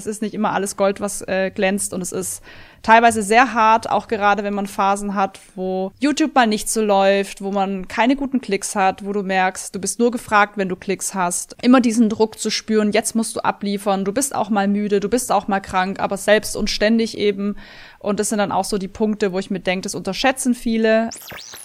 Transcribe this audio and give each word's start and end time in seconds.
es 0.00 0.06
ist 0.06 0.22
nicht 0.22 0.34
immer 0.34 0.52
alles 0.52 0.76
Gold, 0.76 1.00
was 1.00 1.22
äh, 1.22 1.50
glänzt 1.54 1.92
und 1.94 2.00
es 2.00 2.12
ist 2.12 2.42
teilweise 2.82 3.22
sehr 3.22 3.54
hart, 3.54 3.90
auch 3.90 4.08
gerade 4.08 4.42
wenn 4.42 4.54
man 4.54 4.66
Phasen 4.66 5.14
hat, 5.14 5.38
wo 5.54 5.92
YouTube 6.00 6.34
mal 6.34 6.46
nicht 6.46 6.68
so 6.68 6.82
läuft, 6.82 7.42
wo 7.42 7.52
man 7.52 7.88
keine 7.88 8.16
guten 8.16 8.40
Klicks 8.40 8.74
hat, 8.74 9.04
wo 9.04 9.12
du 9.12 9.22
merkst, 9.22 9.74
du 9.74 9.78
bist 9.78 9.98
nur 9.98 10.10
gefragt, 10.10 10.56
wenn 10.56 10.68
du 10.68 10.76
Klicks 10.76 11.14
hast. 11.14 11.56
Immer 11.62 11.80
diesen 11.80 12.08
Druck 12.08 12.38
zu 12.38 12.50
spüren, 12.50 12.92
jetzt 12.92 13.14
musst 13.14 13.36
du 13.36 13.40
abliefern, 13.40 14.04
du 14.04 14.12
bist 14.12 14.34
auch 14.34 14.50
mal 14.50 14.68
müde, 14.68 15.00
du 15.00 15.08
bist 15.08 15.32
auch 15.32 15.48
mal 15.48 15.60
krank, 15.60 16.00
aber 16.00 16.16
selbst 16.16 16.56
und 16.56 16.70
ständig 16.70 17.18
eben. 17.18 17.56
Und 17.98 18.18
das 18.18 18.30
sind 18.30 18.38
dann 18.38 18.52
auch 18.52 18.64
so 18.64 18.78
die 18.78 18.88
Punkte, 18.88 19.32
wo 19.32 19.38
ich 19.38 19.50
mir 19.50 19.60
denke, 19.60 19.82
das 19.82 19.94
unterschätzen 19.94 20.54
viele. 20.54 21.10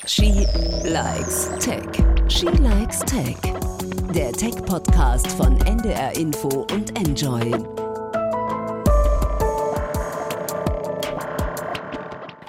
She 0.06 0.46
likes 0.84 1.50
Tech. 1.60 1.88
She 2.28 2.48
likes 2.48 3.00
Tech. 3.00 3.38
Der 4.14 4.32
Tech-Podcast 4.32 5.28
von 5.34 5.60
NDR 5.62 6.16
Info 6.18 6.66
und 6.72 6.98
Enjoy. 6.98 7.85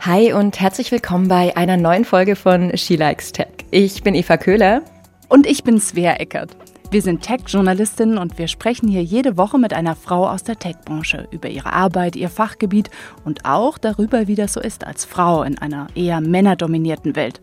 Hi 0.07 0.33
und 0.33 0.61
herzlich 0.61 0.93
willkommen 0.93 1.27
bei 1.27 1.57
einer 1.57 1.77
neuen 1.77 2.05
Folge 2.05 2.37
von 2.37 2.77
She 2.77 2.95
Likes 2.95 3.33
Tech. 3.33 3.49
Ich 3.73 4.05
bin 4.05 4.15
Eva 4.15 4.37
Köhler. 4.37 4.83
Und 5.29 5.49
ich 5.49 5.65
bin 5.65 5.81
Svea 5.81 6.13
Eckert. 6.13 6.57
Wir 6.93 7.03
sind 7.03 7.23
Tech-Journalistinnen 7.23 8.17
und 8.17 8.39
wir 8.39 8.47
sprechen 8.47 8.89
hier 8.89 9.03
jede 9.03 9.37
Woche 9.37 9.59
mit 9.59 9.75
einer 9.75 9.97
Frau 9.97 10.29
aus 10.29 10.45
der 10.45 10.61
Tech-Branche 10.61 11.27
über 11.33 11.49
ihre 11.49 11.73
Arbeit, 11.73 12.15
ihr 12.15 12.29
Fachgebiet 12.29 12.89
und 13.25 13.45
auch 13.45 13.79
darüber, 13.79 14.29
wie 14.29 14.37
das 14.37 14.53
so 14.53 14.61
ist 14.61 14.87
als 14.87 15.05
Frau 15.05 15.43
in 15.43 15.59
einer 15.59 15.89
eher 15.97 16.21
männerdominierten 16.21 17.17
Welt. 17.17 17.41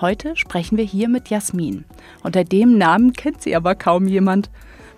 Heute 0.00 0.34
sprechen 0.34 0.78
wir 0.78 0.84
hier 0.84 1.08
mit 1.08 1.30
Jasmin. 1.30 1.84
Unter 2.24 2.42
dem 2.42 2.76
Namen 2.76 3.12
kennt 3.12 3.40
sie 3.40 3.54
aber 3.54 3.76
kaum 3.76 4.08
jemand. 4.08 4.50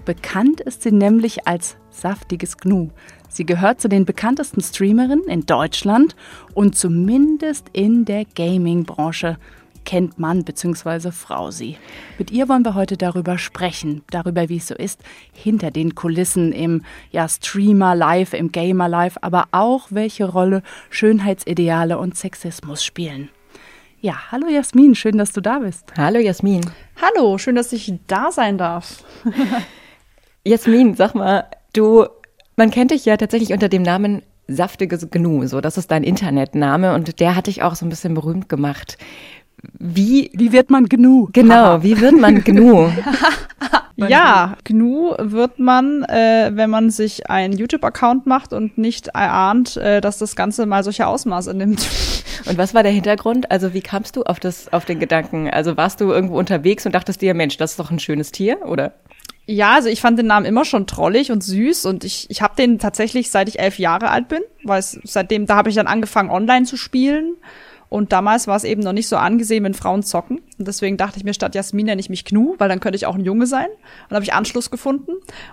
Bekannt 0.06 0.62
ist 0.62 0.82
sie 0.82 0.92
nämlich 0.92 1.46
als 1.46 1.76
saftiges 1.90 2.56
Gnu. 2.56 2.88
Sie 3.32 3.46
gehört 3.46 3.80
zu 3.80 3.88
den 3.88 4.04
bekanntesten 4.04 4.60
Streamerinnen 4.60 5.26
in 5.26 5.46
Deutschland 5.46 6.14
und 6.52 6.76
zumindest 6.76 7.70
in 7.72 8.04
der 8.04 8.26
Gaming-Branche 8.26 9.38
kennt 9.86 10.18
Mann 10.18 10.44
bzw. 10.44 11.10
Frau 11.12 11.50
sie. 11.50 11.78
Mit 12.18 12.30
ihr 12.30 12.50
wollen 12.50 12.62
wir 12.62 12.74
heute 12.74 12.98
darüber 12.98 13.38
sprechen, 13.38 14.02
darüber, 14.10 14.50
wie 14.50 14.58
es 14.58 14.68
so 14.68 14.74
ist, 14.74 15.00
hinter 15.32 15.70
den 15.70 15.94
Kulissen 15.94 16.52
im 16.52 16.84
ja, 17.10 17.26
Streamer 17.26 17.94
Live, 17.94 18.34
im 18.34 18.52
Gamer 18.52 18.90
Live, 18.90 19.16
aber 19.22 19.46
auch 19.50 19.86
welche 19.88 20.26
Rolle 20.26 20.62
Schönheitsideale 20.90 21.96
und 21.96 22.18
Sexismus 22.18 22.84
spielen. 22.84 23.30
Ja, 24.02 24.30
hallo 24.30 24.48
Jasmin, 24.48 24.94
schön, 24.94 25.16
dass 25.16 25.32
du 25.32 25.40
da 25.40 25.60
bist. 25.60 25.90
Hallo 25.96 26.18
Jasmin. 26.18 26.60
Hallo, 27.00 27.38
schön, 27.38 27.54
dass 27.54 27.72
ich 27.72 27.94
da 28.08 28.30
sein 28.30 28.58
darf. 28.58 29.04
Jasmin, 30.44 30.96
sag 30.96 31.14
mal, 31.14 31.46
du 31.72 32.08
man 32.56 32.70
kennt 32.70 32.90
dich 32.90 33.04
ja 33.04 33.16
tatsächlich 33.16 33.52
unter 33.52 33.68
dem 33.68 33.82
Namen 33.82 34.22
Saftiges 34.48 35.08
Gnu, 35.10 35.46
so 35.46 35.60
das 35.60 35.78
ist 35.78 35.90
dein 35.90 36.02
Internetname 36.02 36.94
und 36.94 37.20
der 37.20 37.36
hat 37.36 37.46
dich 37.46 37.62
auch 37.62 37.74
so 37.74 37.86
ein 37.86 37.88
bisschen 37.88 38.14
berühmt 38.14 38.48
gemacht. 38.48 38.98
Wie, 39.78 40.30
wie 40.34 40.52
wird 40.52 40.70
man 40.70 40.88
Gnu? 40.88 41.28
Genau, 41.32 41.82
wie 41.82 42.00
wird 42.00 42.18
man 42.18 42.42
Gnu? 42.42 42.88
ja, 43.96 44.56
Gnu 44.64 45.14
wird 45.18 45.60
man, 45.60 46.02
äh, 46.04 46.50
wenn 46.52 46.68
man 46.68 46.90
sich 46.90 47.30
einen 47.30 47.56
YouTube-Account 47.56 48.26
macht 48.26 48.52
und 48.52 48.76
nicht 48.76 49.08
erahnt, 49.08 49.76
äh, 49.76 50.00
dass 50.00 50.18
das 50.18 50.34
Ganze 50.34 50.66
mal 50.66 50.82
solche 50.82 51.06
Ausmaße 51.06 51.54
nimmt. 51.54 51.86
Und 52.44 52.58
was 52.58 52.74
war 52.74 52.82
der 52.82 52.90
Hintergrund? 52.90 53.52
Also 53.52 53.72
wie 53.72 53.82
kamst 53.82 54.16
du 54.16 54.24
auf 54.24 54.40
das, 54.40 54.72
auf 54.72 54.84
den 54.84 54.98
Gedanken? 54.98 55.48
Also 55.48 55.76
warst 55.76 56.00
du 56.00 56.10
irgendwo 56.10 56.36
unterwegs 56.36 56.84
und 56.84 56.92
dachtest 56.92 57.22
dir, 57.22 57.34
Mensch, 57.34 57.56
das 57.56 57.72
ist 57.72 57.78
doch 57.78 57.92
ein 57.92 58.00
schönes 58.00 58.32
Tier, 58.32 58.58
oder? 58.66 58.94
Ja, 59.46 59.74
also 59.74 59.88
ich 59.88 60.00
fand 60.00 60.18
den 60.18 60.26
Namen 60.26 60.46
immer 60.46 60.64
schon 60.64 60.86
trollig 60.86 61.32
und 61.32 61.42
süß 61.42 61.86
und 61.86 62.04
ich, 62.04 62.30
ich 62.30 62.42
habe 62.42 62.54
den 62.56 62.78
tatsächlich 62.78 63.30
seit 63.30 63.48
ich 63.48 63.58
elf 63.58 63.78
Jahre 63.78 64.10
alt 64.10 64.28
bin, 64.28 64.42
weil 64.62 64.82
seitdem, 64.82 65.46
da 65.46 65.56
habe 65.56 65.68
ich 65.68 65.74
dann 65.74 65.88
angefangen 65.88 66.30
online 66.30 66.64
zu 66.64 66.76
spielen 66.76 67.34
und 67.92 68.10
damals 68.10 68.46
war 68.46 68.56
es 68.56 68.64
eben 68.64 68.80
noch 68.80 68.94
nicht 68.94 69.06
so 69.06 69.18
angesehen, 69.18 69.64
wenn 69.64 69.74
Frauen 69.74 70.02
zocken. 70.02 70.40
Und 70.58 70.66
deswegen 70.66 70.96
dachte 70.96 71.18
ich 71.18 71.24
mir, 71.24 71.34
statt 71.34 71.54
Jasmin 71.54 71.84
nenne 71.84 72.00
ich 72.00 72.08
mich 72.08 72.24
Knu, 72.24 72.54
weil 72.56 72.70
dann 72.70 72.80
könnte 72.80 72.96
ich 72.96 73.04
auch 73.04 73.16
ein 73.16 73.24
Junge 73.24 73.46
sein. 73.46 73.66
Und 74.08 74.14
habe 74.14 74.24
ich 74.24 74.32
Anschluss 74.32 74.70
gefunden 74.70 75.12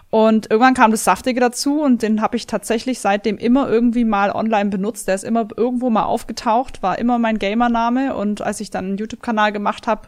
und 0.10 0.50
irgendwann 0.50 0.74
kam 0.74 0.92
das 0.92 1.04
Saftige 1.04 1.42
dazu 1.42 1.82
und 1.82 2.02
den 2.02 2.22
habe 2.22 2.38
ich 2.38 2.48
tatsächlich 2.48 3.02
seitdem 3.02 3.38
immer 3.38 3.68
irgendwie 3.68 4.06
mal 4.06 4.32
online 4.32 4.70
benutzt, 4.70 5.10
der 5.10 5.16
ist 5.16 5.26
immer 5.26 5.50
irgendwo 5.58 5.90
mal 5.90 6.06
aufgetaucht, 6.06 6.82
war 6.82 6.98
immer 6.98 7.20
mein 7.20 7.40
Gamername 7.40 8.16
und 8.16 8.42
als 8.42 8.62
ich 8.62 8.70
dann 8.70 8.86
einen 8.86 8.98
YouTube-Kanal 8.98 9.52
gemacht 9.52 9.86
habe, 9.86 10.08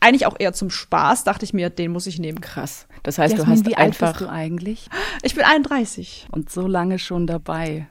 eigentlich 0.00 0.26
auch 0.26 0.36
eher 0.38 0.52
zum 0.52 0.70
Spaß, 0.70 1.24
dachte 1.24 1.44
ich 1.44 1.52
mir, 1.52 1.70
den 1.70 1.90
muss 1.90 2.06
ich 2.06 2.18
nehmen. 2.18 2.40
Krass. 2.40 2.86
Das 3.02 3.18
heißt, 3.18 3.36
Jasmin, 3.36 3.46
du 3.46 3.60
hast 3.60 3.66
wie 3.66 3.76
einfach. 3.76 4.06
alt 4.08 4.18
bist 4.18 4.28
du 4.28 4.32
eigentlich? 4.32 4.88
Ich 5.22 5.34
bin 5.34 5.44
31. 5.44 6.28
Und 6.30 6.50
so 6.50 6.66
lange 6.66 6.98
schon 6.98 7.26
dabei. 7.26 7.86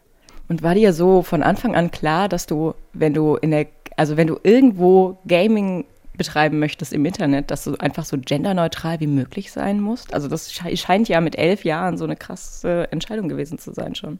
Und 0.47 0.63
war 0.63 0.75
dir 0.75 0.93
so 0.93 1.23
von 1.23 1.43
Anfang 1.43 1.75
an 1.75 1.91
klar, 1.91 2.29
dass 2.29 2.45
du, 2.45 2.73
wenn 2.93 3.13
du 3.13 3.35
in 3.35 3.51
der, 3.51 3.67
also 3.97 4.15
wenn 4.15 4.27
du 4.27 4.39
irgendwo 4.43 5.17
Gaming 5.27 5.85
betreiben 6.15 6.59
möchtest 6.59 6.93
im 6.93 7.05
Internet, 7.05 7.51
dass 7.51 7.63
du 7.63 7.75
einfach 7.77 8.05
so 8.05 8.17
genderneutral 8.17 8.99
wie 8.99 9.07
möglich 9.07 9.51
sein 9.51 9.79
musst? 9.79 10.13
Also 10.13 10.27
das 10.27 10.51
scheint 10.53 11.09
ja 11.09 11.21
mit 11.21 11.37
elf 11.37 11.63
Jahren 11.63 11.97
so 11.97 12.05
eine 12.05 12.15
krasse 12.15 12.91
Entscheidung 12.91 13.29
gewesen 13.29 13.59
zu 13.59 13.73
sein 13.73 13.95
schon. 13.95 14.19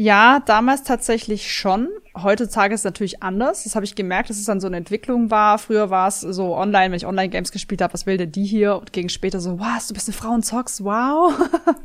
Ja, 0.00 0.40
damals 0.40 0.82
tatsächlich 0.82 1.52
schon. 1.52 1.90
Heutzutage 2.16 2.72
ist 2.72 2.80
es 2.80 2.84
natürlich 2.84 3.22
anders. 3.22 3.64
Das 3.64 3.74
habe 3.74 3.84
ich 3.84 3.94
gemerkt, 3.94 4.30
dass 4.30 4.38
es 4.38 4.46
dann 4.46 4.58
so 4.58 4.66
eine 4.66 4.78
Entwicklung 4.78 5.30
war. 5.30 5.58
Früher 5.58 5.90
war 5.90 6.08
es 6.08 6.22
so 6.22 6.56
online, 6.56 6.86
wenn 6.86 6.94
ich 6.94 7.04
Online-Games 7.04 7.52
gespielt 7.52 7.82
habe, 7.82 7.92
was 7.92 8.06
will 8.06 8.16
denn 8.16 8.32
die 8.32 8.46
hier? 8.46 8.76
Und 8.76 8.94
gegen 8.94 9.10
später 9.10 9.40
so, 9.40 9.60
was, 9.60 9.88
du 9.88 9.92
bist 9.92 10.08
eine 10.08 10.16
Frau 10.16 10.30
und 10.30 10.42
zockst, 10.42 10.82
wow. 10.84 11.34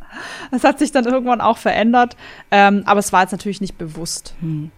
das 0.52 0.64
hat 0.64 0.80
sich 0.80 0.94
dann 0.94 1.04
irgendwann 1.04 1.42
auch 1.42 1.58
verändert. 1.58 2.16
Ähm, 2.52 2.84
aber 2.86 3.02
es 3.02 3.12
war 3.12 3.24
jetzt 3.24 3.34
natürlich 3.34 3.60
nicht 3.60 3.78
bewusst. 3.78 4.34
Hm. 4.40 4.72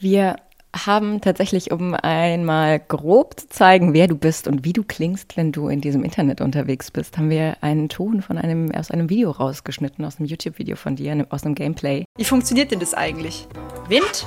Wir 0.00 0.34
haben 0.74 1.20
tatsächlich, 1.20 1.70
um 1.70 1.94
einmal 1.94 2.80
grob 2.80 3.38
zu 3.38 3.48
zeigen, 3.48 3.92
wer 3.92 4.06
du 4.06 4.16
bist 4.16 4.48
und 4.48 4.64
wie 4.64 4.72
du 4.72 4.84
klingst, 4.84 5.36
wenn 5.36 5.52
du 5.52 5.68
in 5.68 5.80
diesem 5.80 6.02
Internet 6.02 6.40
unterwegs 6.40 6.90
bist, 6.90 7.18
haben 7.18 7.30
wir 7.30 7.56
einen 7.60 7.88
Ton 7.88 8.22
von 8.22 8.38
einem, 8.38 8.72
aus 8.72 8.90
einem 8.90 9.10
Video 9.10 9.30
rausgeschnitten, 9.30 10.04
aus 10.04 10.18
einem 10.18 10.26
YouTube-Video 10.26 10.76
von 10.76 10.96
dir, 10.96 11.26
aus 11.30 11.44
einem 11.44 11.54
Gameplay. 11.54 12.04
Wie 12.16 12.24
funktioniert 12.24 12.70
denn 12.70 12.80
das 12.80 12.94
eigentlich? 12.94 13.46
Wind? 13.88 14.24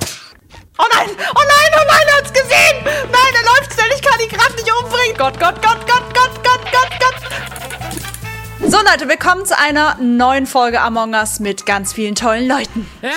Oh 0.78 0.86
nein, 0.94 1.10
oh 1.10 1.42
nein, 1.42 1.72
oh 1.74 1.86
nein, 1.88 2.08
er 2.08 2.18
hat's 2.18 2.32
gesehen! 2.32 2.84
Nein, 2.84 3.34
er 3.34 3.46
läuft 3.46 3.74
schnell, 3.74 3.90
ich 3.96 4.02
kann 4.02 4.20
ihn 4.20 4.30
gerade 4.30 4.54
nicht 4.54 4.72
umbringen! 4.72 5.18
Gott, 5.18 5.40
Gott, 5.40 5.62
Gott, 5.62 5.88
Gott, 5.88 6.14
Gott, 6.14 6.44
Gott, 6.44 6.72
Gott, 6.72 6.92
Gott! 7.00 8.72
So 8.72 8.78
Leute, 8.78 9.10
willkommen 9.10 9.46
zu 9.46 9.58
einer 9.58 9.96
neuen 10.02 10.46
Folge 10.46 10.82
Among 10.82 11.14
Us 11.14 11.40
mit 11.40 11.66
ganz 11.66 11.94
vielen 11.94 12.16
tollen 12.16 12.48
Leuten. 12.48 12.88
Ja! 13.02 13.10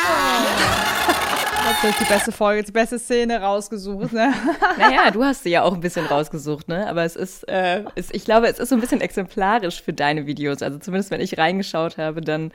Natürlich 1.68 1.96
die 1.96 2.04
beste 2.04 2.32
Folge, 2.32 2.62
die 2.62 2.72
beste 2.72 2.98
Szene 2.98 3.42
rausgesucht. 3.42 4.14
Ne? 4.14 4.32
Naja, 4.78 5.10
du 5.10 5.22
hast 5.22 5.42
sie 5.42 5.50
ja 5.50 5.64
auch 5.64 5.74
ein 5.74 5.80
bisschen 5.80 6.06
rausgesucht, 6.06 6.66
ne? 6.66 6.88
Aber 6.88 7.04
es 7.04 7.14
ist, 7.14 7.46
äh, 7.46 7.84
ist, 7.94 8.14
ich 8.14 8.24
glaube, 8.24 8.48
es 8.48 8.58
ist 8.58 8.70
so 8.70 8.74
ein 8.74 8.80
bisschen 8.80 9.02
exemplarisch 9.02 9.82
für 9.82 9.92
deine 9.92 10.26
Videos. 10.26 10.62
Also 10.62 10.78
zumindest, 10.78 11.10
wenn 11.10 11.20
ich 11.20 11.36
reingeschaut 11.36 11.98
habe, 11.98 12.22
dann 12.22 12.52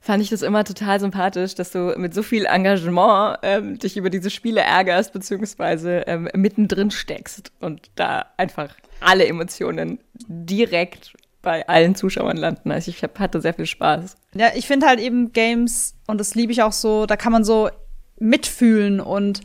fand 0.00 0.20
ich 0.20 0.30
das 0.30 0.42
immer 0.42 0.64
total 0.64 0.98
sympathisch, 0.98 1.54
dass 1.54 1.70
du 1.70 1.94
mit 1.96 2.12
so 2.12 2.24
viel 2.24 2.44
Engagement 2.44 3.38
ähm, 3.42 3.78
dich 3.78 3.96
über 3.96 4.10
diese 4.10 4.30
Spiele 4.30 4.62
ärgerst, 4.62 5.12
beziehungsweise 5.12 6.02
ähm, 6.08 6.28
mittendrin 6.34 6.90
steckst 6.90 7.52
und 7.60 7.90
da 7.94 8.26
einfach 8.36 8.74
alle 9.00 9.26
Emotionen 9.26 10.00
direkt 10.26 11.12
bei 11.40 11.68
allen 11.68 11.94
Zuschauern 11.94 12.36
landen. 12.36 12.72
Also 12.72 12.90
ich 12.90 13.00
hab, 13.04 13.20
hatte 13.20 13.40
sehr 13.40 13.54
viel 13.54 13.66
Spaß. 13.66 14.16
Ja, 14.34 14.48
ich 14.56 14.66
finde 14.66 14.86
halt 14.86 14.98
eben 14.98 15.32
Games, 15.32 15.94
und 16.08 16.18
das 16.18 16.34
liebe 16.34 16.50
ich 16.50 16.62
auch 16.62 16.72
so, 16.72 17.06
da 17.06 17.16
kann 17.16 17.30
man 17.30 17.44
so 17.44 17.70
mitfühlen 18.18 19.00
und 19.00 19.42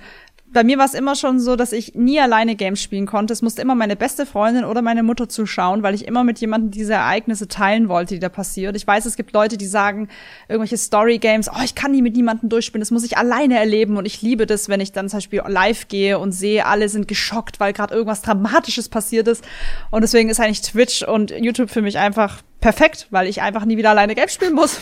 bei 0.54 0.66
mir 0.66 0.78
war 0.78 0.86
es 0.86 0.94
immer 0.94 1.16
schon 1.16 1.40
so, 1.40 1.56
dass 1.56 1.72
ich 1.72 1.96
nie 1.96 2.20
alleine 2.20 2.56
Games 2.56 2.82
spielen 2.82 3.06
konnte. 3.06 3.32
Es 3.32 3.42
musste 3.42 3.62
immer 3.62 3.76
meine 3.76 3.96
beste 3.96 4.26
Freundin 4.26 4.66
oder 4.66 4.82
meine 4.82 5.02
Mutter 5.02 5.30
zuschauen, 5.30 5.82
weil 5.82 5.96
ich 5.96 6.06
immer 6.06 6.26
mit 6.26 6.40
jemandem 6.40 6.72
diese 6.72 6.94
Ereignisse 6.94 7.48
teilen 7.48 7.88
wollte, 7.88 8.16
die 8.16 8.20
da 8.20 8.28
passiert. 8.28 8.76
Ich 8.76 8.86
weiß, 8.86 9.06
es 9.06 9.16
gibt 9.16 9.32
Leute, 9.32 9.58
die 9.58 9.66
sagen, 9.66 10.10
irgendwelche 10.50 10.78
Story-Games, 10.78 11.50
oh, 11.50 11.64
ich 11.64 11.74
kann 11.74 11.92
nie 11.92 12.02
mit 12.02 12.18
niemandem 12.18 12.50
durchspielen, 12.50 12.82
das 12.82 12.92
muss 12.92 13.06
ich 13.06 13.18
alleine 13.18 13.58
erleben. 13.58 13.96
Und 13.96 14.06
ich 14.06 14.22
liebe 14.22 14.46
das, 14.46 14.68
wenn 14.68 14.82
ich 14.82 14.92
dann 14.92 15.08
zum 15.08 15.18
Beispiel 15.18 15.42
live 15.48 15.88
gehe 15.88 16.20
und 16.20 16.34
sehe, 16.34 16.66
alle 16.66 16.90
sind 16.90 17.08
geschockt, 17.08 17.62
weil 17.62 17.72
gerade 17.72 17.94
irgendwas 17.94 18.22
Dramatisches 18.22 18.90
passiert 18.90 19.30
ist. 19.30 19.46
Und 19.90 20.02
deswegen 20.02 20.30
ist 20.30 20.42
eigentlich 20.42 20.62
Twitch 20.62 21.04
und 21.04 21.32
YouTube 21.32 21.70
für 21.70 21.82
mich 21.82 21.98
einfach 21.98 22.42
perfekt, 22.62 23.08
weil 23.10 23.28
ich 23.28 23.42
einfach 23.42 23.66
nie 23.66 23.76
wieder 23.76 23.90
alleine 23.90 24.16
Games 24.16 24.34
spielen 24.34 24.54
muss. 24.54 24.82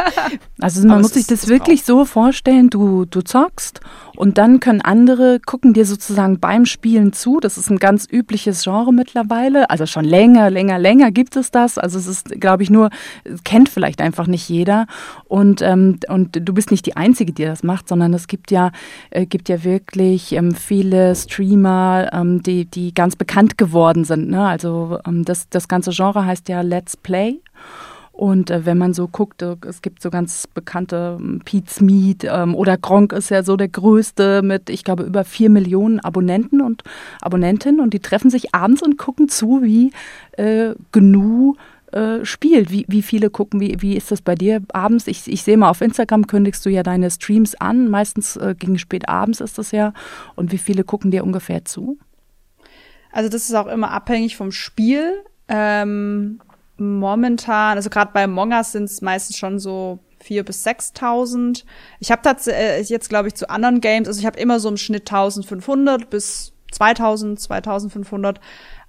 also 0.60 0.86
man 0.86 1.02
muss 1.02 1.14
sich 1.14 1.26
das 1.26 1.48
wirklich 1.48 1.84
so 1.84 2.04
vorstellen, 2.04 2.70
du, 2.70 3.04
du 3.04 3.20
zockst 3.22 3.80
und 4.16 4.38
dann 4.38 4.60
können 4.60 4.80
andere 4.80 5.40
gucken 5.44 5.74
dir 5.74 5.84
sozusagen 5.84 6.38
beim 6.38 6.64
Spielen 6.64 7.12
zu. 7.12 7.40
Das 7.40 7.58
ist 7.58 7.70
ein 7.70 7.78
ganz 7.78 8.06
übliches 8.10 8.62
Genre 8.62 8.92
mittlerweile. 8.92 9.68
Also 9.68 9.86
schon 9.86 10.04
länger, 10.04 10.50
länger, 10.50 10.78
länger 10.78 11.10
gibt 11.10 11.36
es 11.36 11.50
das. 11.50 11.76
Also 11.76 11.98
es 11.98 12.06
ist, 12.06 12.40
glaube 12.40 12.62
ich, 12.62 12.70
nur, 12.70 12.90
kennt 13.44 13.68
vielleicht 13.68 14.00
einfach 14.00 14.28
nicht 14.28 14.48
jeder. 14.48 14.86
Und, 15.24 15.60
ähm, 15.60 15.98
und 16.08 16.38
du 16.40 16.54
bist 16.54 16.70
nicht 16.70 16.86
die 16.86 16.96
Einzige, 16.96 17.32
die 17.32 17.44
das 17.44 17.62
macht, 17.62 17.88
sondern 17.88 18.14
es 18.14 18.28
gibt 18.28 18.50
ja, 18.50 18.70
äh, 19.10 19.26
gibt 19.26 19.48
ja 19.48 19.64
wirklich 19.64 20.32
ähm, 20.32 20.54
viele 20.54 21.14
Streamer, 21.14 22.10
ähm, 22.12 22.42
die, 22.42 22.64
die 22.64 22.94
ganz 22.94 23.16
bekannt 23.16 23.58
geworden 23.58 24.04
sind. 24.04 24.30
Ne? 24.30 24.46
Also 24.46 24.98
ähm, 25.06 25.24
das, 25.24 25.48
das 25.48 25.66
ganze 25.66 25.90
Genre 25.90 26.24
heißt 26.24 26.48
ja 26.48 26.60
Let's 26.60 26.96
Play. 26.96 27.07
Und 28.18 28.50
äh, 28.50 28.66
wenn 28.66 28.78
man 28.78 28.94
so 28.94 29.06
guckt, 29.06 29.42
äh, 29.42 29.54
es 29.64 29.80
gibt 29.80 30.02
so 30.02 30.10
ganz 30.10 30.48
bekannte 30.48 31.18
ähm, 31.20 31.40
Pete 31.44 31.70
Smith 31.70 32.16
ähm, 32.24 32.56
oder 32.56 32.76
Gronk 32.76 33.12
ist 33.12 33.30
ja 33.30 33.44
so 33.44 33.56
der 33.56 33.68
größte 33.68 34.42
mit, 34.42 34.70
ich 34.70 34.82
glaube, 34.82 35.04
über 35.04 35.22
vier 35.22 35.50
Millionen 35.50 36.00
Abonnenten 36.00 36.60
und 36.60 36.82
Abonnentinnen 37.20 37.80
und 37.80 37.94
die 37.94 38.00
treffen 38.00 38.28
sich 38.28 38.56
abends 38.56 38.82
und 38.82 38.98
gucken 38.98 39.28
zu, 39.28 39.62
wie 39.62 39.92
äh, 40.32 40.74
GNU 40.90 41.54
äh, 41.92 42.24
spielt. 42.24 42.72
Wie, 42.72 42.84
wie 42.88 43.02
viele 43.02 43.30
gucken, 43.30 43.60
wie, 43.60 43.80
wie 43.82 43.96
ist 43.96 44.10
das 44.10 44.20
bei 44.20 44.34
dir 44.34 44.62
abends? 44.72 45.06
Ich, 45.06 45.28
ich 45.28 45.44
sehe 45.44 45.56
mal 45.56 45.70
auf 45.70 45.80
Instagram 45.80 46.26
kündigst 46.26 46.66
du 46.66 46.70
ja 46.70 46.82
deine 46.82 47.12
Streams 47.12 47.54
an, 47.54 47.88
meistens 47.88 48.36
gegen 48.58 48.80
spät 48.80 49.08
abends 49.08 49.40
ist 49.40 49.58
das 49.58 49.70
ja. 49.70 49.92
Und 50.34 50.50
wie 50.50 50.58
viele 50.58 50.82
gucken 50.82 51.12
dir 51.12 51.22
ungefähr 51.22 51.64
zu? 51.64 51.98
Also 53.12 53.30
das 53.30 53.48
ist 53.48 53.54
auch 53.54 53.68
immer 53.68 53.92
abhängig 53.92 54.36
vom 54.36 54.50
Spiel. 54.50 55.22
Ähm, 55.46 56.40
momentan, 56.78 57.76
also 57.76 57.90
gerade 57.90 58.12
bei 58.12 58.26
Mongas 58.26 58.72
sind 58.72 58.84
es 58.84 59.02
meistens 59.02 59.36
schon 59.36 59.58
so 59.58 59.98
vier 60.20 60.44
bis 60.44 60.66
6.000. 60.66 61.64
Ich 62.00 62.10
habe 62.10 62.22
tatsächlich 62.22 62.90
äh, 62.90 62.92
jetzt, 62.92 63.08
glaube 63.08 63.28
ich, 63.28 63.34
zu 63.34 63.50
anderen 63.50 63.80
Games, 63.80 64.08
also 64.08 64.20
ich 64.20 64.26
habe 64.26 64.38
immer 64.38 64.60
so 64.60 64.68
im 64.68 64.76
Schnitt 64.76 65.10
1.500 65.10 66.06
bis 66.06 66.52
2.000, 66.72 67.40
2.500. 67.46 68.36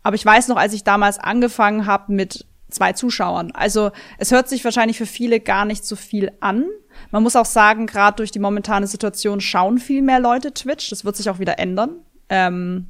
Aber 0.04 0.16
ich 0.16 0.26
weiß 0.26 0.48
noch, 0.48 0.58
als 0.58 0.74
ich 0.74 0.84
damals 0.84 1.20
angefangen 1.20 1.86
habe 1.86 2.14
mit 2.14 2.46
zwei 2.70 2.94
Zuschauern. 2.94 3.52
Also 3.52 3.92
es 4.18 4.32
hört 4.32 4.48
sich 4.48 4.64
wahrscheinlich 4.64 4.98
für 4.98 5.06
viele 5.06 5.40
gar 5.40 5.66
nicht 5.66 5.86
so 5.86 5.96
viel 5.96 6.32
an. 6.40 6.66
Man 7.12 7.24
muss 7.24 7.36
auch 7.36 7.46
sagen, 7.46 7.88
gerade 7.88 8.18
durch 8.18 8.32
die 8.32 8.40
momentane 8.40 8.88
Situation 8.88 9.42
schauen 9.42 9.80
viel 9.80 10.02
mehr 10.02 10.20
Leute 10.20 10.54
Twitch. 10.54 10.90
Das 10.90 11.06
wird 11.06 11.16
sich 11.16 11.30
auch 11.30 11.40
wieder 11.40 11.60
ändern. 11.60 11.98
Ähm, 12.30 12.88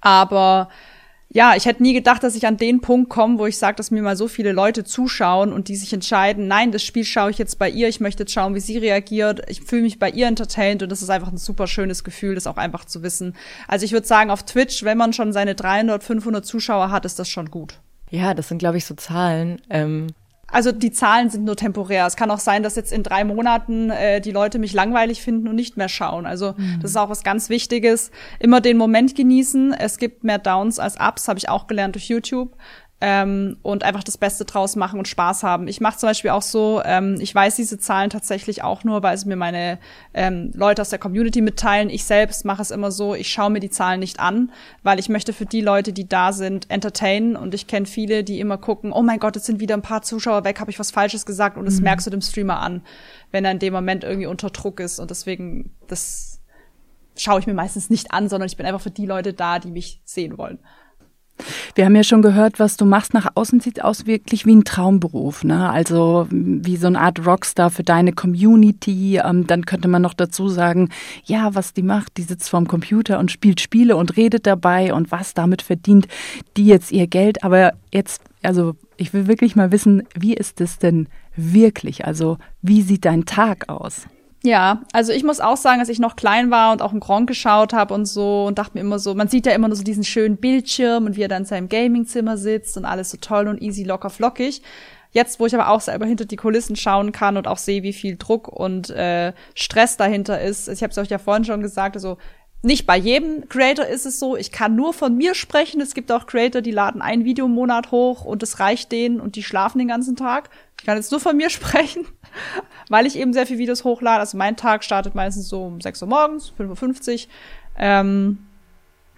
aber 0.00 0.68
ja, 1.34 1.54
ich 1.56 1.64
hätte 1.64 1.82
nie 1.82 1.94
gedacht, 1.94 2.22
dass 2.22 2.34
ich 2.34 2.46
an 2.46 2.58
den 2.58 2.82
Punkt 2.82 3.08
komme, 3.08 3.38
wo 3.38 3.46
ich 3.46 3.56
sage, 3.56 3.76
dass 3.76 3.90
mir 3.90 4.02
mal 4.02 4.16
so 4.16 4.28
viele 4.28 4.52
Leute 4.52 4.84
zuschauen 4.84 5.52
und 5.52 5.68
die 5.68 5.76
sich 5.76 5.92
entscheiden, 5.92 6.46
nein, 6.46 6.72
das 6.72 6.82
Spiel 6.82 7.04
schaue 7.04 7.30
ich 7.30 7.38
jetzt 7.38 7.58
bei 7.58 7.70
ihr, 7.70 7.88
ich 7.88 8.00
möchte 8.00 8.24
jetzt 8.24 8.32
schauen, 8.32 8.54
wie 8.54 8.60
sie 8.60 8.76
reagiert, 8.76 9.40
ich 9.48 9.62
fühle 9.62 9.82
mich 9.82 9.98
bei 9.98 10.10
ihr 10.10 10.26
entertained 10.26 10.82
und 10.82 10.92
das 10.92 11.00
ist 11.00 11.08
einfach 11.08 11.32
ein 11.32 11.38
super 11.38 11.66
schönes 11.66 12.04
Gefühl, 12.04 12.34
das 12.34 12.46
auch 12.46 12.58
einfach 12.58 12.84
zu 12.84 13.02
wissen. 13.02 13.34
Also 13.66 13.86
ich 13.86 13.92
würde 13.92 14.06
sagen, 14.06 14.30
auf 14.30 14.42
Twitch, 14.42 14.84
wenn 14.84 14.98
man 14.98 15.14
schon 15.14 15.32
seine 15.32 15.54
300, 15.54 16.04
500 16.04 16.44
Zuschauer 16.44 16.90
hat, 16.90 17.06
ist 17.06 17.18
das 17.18 17.30
schon 17.30 17.50
gut. 17.50 17.80
Ja, 18.10 18.34
das 18.34 18.48
sind, 18.48 18.58
glaube 18.58 18.76
ich, 18.76 18.84
so 18.84 18.94
Zahlen. 18.94 19.62
Ähm 19.70 20.08
also 20.52 20.70
die 20.70 20.92
Zahlen 20.92 21.30
sind 21.30 21.44
nur 21.44 21.56
temporär. 21.56 22.06
Es 22.06 22.16
kann 22.16 22.30
auch 22.30 22.38
sein, 22.38 22.62
dass 22.62 22.76
jetzt 22.76 22.92
in 22.92 23.02
drei 23.02 23.24
Monaten 23.24 23.90
äh, 23.90 24.20
die 24.20 24.30
Leute 24.30 24.58
mich 24.58 24.74
langweilig 24.74 25.22
finden 25.22 25.48
und 25.48 25.56
nicht 25.56 25.76
mehr 25.76 25.88
schauen. 25.88 26.26
Also 26.26 26.54
mhm. 26.56 26.78
das 26.80 26.92
ist 26.92 26.96
auch 26.96 27.08
was 27.08 27.24
ganz 27.24 27.48
Wichtiges. 27.48 28.10
Immer 28.38 28.60
den 28.60 28.76
Moment 28.76 29.16
genießen. 29.16 29.72
Es 29.72 29.96
gibt 29.96 30.24
mehr 30.24 30.38
Downs 30.38 30.78
als 30.78 30.96
Ups, 31.00 31.26
habe 31.26 31.38
ich 31.38 31.48
auch 31.48 31.66
gelernt 31.66 31.96
durch 31.96 32.08
YouTube 32.08 32.56
ähm, 33.04 33.56
und 33.62 33.82
einfach 33.82 34.04
das 34.04 34.16
Beste 34.16 34.44
draus 34.44 34.76
machen 34.76 35.00
und 35.00 35.08
Spaß 35.08 35.42
haben. 35.42 35.66
Ich 35.66 35.80
mache 35.80 35.98
zum 35.98 36.10
Beispiel 36.10 36.30
auch 36.30 36.40
so, 36.40 36.80
ähm, 36.84 37.16
ich 37.18 37.34
weiß 37.34 37.56
diese 37.56 37.76
Zahlen 37.76 38.10
tatsächlich 38.10 38.62
auch 38.62 38.84
nur, 38.84 39.02
weil 39.02 39.16
es 39.16 39.24
mir 39.24 39.34
meine 39.34 39.80
ähm, 40.14 40.52
Leute 40.54 40.82
aus 40.82 40.90
der 40.90 41.00
Community 41.00 41.40
mitteilen. 41.40 41.90
Ich 41.90 42.04
selbst 42.04 42.44
mache 42.44 42.62
es 42.62 42.70
immer 42.70 42.92
so, 42.92 43.16
ich 43.16 43.28
schaue 43.28 43.50
mir 43.50 43.58
die 43.58 43.70
Zahlen 43.70 43.98
nicht 43.98 44.20
an, 44.20 44.52
weil 44.84 45.00
ich 45.00 45.08
möchte 45.08 45.32
für 45.32 45.46
die 45.46 45.62
Leute, 45.62 45.92
die 45.92 46.08
da 46.08 46.32
sind, 46.32 46.70
entertainen 46.70 47.34
und 47.34 47.54
ich 47.54 47.66
kenne 47.66 47.86
viele, 47.86 48.22
die 48.22 48.38
immer 48.38 48.56
gucken, 48.56 48.92
oh 48.92 49.02
mein 49.02 49.18
Gott, 49.18 49.34
jetzt 49.34 49.46
sind 49.46 49.58
wieder 49.58 49.74
ein 49.74 49.82
paar 49.82 50.02
Zuschauer 50.02 50.44
weg, 50.44 50.60
habe 50.60 50.70
ich 50.70 50.78
was 50.78 50.92
Falsches 50.92 51.26
gesagt 51.26 51.56
und 51.58 51.64
das 51.64 51.78
mhm. 51.78 51.82
merkst 51.82 52.06
du 52.06 52.10
dem 52.12 52.20
Streamer 52.22 52.60
an, 52.60 52.82
wenn 53.32 53.44
er 53.44 53.50
in 53.50 53.58
dem 53.58 53.72
Moment 53.72 54.04
irgendwie 54.04 54.28
unter 54.28 54.50
Druck 54.50 54.78
ist 54.78 55.00
und 55.00 55.10
deswegen, 55.10 55.74
das 55.88 56.40
schaue 57.16 57.40
ich 57.40 57.48
mir 57.48 57.54
meistens 57.54 57.90
nicht 57.90 58.12
an, 58.12 58.28
sondern 58.28 58.46
ich 58.46 58.56
bin 58.56 58.64
einfach 58.64 58.80
für 58.80 58.92
die 58.92 59.06
Leute 59.06 59.32
da, 59.32 59.58
die 59.58 59.72
mich 59.72 60.00
sehen 60.04 60.38
wollen. 60.38 60.60
Wir 61.74 61.84
haben 61.84 61.96
ja 61.96 62.04
schon 62.04 62.22
gehört, 62.22 62.58
was 62.58 62.76
du 62.76 62.84
machst. 62.84 63.14
Nach 63.14 63.30
außen 63.34 63.60
sieht 63.60 63.82
aus 63.82 64.06
wirklich 64.06 64.46
wie 64.46 64.54
ein 64.54 64.64
Traumberuf, 64.64 65.44
ne? 65.44 65.70
Also 65.70 66.26
wie 66.30 66.76
so 66.76 66.86
eine 66.86 67.00
Art 67.00 67.24
Rockstar 67.24 67.70
für 67.70 67.82
deine 67.82 68.12
Community. 68.12 69.20
Ähm, 69.24 69.46
dann 69.46 69.66
könnte 69.66 69.88
man 69.88 70.02
noch 70.02 70.14
dazu 70.14 70.48
sagen, 70.48 70.90
ja, 71.24 71.54
was 71.54 71.72
die 71.72 71.82
macht, 71.82 72.16
die 72.16 72.22
sitzt 72.22 72.50
vorm 72.50 72.68
Computer 72.68 73.18
und 73.18 73.30
spielt 73.30 73.60
Spiele 73.60 73.96
und 73.96 74.16
redet 74.16 74.46
dabei 74.46 74.94
und 74.94 75.10
was 75.10 75.34
damit 75.34 75.62
verdient 75.62 76.08
die 76.56 76.66
jetzt 76.66 76.92
ihr 76.92 77.06
Geld. 77.06 77.44
Aber 77.44 77.72
jetzt, 77.92 78.22
also 78.42 78.74
ich 78.96 79.12
will 79.12 79.26
wirklich 79.26 79.56
mal 79.56 79.72
wissen, 79.72 80.04
wie 80.14 80.34
ist 80.34 80.60
es 80.60 80.78
denn 80.78 81.08
wirklich? 81.36 82.04
Also 82.04 82.38
wie 82.60 82.82
sieht 82.82 83.04
dein 83.04 83.24
Tag 83.24 83.68
aus? 83.68 84.06
Ja, 84.44 84.82
also 84.92 85.12
ich 85.12 85.22
muss 85.22 85.38
auch 85.38 85.56
sagen, 85.56 85.78
dass 85.78 85.88
ich 85.88 86.00
noch 86.00 86.16
klein 86.16 86.50
war 86.50 86.72
und 86.72 86.82
auch 86.82 86.92
im 86.92 86.98
Gronk 86.98 87.28
geschaut 87.28 87.72
habe 87.72 87.94
und 87.94 88.06
so 88.06 88.46
und 88.46 88.58
dachte 88.58 88.72
mir 88.74 88.80
immer 88.80 88.98
so, 88.98 89.14
man 89.14 89.28
sieht 89.28 89.46
ja 89.46 89.52
immer 89.52 89.68
nur 89.68 89.76
so 89.76 89.84
diesen 89.84 90.02
schönen 90.02 90.36
Bildschirm 90.36 91.06
und 91.06 91.16
wie 91.16 91.22
er 91.22 91.28
dann 91.28 91.42
in 91.42 91.46
seinem 91.46 91.68
Gamingzimmer 91.68 92.36
sitzt 92.36 92.76
und 92.76 92.84
alles 92.84 93.10
so 93.10 93.18
toll 93.18 93.46
und 93.46 93.62
easy, 93.62 93.84
locker, 93.84 94.10
flockig. 94.10 94.62
Jetzt, 95.12 95.38
wo 95.38 95.46
ich 95.46 95.54
aber 95.54 95.68
auch 95.68 95.80
selber 95.80 96.06
hinter 96.06 96.24
die 96.24 96.36
Kulissen 96.36 96.74
schauen 96.74 97.12
kann 97.12 97.36
und 97.36 97.46
auch 97.46 97.58
sehe, 97.58 97.82
wie 97.82 97.92
viel 97.92 98.16
Druck 98.16 98.48
und 98.48 98.90
äh, 98.90 99.32
Stress 99.54 99.96
dahinter 99.96 100.40
ist. 100.40 100.68
Ich 100.68 100.82
habe 100.82 100.90
es 100.90 100.98
euch 100.98 101.10
ja 101.10 101.18
vorhin 101.18 101.44
schon 101.44 101.60
gesagt, 101.60 101.94
also 101.96 102.16
nicht 102.62 102.86
bei 102.86 102.96
jedem 102.96 103.48
Creator 103.48 103.86
ist 103.86 104.06
es 104.06 104.18
so, 104.18 104.36
ich 104.36 104.52
kann 104.52 104.74
nur 104.74 104.92
von 104.92 105.16
mir 105.16 105.34
sprechen. 105.34 105.80
Es 105.80 105.94
gibt 105.94 106.10
auch 106.10 106.26
Creator, 106.26 106.62
die 106.62 106.70
laden 106.70 107.02
ein 107.02 107.24
Video 107.24 107.46
im 107.46 107.52
Monat 107.52 107.90
hoch 107.90 108.24
und 108.24 108.42
es 108.42 108.58
reicht 108.58 108.90
denen 108.90 109.20
und 109.20 109.36
die 109.36 109.42
schlafen 109.42 109.78
den 109.78 109.88
ganzen 109.88 110.16
Tag. 110.16 110.48
Ich 110.82 110.86
kann 110.86 110.96
jetzt 110.96 111.12
nur 111.12 111.20
von 111.20 111.36
mir 111.36 111.48
sprechen, 111.48 112.08
weil 112.88 113.06
ich 113.06 113.16
eben 113.16 113.32
sehr 113.32 113.46
viele 113.46 113.60
Videos 113.60 113.84
hochlade. 113.84 114.18
Also 114.18 114.36
mein 114.36 114.56
Tag 114.56 114.82
startet 114.82 115.14
meistens 115.14 115.48
so 115.48 115.62
um 115.62 115.80
6 115.80 116.02
Uhr 116.02 116.08
morgens, 116.08 116.52
5.50 116.58 117.12
Uhr. 117.12 117.32
Ähm, 117.78 118.38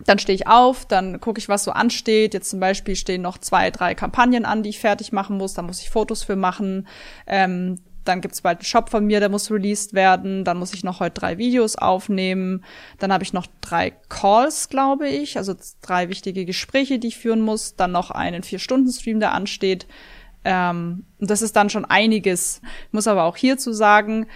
dann 0.04 0.18
stehe 0.18 0.34
ich 0.34 0.46
auf, 0.46 0.84
dann 0.84 1.22
gucke 1.22 1.38
ich, 1.38 1.48
was 1.48 1.64
so 1.64 1.70
ansteht. 1.70 2.34
Jetzt 2.34 2.50
zum 2.50 2.60
Beispiel 2.60 2.96
stehen 2.96 3.22
noch 3.22 3.38
zwei, 3.38 3.70
drei 3.70 3.94
Kampagnen 3.94 4.44
an, 4.44 4.62
die 4.62 4.68
ich 4.68 4.78
fertig 4.78 5.10
machen 5.10 5.38
muss. 5.38 5.54
Da 5.54 5.62
muss 5.62 5.80
ich 5.80 5.88
Fotos 5.88 6.22
für 6.22 6.36
machen. 6.36 6.86
Ähm, 7.26 7.78
dann 8.04 8.20
gibt's 8.20 8.42
bald 8.42 8.58
einen 8.58 8.66
Shop 8.66 8.90
von 8.90 9.06
mir, 9.06 9.20
der 9.20 9.30
muss 9.30 9.50
released 9.50 9.94
werden. 9.94 10.44
Dann 10.44 10.58
muss 10.58 10.74
ich 10.74 10.84
noch 10.84 11.00
heute 11.00 11.18
drei 11.18 11.38
Videos 11.38 11.76
aufnehmen. 11.76 12.62
Dann 12.98 13.10
habe 13.10 13.24
ich 13.24 13.32
noch 13.32 13.46
drei 13.62 13.92
Calls, 14.10 14.68
glaube 14.68 15.08
ich, 15.08 15.38
also 15.38 15.54
drei 15.80 16.10
wichtige 16.10 16.44
Gespräche, 16.44 16.98
die 16.98 17.08
ich 17.08 17.16
führen 17.16 17.40
muss. 17.40 17.74
Dann 17.74 17.92
noch 17.92 18.10
einen 18.10 18.42
Vier-Stunden-Stream, 18.42 19.18
der 19.18 19.32
ansteht. 19.32 19.86
Ähm, 20.44 21.04
und 21.18 21.30
das 21.30 21.42
ist 21.42 21.56
dann 21.56 21.70
schon 21.70 21.84
einiges. 21.84 22.60
Ich 22.86 22.92
muss 22.92 23.06
aber 23.06 23.24
auch 23.24 23.36
hierzu 23.36 23.72
sagen, 23.72 24.26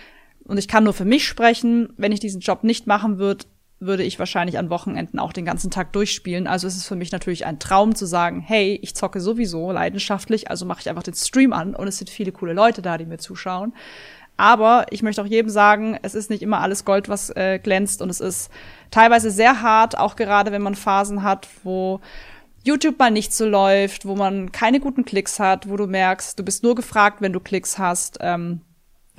und 0.45 0.59
ich 0.59 0.69
kann 0.69 0.85
nur 0.85 0.95
für 0.95 1.05
mich 1.05 1.27
sprechen, 1.27 1.93
wenn 1.97 2.13
ich 2.13 2.21
diesen 2.21 2.41
Job 2.41 2.65
nicht 2.65 2.87
machen 2.87 3.19
würde, 3.19 3.45
würde 3.81 4.03
ich 4.03 4.19
wahrscheinlich 4.19 4.59
an 4.59 4.71
Wochenenden 4.71 5.19
auch 5.19 5.33
den 5.33 5.45
ganzen 5.45 5.71
Tag 5.71 5.93
durchspielen. 5.93 6.47
Also 6.47 6.67
es 6.67 6.77
ist 6.77 6.87
für 6.87 6.97
mich 6.97 7.13
natürlich 7.13 7.47
ein 7.47 7.61
Traum 7.61 7.95
zu 7.95 8.07
sagen, 8.07 8.41
hey, 8.41 8.79
ich 8.83 8.97
zocke 8.97 9.21
sowieso 9.21 9.71
leidenschaftlich, 9.71 10.51
also 10.51 10.65
mache 10.65 10.81
ich 10.81 10.89
einfach 10.89 11.05
den 11.05 11.15
Stream 11.15 11.53
an 11.53 11.75
und 11.75 11.87
es 11.87 11.99
sind 11.99 12.11
viele 12.11 12.33
coole 12.33 12.55
Leute 12.55 12.83
da, 12.83 12.99
die 12.99 13.07
mir 13.07 13.19
zuschauen. 13.19 13.73
Aber 14.37 14.87
ich 14.91 15.03
möchte 15.03 15.21
auch 15.21 15.27
jedem 15.27 15.51
sagen, 15.51 15.99
es 16.03 16.15
ist 16.15 16.31
nicht 16.31 16.43
immer 16.43 16.61
alles 16.61 16.85
Gold, 16.85 17.09
was 17.09 17.31
äh, 17.31 17.59
glänzt 17.59 18.03
und 18.03 18.09
es 18.09 18.21
ist 18.21 18.51
teilweise 18.91 19.31
sehr 19.31 19.63
hart, 19.63 19.99
auch 19.99 20.17
gerade 20.17 20.53
wenn 20.53 20.63
man 20.63 20.75
Phasen 20.75 21.23
hat, 21.23 21.49
wo 21.63 22.01
YouTube 22.69 22.99
mal 22.99 23.11
nicht 23.11 23.33
so 23.33 23.47
läuft, 23.47 24.07
wo 24.07 24.15
man 24.15 24.53
keine 24.53 24.79
guten 24.79 25.05
Klicks 25.05 25.41
hat, 25.41 25.69
wo 25.69 25.77
du 25.77 25.87
merkst, 25.87 26.39
du 26.39 26.45
bist 26.45 26.63
nur 26.63 26.75
gefragt, 26.75 27.21
wenn 27.21 27.33
du 27.33 27.41
Klicks 27.41 27.79
hast. 27.79 28.19
Ähm, 28.21 28.61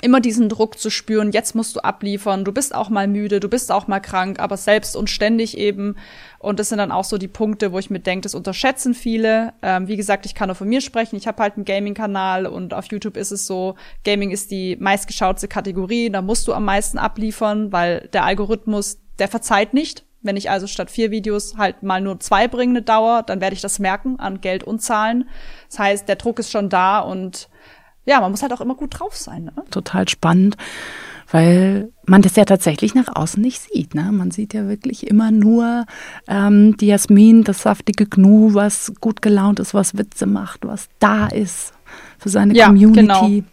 immer 0.02 0.22
diesen 0.22 0.50
Druck 0.50 0.80
zu 0.80 0.90
spüren, 0.90 1.32
jetzt 1.32 1.56
musst 1.56 1.76
du 1.76 1.82
abliefern, 1.82 2.46
du 2.46 2.52
bist 2.52 2.74
auch 2.74 2.90
mal 2.90 3.08
müde, 3.08 3.40
du 3.40 3.50
bist 3.50 3.72
auch 3.72 3.88
mal 3.88 4.00
krank, 4.00 4.40
aber 4.40 4.56
selbst 4.56 4.96
und 4.96 5.10
ständig 5.10 5.58
eben. 5.58 5.98
Und 6.38 6.60
das 6.60 6.70
sind 6.70 6.78
dann 6.78 6.92
auch 6.92 7.04
so 7.04 7.18
die 7.18 7.28
Punkte, 7.28 7.74
wo 7.74 7.80
ich 7.80 7.90
mir 7.90 8.00
denke, 8.00 8.24
das 8.24 8.36
unterschätzen 8.36 8.94
viele. 8.94 9.54
Ähm, 9.62 9.88
wie 9.88 9.98
gesagt, 9.98 10.26
ich 10.26 10.36
kann 10.36 10.48
nur 10.48 10.56
von 10.56 10.70
mir 10.70 10.80
sprechen. 10.80 11.18
Ich 11.18 11.28
habe 11.28 11.42
halt 11.42 11.56
einen 11.56 11.66
Gaming-Kanal 11.66 12.46
und 12.46 12.74
auf 12.74 12.86
YouTube 12.86 13.18
ist 13.18 13.32
es 13.32 13.46
so, 13.46 13.76
Gaming 14.06 14.32
ist 14.32 14.52
die 14.52 14.78
meistgeschaute 14.80 15.48
Kategorie, 15.48 16.10
da 16.10 16.22
musst 16.22 16.48
du 16.48 16.54
am 16.54 16.66
meisten 16.66 16.98
abliefern, 16.98 17.72
weil 17.72 18.10
der 18.14 18.24
Algorithmus, 18.24 19.00
der 19.18 19.28
verzeiht 19.28 19.74
nicht. 19.74 20.06
Wenn 20.22 20.38
ich 20.38 20.50
also 20.50 20.68
statt 20.68 20.92
vier 20.92 21.12
Videos 21.12 21.58
halt 21.58 21.84
mal 21.84 22.02
nur 22.02 22.20
zwei 22.20 22.48
bringe 22.48 22.74
eine 22.74 22.82
Dauer, 22.82 23.24
dann 23.24 23.42
werde 23.42 23.56
ich 23.56 23.62
das 23.62 23.80
merken 23.80 24.20
an 24.20 24.42
Geld 24.42 24.64
und 24.64 24.82
Zahlen. 24.82 25.30
Das 25.70 25.80
heißt, 25.80 26.08
der 26.08 26.18
Druck 26.18 26.40
ist 26.40 26.52
schon 26.52 26.70
da 26.70 27.00
und 27.00 27.50
ja, 28.06 28.20
man 28.22 28.32
muss 28.32 28.42
halt 28.42 28.52
auch 28.54 28.62
immer 28.62 28.76
gut 28.76 29.00
drauf 29.00 29.16
sein. 29.16 29.46
Ne? 29.46 29.54
Total 29.70 30.10
spannend, 30.10 30.58
weil 31.32 31.92
man 32.06 32.22
das 32.22 32.36
ja 32.36 32.44
tatsächlich 32.44 32.96
nach 32.96 33.16
außen 33.16 33.42
nicht 33.42 33.62
sieht. 33.62 33.94
Ne? 33.94 34.12
Man 34.12 34.32
sieht 34.32 34.54
ja 34.54 34.68
wirklich 34.68 35.08
immer 35.08 35.32
nur 35.32 35.86
ähm, 36.28 36.76
die 36.78 36.88
Jasmin, 36.88 37.44
das 37.44 37.62
saftige 37.62 38.08
Gnu, 38.08 38.54
was 38.54 38.94
gut 39.00 39.22
gelaunt 39.22 39.60
ist, 39.60 39.74
was 39.74 39.98
Witze 39.98 40.26
macht, 40.26 40.66
was 40.66 40.90
da 41.00 41.28
ist 41.28 41.74
für 42.18 42.30
seine 42.30 42.56
ja, 42.56 42.68
Community. 42.68 43.02
Genau. 43.02 43.44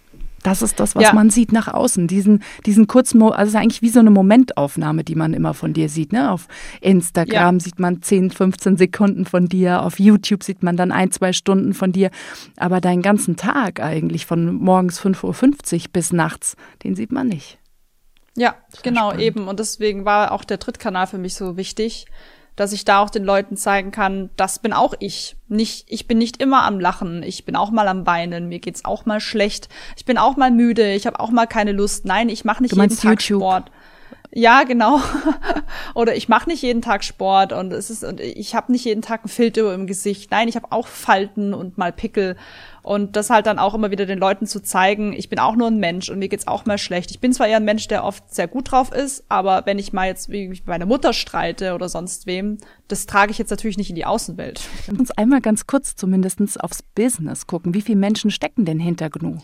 Das 0.47 0.63
ist 0.63 0.79
das, 0.79 0.95
was 0.95 1.03
ja. 1.03 1.13
man 1.13 1.29
sieht 1.29 1.51
nach 1.51 1.67
außen. 1.67 2.07
Diesen, 2.07 2.45
diesen 2.67 2.87
kurzen, 2.87 3.21
also 3.21 3.43
es 3.43 3.49
ist 3.49 3.55
eigentlich 3.57 3.83
wie 3.83 3.89
so 3.89 3.99
eine 3.99 4.13
Momentaufnahme, 4.13 5.03
die 5.03 5.17
man 5.17 5.35
immer 5.35 5.55
von 5.55 5.73
dir 5.73 5.89
sieht. 5.89 6.13
Ne? 6.13 6.31
Auf 6.31 6.47
Instagram 6.81 7.57
ja. 7.57 7.61
sieht 7.61 7.81
man 7.81 8.01
10, 8.01 8.31
15 8.31 8.77
Sekunden 8.77 9.25
von 9.25 9.47
dir, 9.47 9.83
auf 9.83 9.99
YouTube 9.99 10.45
sieht 10.45 10.63
man 10.63 10.77
dann 10.77 10.93
ein, 10.93 11.11
zwei 11.11 11.33
Stunden 11.33 11.75
von 11.75 11.91
dir. 11.91 12.11
Aber 12.57 12.81
deinen 12.81 13.03
ganzen 13.03 13.35
Tag 13.35 13.81
eigentlich 13.81 14.25
von 14.25 14.55
morgens 14.55 15.01
5.50 15.01 15.75
Uhr 15.75 15.85
bis 15.93 16.13
nachts, 16.13 16.55
den 16.85 16.95
sieht 16.95 17.11
man 17.11 17.27
nicht. 17.27 17.59
Ja, 18.37 18.55
genau, 18.85 19.09
spannend. 19.09 19.23
eben. 19.23 19.49
Und 19.49 19.59
deswegen 19.59 20.05
war 20.05 20.31
auch 20.31 20.45
der 20.45 20.59
Drittkanal 20.59 21.09
für 21.09 21.19
mich 21.19 21.35
so 21.35 21.57
wichtig, 21.57 22.07
dass 22.57 22.73
ich 22.73 22.85
da 22.85 23.01
auch 23.01 23.11
den 23.11 23.25
Leuten 23.25 23.57
zeigen 23.57 23.91
kann, 23.91 24.31
das 24.37 24.59
bin 24.59 24.73
auch 24.73 24.95
ich. 24.99 25.37
Nicht, 25.49 25.87
ich 25.89 26.09
bin 26.09 26.19
nicht 26.19 26.43
immer 26.43 26.65
am 26.65 26.81
Lachen, 26.81 27.23
ich 27.23 27.45
bin 27.45 27.55
auch 27.55 27.71
mal 27.71 27.87
am 27.87 28.07
Weinen, 28.07 28.49
mir 28.49 28.59
geht's 28.59 28.85
auch 28.85 29.07
mal 29.07 29.21
schlecht, 29.21 29.69
ich 29.97 30.05
bin 30.05 30.19
auch 30.19 30.37
mal 30.37 30.51
müde, 30.51 30.95
ich 30.95 31.07
habe 31.07 31.21
auch 31.21 31.31
mal 31.31 31.47
keine 31.47 31.73
Lust. 31.73 32.05
Nein, 32.07 32.29
ich 32.29 32.45
mache 32.45 32.63
nicht 32.63 32.75
jeden 32.75 32.97
Tag 32.97 33.21
YouTube. 33.21 33.43
Sport. 33.43 33.71
Ja, 34.33 34.65
genau. 34.65 35.01
Oder 35.95 36.15
ich 36.17 36.29
mache 36.29 36.51
nicht 36.51 36.63
jeden 36.63 36.83
Tag 36.83 37.05
Sport 37.05 37.53
und 37.53 37.73
es 37.73 37.91
ist 37.91 38.05
und 38.05 38.21
ich 38.21 38.55
habe 38.55 38.73
nicht 38.73 38.85
jeden 38.85 39.03
Tag 39.03 39.21
einen 39.21 39.31
Filter 39.31 39.73
im 39.73 39.87
Gesicht. 39.87 40.31
Nein, 40.31 40.49
ich 40.49 40.57
habe 40.57 40.73
auch 40.73 40.89
Falten 40.89 41.55
und 41.55 41.79
mal 41.79 41.93
Pickel 41.93 42.37
und 42.87 43.17
das 43.17 43.31
halt 43.31 43.47
dann 43.47 43.59
auch 43.59 43.75
immer 43.75 43.91
wieder 43.91 44.07
den 44.07 44.21
Leuten 44.21 44.47
zu 44.47 44.63
zeigen, 44.63 45.13
ich 45.13 45.29
bin 45.29 45.41
auch 45.41 45.57
nur 45.57 45.67
ein 45.67 45.81
Mensch 45.81 46.09
und 46.09 46.21
mir 46.21 46.29
geht's 46.29 46.47
auch 46.47 46.67
mal 46.67 46.79
schlecht. 46.79 47.11
Ich 47.11 47.19
bin 47.19 47.33
zwar 47.33 47.49
eher 47.49 47.57
ein 47.57 47.65
Mensch, 47.65 47.89
der 47.89 48.05
oft 48.05 48.33
sehr 48.33 48.47
gut 48.47 48.71
drauf 48.71 48.93
ist, 48.93 49.25
aber 49.29 49.67
wenn 49.67 49.81
ich 49.81 49.93
mal 49.93 50.07
jetzt 50.07 50.31
wie 50.31 50.49
ich 50.53 50.67
meine 50.67 50.87
Mutter 50.87 51.13
streite 51.13 51.75
oder 51.75 51.89
sonst 51.89 52.27
wem, 52.27 52.59
das 52.87 53.07
trage 53.07 53.33
ich 53.33 53.39
jetzt 53.39 53.51
natürlich 53.51 53.77
nicht 53.77 53.91
in 53.91 53.97
die 53.97 54.05
Außenwelt. 54.05 54.61
Lass 54.87 54.99
uns 55.01 55.11
einmal 55.11 55.41
ganz 55.41 55.67
kurz 55.67 55.97
zumindest 55.97 56.63
aufs 56.63 56.85
Business 56.85 57.49
gucken. 57.49 57.75
Wie 57.75 57.83
viele 57.83 57.99
Menschen 57.99 58.31
stecken 58.31 58.65
denn 58.65 58.79
hinter 58.79 59.11
GNU? 59.11 59.39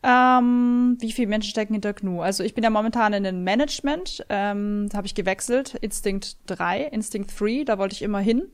Ähm, 0.00 0.96
wie 1.00 1.10
viele 1.10 1.26
Menschen 1.26 1.50
stecken 1.50 1.72
hinter 1.72 1.92
GNU? 1.92 2.20
Also 2.20 2.44
ich 2.44 2.54
bin 2.54 2.62
ja 2.62 2.70
momentan 2.70 3.12
in 3.12 3.24
den 3.24 3.42
Management, 3.42 4.24
ähm, 4.28 4.88
da 4.88 4.98
habe 4.98 5.08
ich 5.08 5.14
gewechselt, 5.16 5.74
Instinct 5.74 6.36
3, 6.46 6.84
Instinct 6.84 7.32
3, 7.38 7.64
da 7.64 7.78
wollte 7.78 7.94
ich 7.94 8.02
immer 8.02 8.20
hin, 8.20 8.46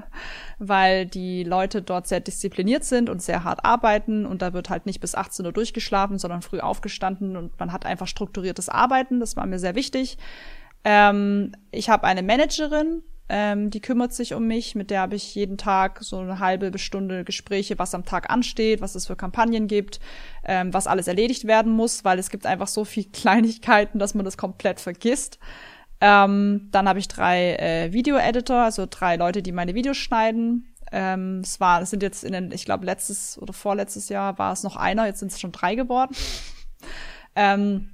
weil 0.60 1.04
die 1.04 1.42
Leute 1.42 1.82
dort 1.82 2.06
sehr 2.06 2.20
diszipliniert 2.20 2.84
sind 2.84 3.10
und 3.10 3.22
sehr 3.22 3.42
hart 3.42 3.64
arbeiten 3.64 4.24
und 4.24 4.40
da 4.40 4.52
wird 4.52 4.70
halt 4.70 4.86
nicht 4.86 5.00
bis 5.00 5.16
18 5.16 5.44
Uhr 5.44 5.52
durchgeschlafen, 5.52 6.18
sondern 6.18 6.42
früh 6.42 6.60
aufgestanden 6.60 7.36
und 7.36 7.58
man 7.58 7.72
hat 7.72 7.86
einfach 7.86 8.06
strukturiertes 8.06 8.68
Arbeiten, 8.68 9.18
das 9.18 9.34
war 9.34 9.46
mir 9.46 9.58
sehr 9.58 9.74
wichtig. 9.74 10.16
Ähm, 10.84 11.56
ich 11.72 11.88
habe 11.88 12.04
eine 12.04 12.22
Managerin, 12.22 13.02
ähm, 13.28 13.70
die 13.70 13.80
kümmert 13.80 14.12
sich 14.12 14.34
um 14.34 14.46
mich, 14.46 14.74
mit 14.74 14.90
der 14.90 15.00
habe 15.00 15.16
ich 15.16 15.34
jeden 15.34 15.56
Tag 15.56 15.98
so 16.02 16.18
eine 16.18 16.40
halbe 16.40 16.78
Stunde 16.78 17.24
Gespräche, 17.24 17.78
was 17.78 17.94
am 17.94 18.04
Tag 18.04 18.30
ansteht, 18.30 18.82
was 18.82 18.94
es 18.94 19.06
für 19.06 19.16
Kampagnen 19.16 19.66
gibt, 19.66 19.98
ähm, 20.44 20.74
was 20.74 20.86
alles 20.86 21.08
erledigt 21.08 21.46
werden 21.46 21.72
muss, 21.72 22.04
weil 22.04 22.18
es 22.18 22.28
gibt 22.28 22.44
einfach 22.44 22.68
so 22.68 22.84
viel 22.84 23.04
Kleinigkeiten, 23.12 23.98
dass 23.98 24.14
man 24.14 24.24
das 24.24 24.36
komplett 24.36 24.80
vergisst. 24.80 25.38
Ähm, 26.00 26.68
dann 26.70 26.86
habe 26.86 26.98
ich 26.98 27.08
drei 27.08 27.54
äh, 27.54 27.92
Video-Editor, 27.92 28.58
also 28.58 28.86
drei 28.88 29.16
Leute, 29.16 29.42
die 29.42 29.52
meine 29.52 29.74
Videos 29.74 29.96
schneiden. 29.96 30.74
Ähm, 30.92 31.40
es 31.42 31.60
war, 31.60 31.80
es 31.80 31.90
sind 31.90 32.02
jetzt 32.02 32.24
in 32.24 32.32
den, 32.32 32.52
ich 32.52 32.66
glaube 32.66 32.84
letztes 32.84 33.38
oder 33.40 33.54
vorletztes 33.54 34.10
Jahr 34.10 34.38
war 34.38 34.52
es 34.52 34.62
noch 34.62 34.76
einer, 34.76 35.06
jetzt 35.06 35.20
sind 35.20 35.32
es 35.32 35.40
schon 35.40 35.52
drei 35.52 35.76
geworden. 35.76 36.14
ähm, 37.36 37.93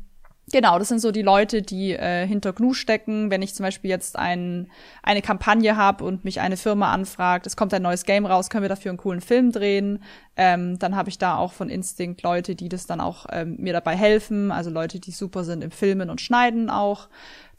Genau, 0.53 0.81
das 0.81 0.89
sind 0.89 0.99
so 0.99 1.13
die 1.13 1.23
Leute, 1.23 1.63
die 1.63 1.93
äh, 1.93 2.27
hinter 2.27 2.53
GNU 2.53 2.75
stecken. 2.75 3.31
Wenn 3.31 3.41
ich 3.41 3.55
zum 3.55 3.63
Beispiel 3.65 3.89
jetzt 3.89 4.19
ein, 4.19 4.69
eine 5.03 5.23
Kampagne 5.23 5.77
habe 5.77 6.05
und 6.05 6.25
mich 6.25 6.41
eine 6.41 6.57
Firma 6.57 6.93
anfragt, 6.93 7.47
es 7.47 7.57
kommt 7.57 7.73
ein 7.73 7.83
neues 7.83 8.05
Game 8.05 8.27
raus, 8.27 8.51
können 8.51 8.63
wir 8.63 8.69
dafür 8.69 8.91
einen 8.91 8.99
coolen 8.99 9.21
Film 9.21 9.53
drehen, 9.53 10.03
ähm, 10.37 10.79
dann 10.79 10.97
habe 10.97 11.09
ich 11.09 11.19
da 11.19 11.37
auch 11.37 11.53
von 11.53 11.69
Instinct 11.69 12.23
Leute, 12.23 12.57
die 12.57 12.69
das 12.69 12.87
dann 12.87 13.01
auch 13.01 13.27
ähm, 13.31 13.57
mir 13.59 13.73
dabei 13.73 13.95
helfen, 13.95 14.51
also 14.51 14.71
Leute, 14.71 14.99
die 14.99 15.13
super 15.13 15.45
sind 15.45 15.63
im 15.63 15.71
Filmen 15.71 16.11
und 16.11 16.21
Schneiden 16.21 16.69
auch 16.69 17.09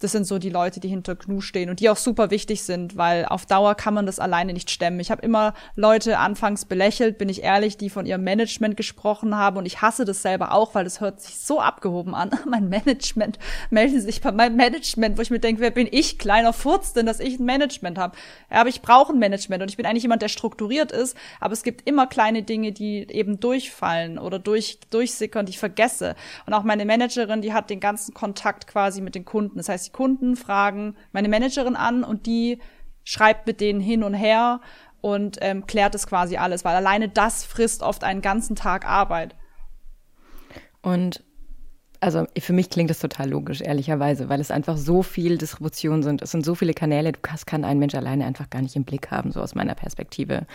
das 0.01 0.11
sind 0.11 0.25
so 0.25 0.39
die 0.39 0.49
Leute, 0.49 0.79
die 0.79 0.87
hinter 0.87 1.15
GNU 1.15 1.41
stehen 1.41 1.69
und 1.69 1.79
die 1.79 1.89
auch 1.89 1.97
super 1.97 2.31
wichtig 2.31 2.63
sind, 2.63 2.97
weil 2.97 3.25
auf 3.25 3.45
Dauer 3.45 3.75
kann 3.75 3.93
man 3.93 4.05
das 4.05 4.19
alleine 4.19 4.53
nicht 4.53 4.71
stemmen. 4.71 4.99
Ich 4.99 5.11
habe 5.11 5.21
immer 5.21 5.53
Leute 5.75 6.17
anfangs 6.17 6.65
belächelt, 6.65 7.17
bin 7.17 7.29
ich 7.29 7.43
ehrlich, 7.43 7.77
die 7.77 7.89
von 7.89 8.05
ihrem 8.05 8.23
Management 8.23 8.77
gesprochen 8.77 9.37
haben 9.37 9.57
und 9.57 9.65
ich 9.65 9.81
hasse 9.81 10.03
das 10.03 10.21
selber 10.21 10.53
auch, 10.53 10.73
weil 10.73 10.83
das 10.83 11.01
hört 11.01 11.21
sich 11.21 11.37
so 11.37 11.59
abgehoben 11.59 12.15
an. 12.15 12.31
mein 12.49 12.67
Management, 12.67 13.37
melden 13.69 14.01
sich 14.01 14.21
bei 14.21 14.31
meinem 14.31 14.55
Management, 14.55 15.17
wo 15.17 15.21
ich 15.21 15.29
mir 15.29 15.39
denke, 15.39 15.61
wer 15.61 15.71
bin 15.71 15.87
ich, 15.89 16.17
kleiner 16.17 16.53
Furz 16.53 16.93
denn, 16.93 17.05
dass 17.05 17.19
ich 17.19 17.39
ein 17.39 17.45
Management 17.45 17.97
habe. 17.97 18.17
Ja, 18.49 18.61
aber 18.61 18.69
ich 18.69 18.81
brauche 18.81 19.13
ein 19.13 19.19
Management 19.19 19.61
und 19.61 19.69
ich 19.69 19.77
bin 19.77 19.85
eigentlich 19.85 20.03
jemand, 20.03 20.23
der 20.23 20.29
strukturiert 20.29 20.91
ist, 20.91 21.15
aber 21.39 21.53
es 21.53 21.63
gibt 21.63 21.87
immer 21.87 22.07
kleine 22.07 22.43
Dinge, 22.43 22.71
die 22.71 23.07
eben 23.09 23.39
durchfallen 23.39 24.17
oder 24.17 24.39
durch, 24.39 24.79
durchsickern, 24.89 25.45
die 25.45 25.51
ich 25.51 25.59
vergesse. 25.59 26.15
Und 26.45 26.53
auch 26.53 26.63
meine 26.63 26.85
Managerin, 26.85 27.41
die 27.41 27.53
hat 27.53 27.69
den 27.69 27.79
ganzen 27.79 28.13
Kontakt 28.13 28.67
quasi 28.67 29.01
mit 29.01 29.15
den 29.15 29.25
Kunden. 29.25 29.57
Das 29.57 29.69
heißt, 29.69 29.90
Kunden 29.91 30.35
fragen 30.35 30.95
meine 31.11 31.29
Managerin 31.29 31.75
an 31.75 32.03
und 32.03 32.25
die 32.25 32.59
schreibt 33.03 33.47
mit 33.47 33.61
denen 33.61 33.81
hin 33.81 34.03
und 34.03 34.13
her 34.13 34.61
und 35.01 35.37
ähm, 35.41 35.65
klärt 35.65 35.95
es 35.95 36.07
quasi 36.07 36.37
alles, 36.37 36.63
weil 36.63 36.75
alleine 36.75 37.09
das 37.09 37.43
frisst 37.43 37.81
oft 37.81 38.03
einen 38.03 38.21
ganzen 38.21 38.55
Tag 38.55 38.85
Arbeit. 38.85 39.35
Und 40.81 41.23
also 41.99 42.25
für 42.39 42.53
mich 42.53 42.69
klingt 42.69 42.89
das 42.89 42.99
total 42.99 43.29
logisch, 43.29 43.61
ehrlicherweise, 43.61 44.27
weil 44.27 44.41
es 44.41 44.49
einfach 44.49 44.75
so 44.75 45.03
viel 45.03 45.37
Distribution 45.37 46.01
sind. 46.01 46.23
Es 46.23 46.31
sind 46.31 46.43
so 46.43 46.55
viele 46.55 46.73
Kanäle, 46.73 47.11
du 47.11 47.19
kannst, 47.21 47.45
kann 47.45 47.63
ein 47.63 47.77
Mensch 47.77 47.93
alleine 47.93 48.25
einfach 48.25 48.49
gar 48.49 48.61
nicht 48.61 48.75
im 48.75 48.85
Blick 48.85 49.11
haben, 49.11 49.31
so 49.31 49.39
aus 49.39 49.53
meiner 49.53 49.75
Perspektive. 49.75 50.47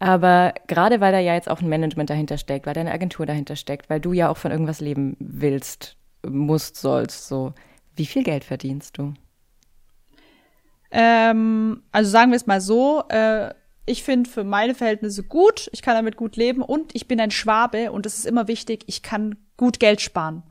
Aber 0.00 0.54
gerade 0.66 1.00
weil 1.00 1.12
da 1.12 1.20
ja 1.20 1.34
jetzt 1.34 1.48
auch 1.48 1.60
ein 1.60 1.68
Management 1.68 2.10
dahinter 2.10 2.36
steckt, 2.36 2.66
weil 2.66 2.74
deine 2.74 2.90
Agentur 2.90 3.26
dahinter 3.26 3.54
steckt, 3.54 3.88
weil 3.88 4.00
du 4.00 4.12
ja 4.12 4.28
auch 4.28 4.36
von 4.36 4.50
irgendwas 4.50 4.80
leben 4.80 5.16
willst, 5.20 5.96
musst, 6.28 6.76
sollst, 6.76 7.28
so 7.28 7.54
wie 7.96 8.06
viel 8.06 8.22
Geld 8.22 8.44
verdienst 8.44 8.98
du? 8.98 9.14
Ähm, 10.90 11.82
also 11.90 12.10
sagen 12.10 12.32
wir 12.32 12.36
es 12.36 12.46
mal 12.46 12.60
so, 12.60 13.04
äh, 13.08 13.54
ich 13.86 14.02
finde 14.02 14.30
für 14.30 14.44
meine 14.44 14.74
Verhältnisse 14.74 15.22
gut, 15.22 15.68
ich 15.72 15.82
kann 15.82 15.94
damit 15.94 16.16
gut 16.16 16.36
leben 16.36 16.62
und 16.62 16.94
ich 16.94 17.08
bin 17.08 17.20
ein 17.20 17.30
Schwabe 17.30 17.92
und 17.92 18.06
das 18.06 18.18
ist 18.18 18.26
immer 18.26 18.46
wichtig, 18.46 18.84
ich 18.86 19.02
kann 19.02 19.36
gut 19.56 19.80
Geld 19.80 20.00
sparen. 20.00 20.42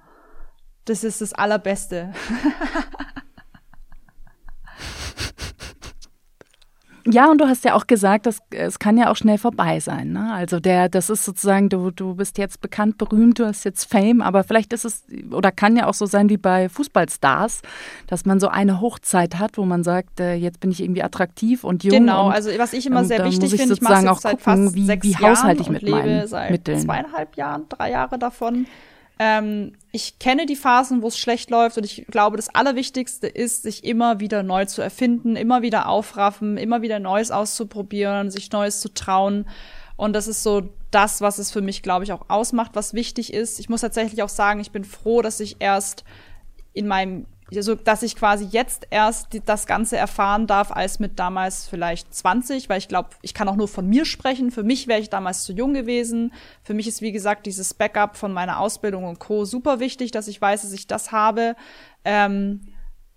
Das 0.86 1.04
ist 1.04 1.22
das 1.22 1.34
Allerbeste. 1.34 2.14
Ja, 7.12 7.30
und 7.30 7.40
du 7.40 7.48
hast 7.48 7.66
ja 7.66 7.76
auch 7.76 7.88
gesagt, 7.88 8.26
dass 8.26 8.40
es 8.52 8.80
kann 8.80 8.98
ja 8.98 9.12
auch 9.12 9.16
schnell 9.16 9.38
vorbei 9.38 9.80
sein. 9.80 10.12
Ne? 10.12 10.32
Also 10.34 10.60
der, 10.60 10.90
das 10.90 11.10
ist 11.10 11.26
sozusagen, 11.26 11.70
du, 11.70 11.92
du 11.92 12.16
bist 12.16 12.38
jetzt 12.38 12.62
bekannt, 12.62 12.98
berühmt, 12.98 13.40
du 13.40 13.46
hast 13.46 13.64
jetzt 13.64 13.90
Fame, 13.90 14.22
aber 14.22 14.44
vielleicht 14.44 14.74
ist 14.74 14.86
es 14.86 15.04
oder 15.32 15.52
kann 15.52 15.76
ja 15.76 15.88
auch 15.88 15.94
so 15.94 16.06
sein 16.06 16.30
wie 16.30 16.38
bei 16.38 16.70
Fußballstars, 16.70 17.62
dass 18.08 18.26
man 18.26 18.40
so 18.40 18.48
eine 18.48 18.82
Hochzeit 18.82 19.40
hat, 19.40 19.58
wo 19.58 19.66
man 19.66 19.84
sagt, 19.84 20.20
äh, 20.20 20.36
jetzt 20.36 20.60
bin 20.60 20.72
ich 20.72 20.82
irgendwie 20.82 21.04
attraktiv 21.04 21.64
und 21.64 21.84
jung. 21.84 21.92
Genau, 21.92 22.28
und, 22.28 22.34
also 22.34 22.50
was 22.58 22.74
ich 22.74 22.86
immer 22.86 23.04
sehr 23.04 23.24
wichtig 23.26 23.56
finde, 23.56 23.74
ich 23.74 23.82
mache 23.82 24.08
es 24.08 24.22
seit 24.22 24.42
fast 24.42 24.76
wie, 24.76 24.88
wie 24.88 25.16
haushalte 25.18 25.62
ich 25.62 25.70
mit 25.70 25.88
meinen 25.88 26.30
Mitteln. 26.50 26.80
zweieinhalb 26.80 27.36
Jahren, 27.36 27.66
drei 27.70 27.92
Jahre 27.92 28.18
davon. 28.18 28.66
Ähm, 29.20 29.74
ich 29.92 30.20
kenne 30.20 30.46
die 30.46 30.56
Phasen, 30.56 31.02
wo 31.02 31.08
es 31.08 31.18
schlecht 31.18 31.50
läuft 31.50 31.78
und 31.78 31.84
ich 31.84 32.06
glaube, 32.08 32.38
das 32.38 32.50
Allerwichtigste 32.50 33.28
ist, 33.28 33.64
sich 33.64 33.84
immer 33.84 34.20
wieder 34.20 34.42
neu 34.42 34.66
zu 34.66 34.82
erfinden, 34.82 35.36
immer 35.36 35.62
wieder 35.62 35.88
aufraffen, 35.88 36.58
immer 36.58 36.82
wieder 36.82 37.00
Neues 37.00 37.32
auszuprobieren, 37.32 38.32
sich 38.32 38.52
Neues 38.52 38.80
zu 38.80 38.94
trauen. 38.94 39.46
Und 39.98 40.14
das 40.14 40.28
ist 40.28 40.42
so 40.42 40.64
das, 40.90 41.22
was 41.22 41.38
es 41.38 41.52
für 41.52 41.62
mich, 41.62 41.84
glaube 41.84 42.04
ich, 42.04 42.12
auch 42.12 42.30
ausmacht, 42.30 42.72
was 42.74 42.94
wichtig 42.94 43.34
ist. 43.34 43.60
Ich 43.60 43.70
muss 43.70 43.82
tatsächlich 43.82 44.24
auch 44.24 44.30
sagen, 44.30 44.60
ich 44.60 44.72
bin 44.72 44.84
froh, 44.84 45.22
dass 45.22 45.40
ich 45.40 45.58
erst 45.60 46.04
in 46.74 46.88
meinem 46.88 47.26
so 47.60 47.76
dass 47.76 48.02
ich 48.02 48.16
quasi 48.16 48.46
jetzt 48.46 48.88
erst 48.90 49.34
die, 49.34 49.42
das 49.42 49.66
Ganze 49.66 49.98
erfahren 49.98 50.48
darf, 50.48 50.72
als 50.72 51.00
mit 51.00 51.20
damals 51.20 51.68
vielleicht 51.68 52.14
20, 52.14 52.70
weil 52.70 52.78
ich 52.78 52.88
glaube, 52.88 53.10
ich 53.22 53.34
kann 53.34 53.50
auch 53.50 53.58
nur 53.58 53.68
von 53.68 53.88
mir 53.88 54.06
sprechen. 54.06 54.52
Für 54.52 54.64
mich 54.64 54.88
wäre 54.88 55.02
ich 55.02 55.10
damals 55.10 55.44
zu 55.44 55.52
jung 55.52 55.74
gewesen. 55.74 56.32
Für 56.64 56.74
mich 56.74 56.88
ist, 56.88 57.02
wie 57.02 57.12
gesagt, 57.12 57.46
dieses 57.46 57.74
Backup 57.74 58.16
von 58.16 58.32
meiner 58.32 58.60
Ausbildung 58.60 59.04
und 59.04 59.20
Co. 59.20 59.44
super 59.44 59.80
wichtig, 59.82 60.12
dass 60.12 60.30
ich 60.30 60.40
weiß, 60.40 60.62
dass 60.62 60.72
ich 60.72 60.88
das 60.88 61.12
habe. 61.12 61.56
Ähm, 62.06 62.62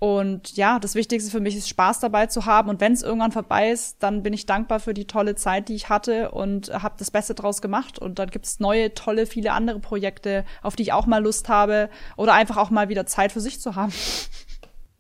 und 0.05 0.59
ja, 0.59 0.79
das 0.81 0.97
Wichtigste 0.97 1.31
für 1.31 1.41
mich 1.41 1.57
ist 1.57 1.67
Spaß 1.67 1.99
dabei 2.01 2.27
zu 2.27 2.45
haben. 2.45 2.69
Und 2.69 2.79
wenn 2.83 2.93
es 2.93 3.03
irgendwann 3.03 3.33
vorbei 3.33 3.71
ist, 3.71 4.03
dann 4.03 4.23
bin 4.23 4.35
ich 4.35 4.45
dankbar 4.45 4.79
für 4.79 4.93
die 4.93 5.07
tolle 5.07 5.35
Zeit, 5.35 5.71
die 5.71 5.75
ich 5.75 5.89
hatte 5.89 6.31
und 6.33 6.69
habe 6.75 6.97
das 6.99 7.11
Beste 7.11 7.35
draus 7.35 7.63
gemacht. 7.63 7.99
Und 7.99 8.19
dann 8.19 8.29
gibt 8.29 8.45
es 8.45 8.61
neue, 8.61 8.93
tolle, 8.93 9.25
viele 9.25 9.53
andere 9.53 9.81
Projekte, 9.81 10.45
auf 10.61 10.77
die 10.77 10.83
ich 10.83 10.93
auch 10.93 11.07
mal 11.07 11.23
Lust 11.23 11.49
habe 11.49 11.89
oder 12.19 12.35
einfach 12.35 12.59
auch 12.59 12.69
mal 12.69 12.91
wieder 12.91 13.07
Zeit 13.07 13.33
für 13.33 13.41
sich 13.41 13.63
zu 13.63 13.77
haben. 13.77 13.95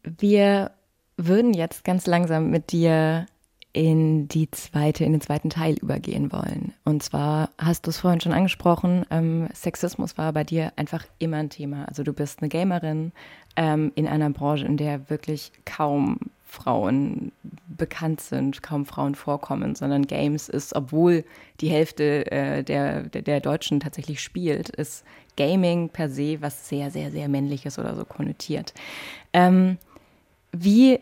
Wir 0.04 0.70
würden 1.18 1.52
jetzt 1.52 1.84
ganz 1.84 2.06
langsam 2.06 2.49
mit 2.49 2.73
dir 2.73 3.26
in 3.75 4.28
die 4.28 4.49
zweite, 4.52 5.04
in 5.04 5.12
den 5.12 5.20
zweiten 5.20 5.50
Teil 5.50 5.75
übergehen 5.75 6.32
wollen. 6.32 6.73
Und 6.84 7.02
zwar 7.02 7.50
hast 7.58 7.87
du 7.87 7.90
es 7.90 7.99
vorhin 7.99 8.20
schon 8.20 8.32
angesprochen, 8.32 9.04
ähm, 9.11 9.49
Sexismus 9.52 10.16
war 10.16 10.32
bei 10.32 10.44
dir 10.44 10.73
einfach 10.76 11.04
immer 11.18 11.38
ein 11.38 11.50
Thema. 11.50 11.84
Also 11.87 12.04
du 12.04 12.12
bist 12.12 12.40
eine 12.40 12.49
Gamerin 12.49 13.12
ähm, 13.56 13.92
in 13.94 14.06
einer 14.06 14.30
Branche, 14.30 14.66
in 14.66 14.76
der 14.76 15.11
wirklich 15.11 15.52
kaum 15.64 16.18
Frauen 16.44 17.32
bekannt 17.66 18.20
sind, 18.20 18.62
kaum 18.62 18.87
Frauen 18.87 19.14
vorkommen, 19.14 19.75
sondern 19.75 20.06
Games 20.06 20.49
ist, 20.49 20.75
obwohl 20.76 21.25
die 21.61 21.68
Hälfte 21.68 22.30
äh, 22.30 22.62
der, 22.62 23.02
der, 23.02 23.40
Deutschen 23.40 23.80
tatsächlich 23.80 24.20
spielt, 24.20 24.68
ist 24.68 25.04
Gaming 25.37 25.88
per 25.88 26.08
se 26.08 26.40
was 26.40 26.68
sehr, 26.68 26.92
sehr, 26.92 27.11
sehr 27.11 27.28
männliches 27.28 27.78
oder 27.78 27.96
so 27.96 28.04
konnotiert. 28.04 28.73
Ähm, 29.32 29.78
wie 30.52 31.00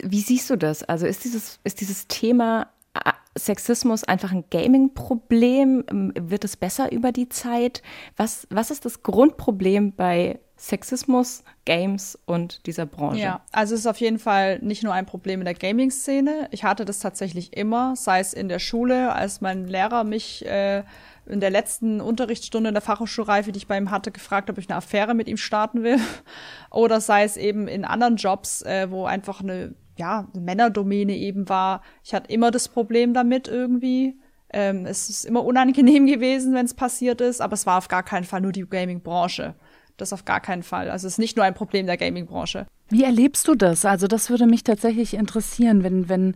wie 0.00 0.20
siehst 0.20 0.50
du 0.50 0.56
das? 0.56 0.82
Also 0.84 1.06
ist 1.06 1.24
dieses, 1.24 1.58
ist 1.64 1.80
dieses 1.80 2.08
Thema 2.08 2.68
äh, 2.94 3.12
Sexismus 3.38 4.04
einfach 4.04 4.32
ein 4.32 4.44
Gaming-Problem? 4.50 5.84
Ähm, 5.90 6.12
wird 6.18 6.44
es 6.44 6.56
besser 6.56 6.92
über 6.92 7.12
die 7.12 7.28
Zeit? 7.28 7.82
Was, 8.16 8.46
was 8.50 8.70
ist 8.70 8.84
das 8.84 9.02
Grundproblem 9.02 9.92
bei 9.92 10.38
Sexismus, 10.62 11.42
Games 11.64 12.16
und 12.24 12.66
dieser 12.66 12.86
Branche. 12.86 13.20
Ja, 13.20 13.40
also 13.50 13.74
es 13.74 13.80
ist 13.80 13.86
auf 13.88 13.98
jeden 13.98 14.20
Fall 14.20 14.60
nicht 14.60 14.84
nur 14.84 14.92
ein 14.94 15.06
Problem 15.06 15.40
in 15.40 15.44
der 15.44 15.54
Gaming-Szene. 15.54 16.48
Ich 16.52 16.62
hatte 16.62 16.84
das 16.84 17.00
tatsächlich 17.00 17.56
immer, 17.56 17.96
sei 17.96 18.20
es 18.20 18.32
in 18.32 18.48
der 18.48 18.60
Schule, 18.60 19.12
als 19.12 19.40
mein 19.40 19.66
Lehrer 19.66 20.04
mich 20.04 20.46
äh, 20.46 20.84
in 21.26 21.40
der 21.40 21.50
letzten 21.50 22.00
Unterrichtsstunde 22.00 22.68
in 22.68 22.74
der 22.74 22.80
Fachhochschulreife, 22.80 23.50
die 23.50 23.58
ich 23.58 23.66
bei 23.66 23.76
ihm 23.76 23.90
hatte, 23.90 24.12
gefragt, 24.12 24.50
ob 24.50 24.58
ich 24.58 24.70
eine 24.70 24.76
Affäre 24.76 25.14
mit 25.14 25.26
ihm 25.26 25.36
starten 25.36 25.82
will. 25.82 25.98
Oder 26.70 27.00
sei 27.00 27.24
es 27.24 27.36
eben 27.36 27.66
in 27.66 27.84
anderen 27.84 28.14
Jobs, 28.14 28.62
äh, 28.62 28.88
wo 28.88 29.04
einfach 29.04 29.40
eine, 29.40 29.74
ja, 29.98 30.28
eine 30.32 30.42
Männerdomäne 30.44 31.16
eben 31.16 31.48
war. 31.48 31.82
Ich 32.04 32.14
hatte 32.14 32.32
immer 32.32 32.52
das 32.52 32.68
Problem 32.68 33.14
damit 33.14 33.48
irgendwie. 33.48 34.16
Ähm, 34.52 34.86
es 34.86 35.08
ist 35.10 35.24
immer 35.24 35.44
unangenehm 35.44 36.06
gewesen, 36.12 36.54
wenn 36.54 36.66
es 36.66 36.74
passiert 36.74 37.20
ist, 37.20 37.40
aber 37.40 37.54
es 37.54 37.66
war 37.66 37.78
auf 37.78 37.88
gar 37.88 38.04
keinen 38.04 38.24
Fall 38.24 38.42
nur 38.42 38.52
die 38.52 38.64
Gaming-Branche. 38.64 39.56
Das 40.02 40.12
auf 40.12 40.24
gar 40.24 40.40
keinen 40.40 40.64
Fall. 40.64 40.90
Also 40.90 41.06
es 41.06 41.12
ist 41.14 41.18
nicht 41.18 41.36
nur 41.36 41.44
ein 41.44 41.54
Problem 41.54 41.86
der 41.86 41.96
Gaming-Branche. 41.96 42.66
Wie 42.92 43.04
erlebst 43.04 43.48
du 43.48 43.54
das? 43.54 43.86
Also 43.86 44.06
das 44.06 44.28
würde 44.28 44.44
mich 44.44 44.64
tatsächlich 44.64 45.14
interessieren, 45.14 45.82
wenn, 45.82 46.10
wenn 46.10 46.34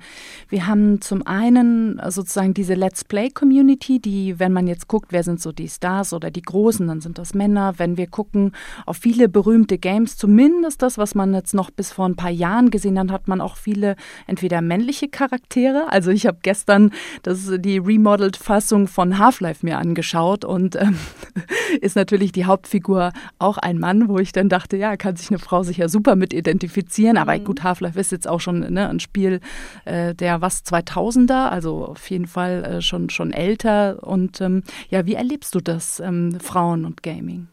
wir 0.49 0.67
haben 0.67 1.03
zum 1.03 1.27
einen 1.27 2.01
sozusagen 2.09 2.55
diese 2.55 2.73
Let's 2.73 3.05
Play-Community, 3.05 3.99
die, 3.99 4.39
wenn 4.39 4.55
man 4.55 4.67
jetzt 4.67 4.89
guckt, 4.89 5.09
wer 5.13 5.23
sind 5.23 5.39
so 5.39 5.53
die 5.53 5.69
Stars 5.69 6.15
oder 6.15 6.31
die 6.31 6.41
Großen, 6.41 6.87
dann 6.87 7.03
sind 7.03 7.19
das 7.19 7.35
Männer. 7.35 7.75
Wenn 7.77 7.99
wir 7.99 8.07
gucken 8.07 8.53
auf 8.87 8.97
viele 8.97 9.29
berühmte 9.29 9.77
Games, 9.77 10.17
zumindest 10.17 10.81
das, 10.81 10.97
was 10.97 11.15
man 11.15 11.35
jetzt 11.35 11.53
noch 11.53 11.71
bis 11.71 11.93
vor 11.93 12.09
ein 12.09 12.17
paar 12.17 12.31
Jahren 12.31 12.71
gesehen 12.71 12.99
hat, 12.99 13.11
hat 13.11 13.29
man 13.29 13.43
auch 13.43 13.59
viele 13.59 13.95
entweder 14.27 14.63
männliche 14.63 15.09
Charaktere. 15.09 15.93
Also 15.93 16.11
ich 16.11 16.27
habe 16.27 16.39
gestern 16.41 16.91
das 17.23 17.51
die 17.59 17.77
remodeled 17.77 18.39
Fassung 18.39 18.89
von 18.89 19.19
Half-Life 19.19 19.67
mir 19.67 19.77
angeschaut 19.77 20.47
und 20.47 20.75
ähm, 20.77 20.97
ist 21.83 21.97
natürlich 21.97 22.33
die 22.33 22.47
Hauptfigur 22.47 23.13
auch 23.39 23.59
ein 23.59 23.79
Mann, 23.79 24.09
wo 24.09 24.19
ich 24.19 24.33
dann 24.33 24.49
dachte, 24.49 24.79
ja, 24.79 24.97
kann 24.97 25.17
sich 25.17 25.29
eine 25.29 25.39
Frau 25.39 25.63
sicher 25.63 25.91
super 25.91 26.17
mit 26.17 26.33
identifizieren. 26.47 27.17
Aber 27.17 27.37
mhm. 27.37 27.45
gut, 27.45 27.63
Half-Life 27.63 27.99
ist 27.99 28.13
jetzt 28.13 28.29
auch 28.29 28.41
schon 28.41 28.61
ne, 28.61 28.89
ein 28.89 29.01
Spiel 29.01 29.41
äh, 29.85 30.15
der 30.15 30.41
was 30.41 30.65
2000er, 30.65 31.49
also 31.49 31.85
auf 31.87 32.09
jeden 32.11 32.27
Fall 32.27 32.65
äh, 32.65 32.81
schon, 32.81 33.11
schon 33.11 33.33
älter. 33.33 34.03
Und 34.03 34.41
ähm, 34.41 34.63
ja, 34.89 35.07
wie 35.07 35.15
erlebst 35.15 35.55
du 35.55 35.61
das, 35.61 36.01
ähm, 36.01 36.39
Frauen 36.41 36.85
und 36.85 37.03
Gaming? 37.03 37.49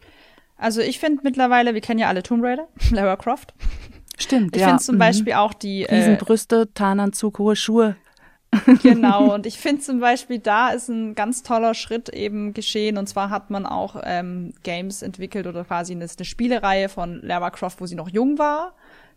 Also 0.57 0.81
ich 0.81 0.99
finde 0.99 1.21
mittlerweile, 1.23 1.73
wir 1.73 1.81
kennen 1.81 1.99
ja 1.99 2.07
alle 2.07 2.23
Tomb 2.23 2.43
Raider, 2.43 2.67
Lara 2.91 3.15
Croft. 3.15 3.53
Stimmt, 4.17 4.55
ich 4.55 4.61
ja. 4.61 4.67
Ich 4.67 4.71
finde 4.71 4.83
zum 4.83 4.95
mhm. 4.95 4.99
Beispiel 4.99 5.33
auch 5.33 5.53
die 5.53 5.83
äh, 5.83 5.95
Riesenbrüste, 5.95 6.69
Tarnanzug, 6.73 7.39
hohe 7.39 7.55
Schuhe. 7.55 7.95
genau, 8.83 9.33
und 9.33 9.45
ich 9.45 9.57
finde 9.57 9.81
zum 9.81 9.99
Beispiel, 9.99 10.39
da 10.39 10.69
ist 10.69 10.87
ein 10.87 11.15
ganz 11.15 11.43
toller 11.43 11.73
Schritt 11.73 12.09
eben 12.09 12.53
geschehen. 12.53 12.97
Und 12.97 13.07
zwar 13.07 13.29
hat 13.29 13.49
man 13.49 13.65
auch 13.65 13.95
ähm, 14.03 14.53
Games 14.63 15.01
entwickelt 15.01 15.47
oder 15.47 15.63
quasi 15.63 15.93
eine, 15.93 16.05
eine 16.05 16.25
Spielereihe 16.25 16.89
von 16.89 17.19
Lara 17.21 17.49
Croft, 17.49 17.81
wo 17.81 17.85
sie 17.85 17.95
noch 17.95 18.09
jung 18.09 18.37
war. 18.37 18.73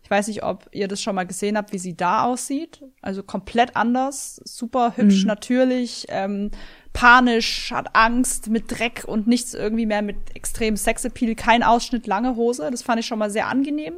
Ich 0.07 0.11
weiß 0.11 0.29
nicht, 0.29 0.41
ob 0.41 0.69
ihr 0.71 0.87
das 0.87 1.01
schon 1.01 1.15
mal 1.15 1.25
gesehen 1.25 1.57
habt, 1.57 1.73
wie 1.73 1.79
sie 1.79 1.97
da 1.97 2.23
aussieht. 2.23 2.81
Also 3.01 3.23
komplett 3.23 3.75
anders, 3.75 4.39
super 4.45 4.93
hübsch, 4.95 5.23
mhm. 5.23 5.27
natürlich, 5.27 6.05
ähm, 6.07 6.51
panisch, 6.93 7.73
hat 7.73 7.93
Angst 7.93 8.47
mit 8.47 8.71
Dreck 8.71 9.03
und 9.05 9.27
nichts 9.27 9.53
irgendwie 9.53 9.85
mehr 9.85 10.01
mit 10.01 10.15
extrem 10.33 10.77
Sexappeal, 10.77 11.35
kein 11.35 11.61
Ausschnitt, 11.61 12.07
lange 12.07 12.37
Hose. 12.37 12.69
Das 12.71 12.83
fand 12.83 13.01
ich 13.01 13.05
schon 13.05 13.19
mal 13.19 13.29
sehr 13.29 13.47
angenehm. 13.47 13.95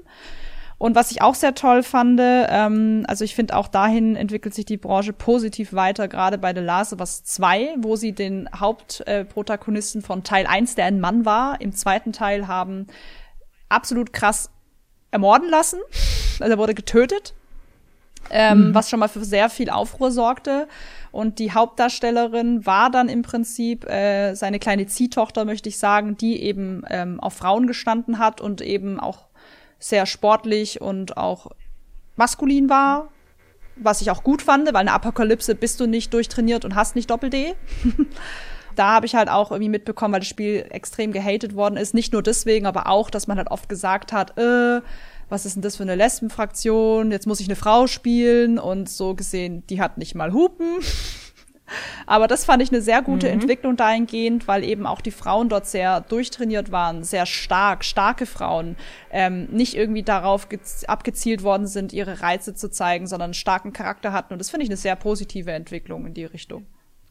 Und 0.79 0.95
was 0.95 1.11
ich 1.11 1.21
auch 1.21 1.35
sehr 1.35 1.53
toll 1.53 1.83
fand, 1.83 2.19
ähm, 2.23 3.03
also 3.07 3.23
ich 3.23 3.35
finde 3.35 3.55
auch 3.55 3.67
dahin 3.67 4.15
entwickelt 4.15 4.55
sich 4.55 4.65
die 4.65 4.77
Branche 4.77 5.13
positiv 5.13 5.73
weiter, 5.73 6.07
gerade 6.07 6.39
bei 6.39 6.55
The 6.55 6.61
Last 6.61 6.91
of 6.91 7.01
Us 7.01 7.23
2, 7.23 7.75
wo 7.77 7.97
sie 7.97 8.13
den 8.13 8.49
Hauptprotagonisten 8.55 10.01
äh, 10.01 10.03
von 10.03 10.23
Teil 10.23 10.47
1, 10.47 10.73
der 10.73 10.85
ein 10.85 10.99
Mann 10.99 11.23
war, 11.23 11.61
im 11.61 11.71
zweiten 11.73 12.13
Teil 12.13 12.47
haben 12.47 12.87
absolut 13.69 14.11
krass 14.11 14.49
ermorden 15.11 15.49
lassen. 15.49 15.79
Also 16.39 16.53
er 16.53 16.57
wurde 16.57 16.75
getötet. 16.75 17.33
Ähm, 18.31 18.67
mhm. 18.67 18.75
was 18.75 18.89
schon 18.89 18.99
mal 18.99 19.07
für 19.07 19.23
sehr 19.23 19.49
viel 19.49 19.69
Aufruhr 19.69 20.11
sorgte. 20.11 20.67
Und 21.11 21.39
die 21.39 21.51
Hauptdarstellerin 21.51 22.65
war 22.65 22.91
dann 22.91 23.09
im 23.09 23.23
Prinzip 23.23 23.89
äh, 23.89 24.35
seine 24.35 24.59
kleine 24.59 24.85
Ziehtochter, 24.85 25.45
möchte 25.45 25.69
ich 25.69 25.79
sagen, 25.79 26.15
die 26.15 26.43
eben 26.43 26.83
ähm, 26.89 27.19
auf 27.19 27.33
Frauen 27.33 27.65
gestanden 27.65 28.19
hat 28.19 28.41
und 28.41 28.61
eben 28.61 28.99
auch 28.99 29.29
sehr 29.79 30.05
sportlich 30.05 30.81
und 30.81 31.17
auch 31.17 31.47
maskulin 32.17 32.69
war, 32.69 33.07
was 33.77 34.01
ich 34.01 34.11
auch 34.11 34.23
gut 34.23 34.41
fand, 34.41 34.67
weil 34.67 34.75
eine 34.75 34.91
Apokalypse 34.91 35.55
bist 35.55 35.79
du 35.79 35.87
nicht 35.87 36.13
durchtrainiert 36.13 36.65
und 36.65 36.75
hast 36.75 36.95
nicht 36.95 37.09
Doppel-D. 37.09 37.55
da 38.79 38.93
habe 38.93 39.05
ich 39.05 39.13
halt 39.13 39.29
auch 39.29 39.51
irgendwie 39.51 39.69
mitbekommen, 39.69 40.13
weil 40.13 40.21
das 40.21 40.29
Spiel 40.29 40.65
extrem 40.69 41.11
gehatet 41.11 41.53
worden 41.53 41.75
ist. 41.75 41.93
Nicht 41.93 42.13
nur 42.13 42.23
deswegen, 42.23 42.65
aber 42.65 42.87
auch, 42.87 43.09
dass 43.09 43.27
man 43.27 43.37
halt 43.37 43.51
oft 43.51 43.67
gesagt 43.67 44.13
hat, 44.13 44.37
äh, 44.37 44.81
was 45.27 45.45
ist 45.45 45.55
denn 45.55 45.61
das 45.61 45.75
für 45.75 45.83
eine 45.83 45.95
Lesbenfraktion? 45.95 47.11
Jetzt 47.11 47.27
muss 47.27 47.39
ich 47.39 47.47
eine 47.47 47.55
Frau 47.55 47.87
spielen 47.87 48.57
und 48.57 48.89
so 48.89 49.15
gesehen, 49.15 49.63
die 49.69 49.81
hat 49.81 49.97
nicht 49.97 50.15
mal 50.15 50.33
Hupen. 50.33 50.79
Aber 52.07 52.27
das 52.27 52.45
fand 52.45 52.63
ich 52.63 52.69
eine 52.69 52.81
sehr 52.81 53.03
gute 53.03 53.27
mhm. 53.27 53.33
Entwicklung 53.33 53.75
dahingehend, 53.75 54.47
weil 54.47 54.63
eben 54.63 54.87
auch 54.87 55.01
die 55.01 55.11
Frauen 55.11 55.49
dort 55.49 55.67
sehr 55.67 56.01
durchtrainiert 56.01 56.71
waren, 56.71 57.03
sehr 57.03 57.27
stark, 57.27 57.85
starke 57.85 58.25
Frauen, 58.25 58.75
ähm, 59.11 59.45
nicht 59.51 59.75
irgendwie 59.75 60.01
darauf 60.01 60.47
abgezielt 60.87 61.43
worden 61.43 61.67
sind, 61.67 61.93
ihre 61.93 62.21
Reize 62.21 62.55
zu 62.55 62.71
zeigen, 62.71 63.05
sondern 63.05 63.27
einen 63.27 63.33
starken 63.35 63.71
Charakter 63.71 64.13
hatten. 64.13 64.33
Und 64.33 64.39
das 64.39 64.49
finde 64.49 64.63
ich 64.63 64.69
eine 64.69 64.77
sehr 64.77 64.95
positive 64.95 65.51
Entwicklung 65.51 66.07
in 66.07 66.15
die 66.15 66.25
Richtung. 66.25 66.65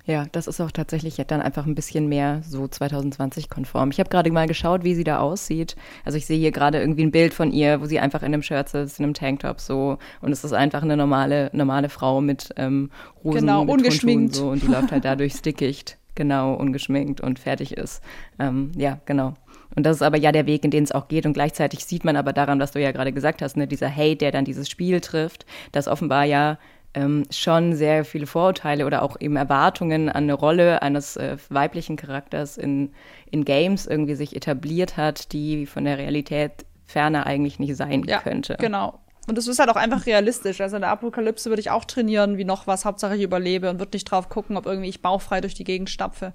Ja, 0.09 0.25
das 0.33 0.47
ist 0.47 0.59
auch 0.63 0.71
tatsächlich 0.71 1.17
dann 1.27 1.43
einfach 1.43 1.67
ein 1.67 1.75
bisschen 1.75 2.09
mehr 2.09 2.41
so 2.43 2.65
2020-konform. 2.65 3.91
Ich 3.91 4.01
habe 4.01 4.09
gerade 4.09 4.33
mal 4.33 4.47
geschaut, 4.47 4.83
wie 4.83 4.95
sie 4.95 5.05
da 5.05 5.19
aussieht. 5.19 5.77
Also 6.03 6.17
ich 6.17 6.25
sehe 6.25 6.39
hier 6.39 6.51
gerade 6.51 6.81
irgendwie 6.81 7.03
ein 7.03 7.11
Bild 7.11 7.35
von 7.35 7.53
ihr, 7.53 7.83
wo 7.83 7.85
sie 7.85 8.01
einfach 8.01 8.23
in 8.23 8.33
einem 8.33 8.43
Shirt 8.43 8.71
sitzt, 8.71 8.99
in 8.99 9.05
einem 9.05 9.13
Tanktop 9.13 9.61
so. 9.61 9.99
Und 10.23 10.33
es 10.33 10.45
ist 10.45 10.55
einfach 10.55 10.83
eine 10.83 10.97
normale, 10.97 11.51
normale 11.53 11.91
Frau 11.91 12.23
mit 12.23 12.49
ähm, 12.57 12.91
Rosen, 13.23 13.41
genau, 13.41 13.67
mit 13.67 13.75
ungeschminkt. 13.75 14.35
so. 14.35 14.49
Und 14.49 14.63
die 14.63 14.69
läuft 14.69 14.93
halt 14.93 15.05
dadurch 15.05 15.43
Dickicht, 15.43 15.99
genau, 16.15 16.55
ungeschminkt 16.55 17.21
und 17.21 17.39
fertig 17.39 17.77
ist. 17.77 18.03
Ähm, 18.39 18.73
ja, 18.77 19.01
genau. 19.05 19.35
Und 19.77 19.85
das 19.85 19.97
ist 19.97 20.03
aber 20.03 20.17
ja 20.17 20.33
der 20.33 20.47
Weg, 20.47 20.65
in 20.65 20.71
den 20.71 20.85
es 20.85 20.93
auch 20.93 21.09
geht. 21.09 21.27
Und 21.27 21.35
gleichzeitig 21.35 21.85
sieht 21.85 22.07
man 22.07 22.17
aber 22.17 22.33
daran, 22.33 22.59
was 22.61 22.73
du 22.73 22.81
ja 22.81 22.93
gerade 22.93 23.13
gesagt 23.13 23.43
hast, 23.43 23.59
ne, 23.59 23.67
dieser 23.67 23.95
Hate, 23.95 24.17
der 24.17 24.33
dann 24.33 24.47
dieses 24.47 24.71
Spiel 24.71 25.03
trifft, 25.03 25.45
dass 25.73 25.87
offenbar 25.87 26.25
ja 26.25 26.57
ähm, 26.95 27.25
schon 27.31 27.75
sehr 27.75 28.05
viele 28.05 28.27
Vorurteile 28.27 28.87
oder 28.87 29.03
auch 29.03 29.17
eben 29.21 29.37
Erwartungen 29.37 30.09
an 30.09 30.25
eine 30.25 30.35
Rolle 30.35 30.83
eines 30.83 31.17
äh, 31.17 31.37
weiblichen 31.51 31.97
Charakters 31.97 32.57
in, 32.57 32.93
in 33.31 33.45
Games 33.45 33.87
irgendwie 33.87 34.15
sich 34.15 34.35
etabliert 34.35 34.97
hat, 34.97 35.33
die 35.33 35.67
von 35.67 35.85
der 35.85 35.99
Realität 35.99 36.65
ferner 36.87 37.27
eigentlich 37.27 37.59
nicht 37.59 37.77
sein 37.77 38.05
ja, 38.05 38.21
könnte. 38.21 38.57
Genau. 38.59 38.99
Und 39.29 39.37
es 39.37 39.47
ist 39.47 39.59
halt 39.59 39.69
auch 39.69 39.77
einfach 39.77 40.07
realistisch. 40.07 40.61
Also 40.63 40.77
in 40.77 40.83
der 40.83 40.91
Apokalypse 40.91 41.51
würde 41.51 41.61
ich 41.61 41.71
auch 41.71 41.85
trainieren, 41.85 42.39
wie 42.39 42.45
noch 42.45 42.67
was, 42.67 42.87
Hauptsache 42.87 43.17
ich 43.17 43.23
überlebe 43.23 43.69
und 43.69 43.79
würde 43.79 43.95
nicht 43.95 44.11
drauf 44.11 44.31
gucken, 44.31 44.57
ob 44.57 44.65
irgendwie 44.65 44.89
ich 44.89 45.03
bauchfrei 45.03 45.43
durch 45.43 45.53
die 45.53 45.65
Gegend 45.65 45.91
stapfe. 45.91 46.33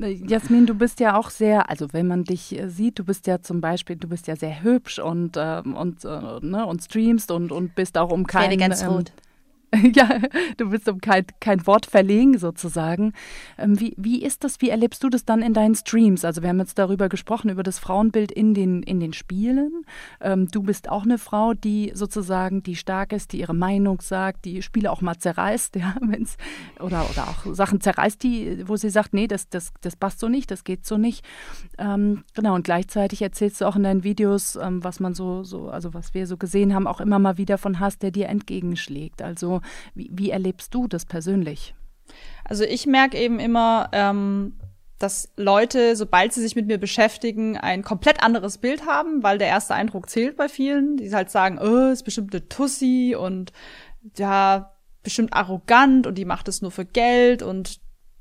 Äh, 0.00 0.12
Jasmin, 0.12 0.66
du 0.66 0.74
bist 0.74 1.00
ja 1.00 1.16
auch 1.16 1.30
sehr, 1.30 1.68
also 1.68 1.92
wenn 1.92 2.06
man 2.06 2.22
dich 2.22 2.56
äh, 2.56 2.68
sieht, 2.68 3.00
du 3.00 3.04
bist 3.04 3.26
ja 3.26 3.42
zum 3.42 3.60
Beispiel, 3.60 3.96
du 3.96 4.06
bist 4.06 4.28
ja 4.28 4.36
sehr 4.36 4.62
hübsch 4.62 5.00
und, 5.00 5.36
ähm, 5.36 5.74
und, 5.74 6.04
äh, 6.04 6.38
ne, 6.40 6.64
und 6.64 6.80
streamst 6.82 7.32
und, 7.32 7.50
und 7.50 7.74
bist 7.74 7.98
auch 7.98 8.12
um 8.12 8.26
keinen. 8.26 8.58
ganz 8.58 8.82
ähm, 8.82 8.90
rot. 8.90 9.12
Ja, 9.94 10.20
du 10.56 10.70
willst 10.70 10.88
um 10.88 11.00
kein, 11.00 11.26
kein 11.40 11.66
Wort 11.66 11.86
verlegen 11.86 12.38
sozusagen. 12.38 13.12
Ähm, 13.58 13.78
wie, 13.80 13.94
wie 13.96 14.22
ist 14.22 14.44
das, 14.44 14.60
wie 14.60 14.70
erlebst 14.70 15.02
du 15.02 15.08
das 15.08 15.24
dann 15.24 15.42
in 15.42 15.54
deinen 15.54 15.74
Streams? 15.74 16.24
Also 16.24 16.42
wir 16.42 16.48
haben 16.48 16.58
jetzt 16.58 16.78
darüber 16.78 17.08
gesprochen, 17.08 17.50
über 17.50 17.62
das 17.62 17.78
Frauenbild 17.78 18.32
in 18.32 18.54
den, 18.54 18.82
in 18.82 19.00
den 19.00 19.12
Spielen. 19.12 19.84
Ähm, 20.20 20.48
du 20.48 20.62
bist 20.62 20.88
auch 20.88 21.04
eine 21.04 21.18
Frau, 21.18 21.54
die 21.54 21.92
sozusagen, 21.94 22.62
die 22.62 22.76
stark 22.76 23.12
ist, 23.12 23.32
die 23.32 23.40
ihre 23.40 23.54
Meinung 23.54 24.00
sagt, 24.00 24.44
die 24.44 24.62
Spiele 24.62 24.90
auch 24.90 25.00
mal 25.00 25.18
zerreißt, 25.18 25.76
ja, 25.76 25.94
wenn's, 26.00 26.36
oder, 26.80 27.08
oder 27.10 27.28
auch 27.28 27.54
Sachen 27.54 27.80
zerreißt, 27.80 28.22
die, 28.22 28.68
wo 28.68 28.76
sie 28.76 28.90
sagt, 28.90 29.14
nee, 29.14 29.26
das, 29.26 29.48
das, 29.48 29.72
das 29.80 29.96
passt 29.96 30.20
so 30.20 30.28
nicht, 30.28 30.50
das 30.50 30.64
geht 30.64 30.84
so 30.84 30.98
nicht. 30.98 31.24
Ähm, 31.78 32.24
genau, 32.34 32.54
und 32.54 32.64
gleichzeitig 32.64 33.22
erzählst 33.22 33.60
du 33.60 33.66
auch 33.66 33.76
in 33.76 33.84
deinen 33.84 34.04
Videos, 34.04 34.56
ähm, 34.56 34.82
was 34.82 35.00
man 35.00 35.14
so, 35.14 35.44
so, 35.44 35.68
also 35.68 35.94
was 35.94 36.14
wir 36.14 36.26
so 36.26 36.36
gesehen 36.36 36.74
haben, 36.74 36.86
auch 36.86 37.00
immer 37.00 37.18
mal 37.18 37.38
wieder 37.38 37.58
von 37.58 37.78
Hass, 37.80 37.98
der 37.98 38.10
dir 38.10 38.28
entgegenschlägt. 38.28 39.22
Also 39.22 39.59
wie, 39.94 40.10
wie 40.12 40.30
erlebst 40.30 40.74
du 40.74 40.88
das 40.88 41.06
persönlich? 41.06 41.74
Also 42.44 42.64
ich 42.64 42.86
merke 42.86 43.16
eben 43.16 43.38
immer, 43.38 43.88
ähm, 43.92 44.54
dass 44.98 45.30
Leute, 45.36 45.96
sobald 45.96 46.32
sie 46.32 46.42
sich 46.42 46.56
mit 46.56 46.66
mir 46.66 46.78
beschäftigen, 46.78 47.56
ein 47.56 47.82
komplett 47.82 48.22
anderes 48.22 48.58
Bild 48.58 48.86
haben, 48.86 49.22
weil 49.22 49.38
der 49.38 49.48
erste 49.48 49.74
Eindruck 49.74 50.10
zählt 50.10 50.36
bei 50.36 50.48
vielen, 50.48 50.98
die 50.98 51.14
halt 51.14 51.30
sagen, 51.30 51.58
oh, 51.58 51.90
ist 51.90 52.04
bestimmt 52.04 52.34
eine 52.34 52.48
Tussi 52.48 53.16
und 53.18 53.52
ja, 54.16 54.74
bestimmt 55.02 55.32
arrogant 55.32 56.06
und 56.06 56.16
die 56.16 56.26
macht 56.26 56.48
es 56.48 56.60
nur 56.60 56.70
für 56.70 56.84
Geld 56.84 57.42
und 57.42 57.80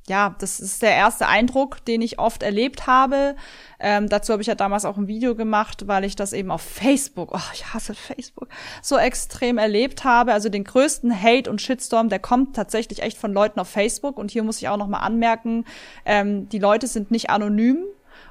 ja, 0.09 0.35
das 0.39 0.59
ist 0.59 0.81
der 0.81 0.95
erste 0.95 1.27
Eindruck, 1.27 1.85
den 1.85 2.01
ich 2.01 2.19
oft 2.19 2.43
erlebt 2.43 2.87
habe. 2.87 3.35
Ähm, 3.79 4.09
dazu 4.09 4.33
habe 4.33 4.41
ich 4.41 4.47
ja 4.47 4.55
damals 4.55 4.83
auch 4.83 4.97
ein 4.97 5.07
Video 5.07 5.35
gemacht, 5.35 5.87
weil 5.87 6.03
ich 6.03 6.15
das 6.15 6.33
eben 6.33 6.51
auf 6.51 6.61
Facebook, 6.61 7.29
oh, 7.33 7.51
ich 7.53 7.73
hasse 7.73 7.93
Facebook, 7.95 8.49
so 8.81 8.97
extrem 8.97 9.57
erlebt 9.57 10.03
habe. 10.03 10.33
Also 10.33 10.49
den 10.49 10.65
größten 10.65 11.13
Hate 11.21 11.49
und 11.49 11.61
Shitstorm, 11.61 12.09
der 12.09 12.19
kommt 12.19 12.55
tatsächlich 12.55 13.01
echt 13.01 13.17
von 13.17 13.31
Leuten 13.31 13.59
auf 13.59 13.69
Facebook. 13.69 14.17
Und 14.17 14.31
hier 14.31 14.43
muss 14.43 14.61
ich 14.61 14.67
auch 14.67 14.77
noch 14.77 14.87
mal 14.87 14.99
anmerken, 14.99 15.63
ähm, 16.05 16.49
die 16.49 16.59
Leute 16.59 16.87
sind 16.87 17.11
nicht 17.11 17.29
anonym, 17.29 17.85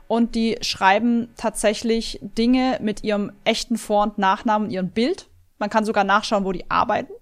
und 0.07 0.35
die 0.35 0.57
schreiben 0.63 1.29
tatsächlich 1.37 2.19
Dinge 2.23 2.79
mit 2.81 3.05
ihrem 3.05 3.31
echten 3.45 3.77
Vor- 3.77 4.05
und 4.05 4.19
Nachnamen, 4.19 4.71
ihrem 4.71 4.89
Bild. 4.89 5.29
Man 5.59 5.71
kann 5.71 5.85
sogar 5.85 6.05
nachschauen, 6.05 6.45
wo 6.45 6.53
die 6.53 6.71
arbeiten. 6.71 7.13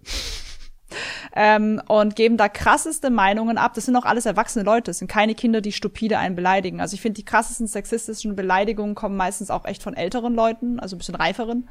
Ähm, 1.34 1.80
und 1.88 2.16
geben 2.16 2.36
da 2.36 2.48
krasseste 2.48 3.10
Meinungen 3.10 3.58
ab. 3.58 3.74
Das 3.74 3.86
sind 3.86 3.96
auch 3.96 4.04
alles 4.04 4.26
erwachsene 4.26 4.64
Leute, 4.64 4.90
das 4.90 4.98
sind 4.98 5.08
keine 5.08 5.34
Kinder, 5.34 5.60
die 5.60 5.72
stupide 5.72 6.18
einen 6.18 6.36
beleidigen. 6.36 6.80
Also 6.80 6.94
ich 6.94 7.00
finde, 7.00 7.16
die 7.16 7.24
krassesten 7.24 7.66
sexistischen 7.66 8.36
Beleidigungen 8.36 8.94
kommen 8.94 9.16
meistens 9.16 9.50
auch 9.50 9.64
echt 9.64 9.82
von 9.82 9.94
älteren 9.94 10.34
Leuten, 10.34 10.80
also 10.80 10.96
ein 10.96 10.98
bisschen 10.98 11.14
reiferen. 11.14 11.68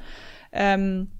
Ähm, 0.52 1.10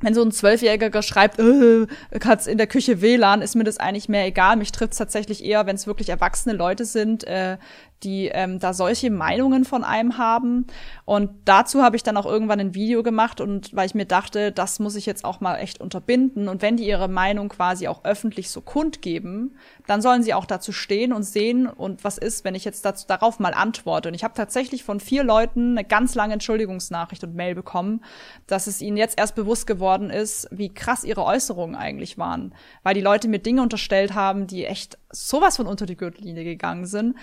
wenn 0.00 0.14
so 0.14 0.22
ein 0.22 0.32
Zwölfjähriger 0.32 1.02
schreibt, 1.02 1.38
äh, 1.38 1.86
hat's 2.24 2.46
in 2.46 2.58
der 2.58 2.66
Küche 2.66 3.00
WLAN, 3.00 3.42
ist 3.42 3.54
mir 3.54 3.64
das 3.64 3.78
eigentlich 3.78 4.08
mehr 4.08 4.26
egal. 4.26 4.56
Mich 4.56 4.72
trifft's 4.72 4.98
tatsächlich 4.98 5.44
eher, 5.44 5.66
wenn 5.66 5.76
es 5.76 5.86
wirklich 5.86 6.08
erwachsene 6.08 6.54
Leute 6.54 6.84
sind, 6.84 7.24
äh, 7.24 7.56
die 8.04 8.28
ähm, 8.28 8.58
da 8.58 8.74
solche 8.74 9.10
Meinungen 9.10 9.64
von 9.64 9.82
einem 9.82 10.18
haben. 10.18 10.66
Und 11.04 11.30
dazu 11.44 11.82
habe 11.82 11.96
ich 11.96 12.02
dann 12.02 12.16
auch 12.16 12.26
irgendwann 12.26 12.60
ein 12.60 12.74
Video 12.74 13.02
gemacht 13.02 13.40
und 13.40 13.74
weil 13.74 13.86
ich 13.86 13.94
mir 13.94 14.04
dachte, 14.04 14.52
das 14.52 14.78
muss 14.78 14.94
ich 14.96 15.06
jetzt 15.06 15.24
auch 15.24 15.40
mal 15.40 15.56
echt 15.56 15.80
unterbinden. 15.80 16.48
Und 16.48 16.62
wenn 16.62 16.76
die 16.76 16.86
ihre 16.86 17.08
Meinung 17.08 17.48
quasi 17.48 17.88
auch 17.88 18.04
öffentlich 18.04 18.50
so 18.50 18.60
kundgeben, 18.60 19.56
dann 19.86 20.02
sollen 20.02 20.22
sie 20.22 20.34
auch 20.34 20.44
dazu 20.44 20.72
stehen 20.72 21.12
und 21.12 21.22
sehen 21.22 21.66
und 21.66 22.04
was 22.04 22.18
ist, 22.18 22.44
wenn 22.44 22.54
ich 22.54 22.64
jetzt 22.64 22.84
dazu, 22.84 23.06
darauf 23.06 23.38
mal 23.38 23.54
antworte. 23.54 24.08
Und 24.08 24.14
ich 24.14 24.24
habe 24.24 24.34
tatsächlich 24.34 24.84
von 24.84 25.00
vier 25.00 25.24
Leuten 25.24 25.72
eine 25.78 25.86
ganz 25.86 26.14
lange 26.14 26.34
Entschuldigungsnachricht 26.34 27.24
und 27.24 27.34
Mail 27.34 27.54
bekommen, 27.54 28.02
dass 28.46 28.66
es 28.66 28.82
ihnen 28.82 28.96
jetzt 28.96 29.18
erst 29.18 29.34
bewusst 29.34 29.66
geworden 29.66 29.93
ist, 30.02 30.48
wie 30.50 30.72
krass 30.72 31.04
ihre 31.04 31.24
Äußerungen 31.24 31.76
eigentlich 31.76 32.18
waren. 32.18 32.54
Weil 32.82 32.94
die 32.94 33.00
Leute 33.00 33.28
mir 33.28 33.38
Dinge 33.38 33.62
unterstellt 33.62 34.14
haben, 34.14 34.46
die 34.46 34.64
echt 34.66 34.98
sowas 35.10 35.56
von 35.56 35.66
unter 35.66 35.86
die 35.86 35.96
Gürtellinie 35.96 36.44
gegangen 36.44 36.86
sind. 36.86 37.16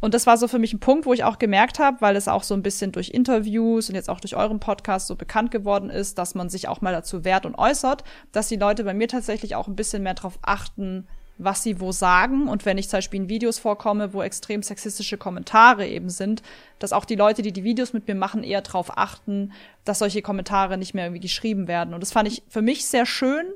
Und 0.00 0.12
das 0.12 0.26
war 0.26 0.36
so 0.36 0.48
für 0.48 0.58
mich 0.58 0.72
ein 0.72 0.80
Punkt, 0.80 1.06
wo 1.06 1.14
ich 1.14 1.24
auch 1.24 1.38
gemerkt 1.38 1.78
habe, 1.78 2.00
weil 2.00 2.16
es 2.16 2.28
auch 2.28 2.42
so 2.42 2.54
ein 2.54 2.62
bisschen 2.62 2.92
durch 2.92 3.10
Interviews 3.10 3.88
und 3.88 3.94
jetzt 3.94 4.10
auch 4.10 4.20
durch 4.20 4.36
euren 4.36 4.60
Podcast 4.60 5.06
so 5.06 5.16
bekannt 5.16 5.50
geworden 5.50 5.88
ist, 5.88 6.18
dass 6.18 6.34
man 6.34 6.50
sich 6.50 6.68
auch 6.68 6.80
mal 6.80 6.92
dazu 6.92 7.24
wehrt 7.24 7.46
und 7.46 7.54
äußert, 7.54 8.04
dass 8.30 8.48
die 8.48 8.56
Leute 8.56 8.84
bei 8.84 8.92
mir 8.92 9.08
tatsächlich 9.08 9.54
auch 9.54 9.66
ein 9.66 9.76
bisschen 9.76 10.02
mehr 10.02 10.14
darauf 10.14 10.38
achten, 10.42 11.06
was 11.38 11.62
sie 11.62 11.80
wo 11.80 11.92
sagen. 11.92 12.48
Und 12.48 12.64
wenn 12.64 12.78
ich 12.78 12.88
zum 12.88 12.98
Beispiel 12.98 13.22
in 13.22 13.28
Videos 13.28 13.58
vorkomme, 13.58 14.12
wo 14.12 14.22
extrem 14.22 14.62
sexistische 14.62 15.18
Kommentare 15.18 15.86
eben 15.86 16.10
sind, 16.10 16.42
dass 16.78 16.92
auch 16.92 17.04
die 17.04 17.16
Leute, 17.16 17.42
die 17.42 17.52
die 17.52 17.64
Videos 17.64 17.92
mit 17.92 18.06
mir 18.06 18.14
machen, 18.14 18.44
eher 18.44 18.62
darauf 18.62 18.96
achten, 18.96 19.52
dass 19.84 19.98
solche 19.98 20.22
Kommentare 20.22 20.78
nicht 20.78 20.94
mehr 20.94 21.06
irgendwie 21.06 21.20
geschrieben 21.20 21.68
werden. 21.68 21.94
Und 21.94 22.00
das 22.00 22.12
fand 22.12 22.28
ich 22.28 22.42
für 22.48 22.62
mich 22.62 22.86
sehr 22.86 23.06
schön, 23.06 23.46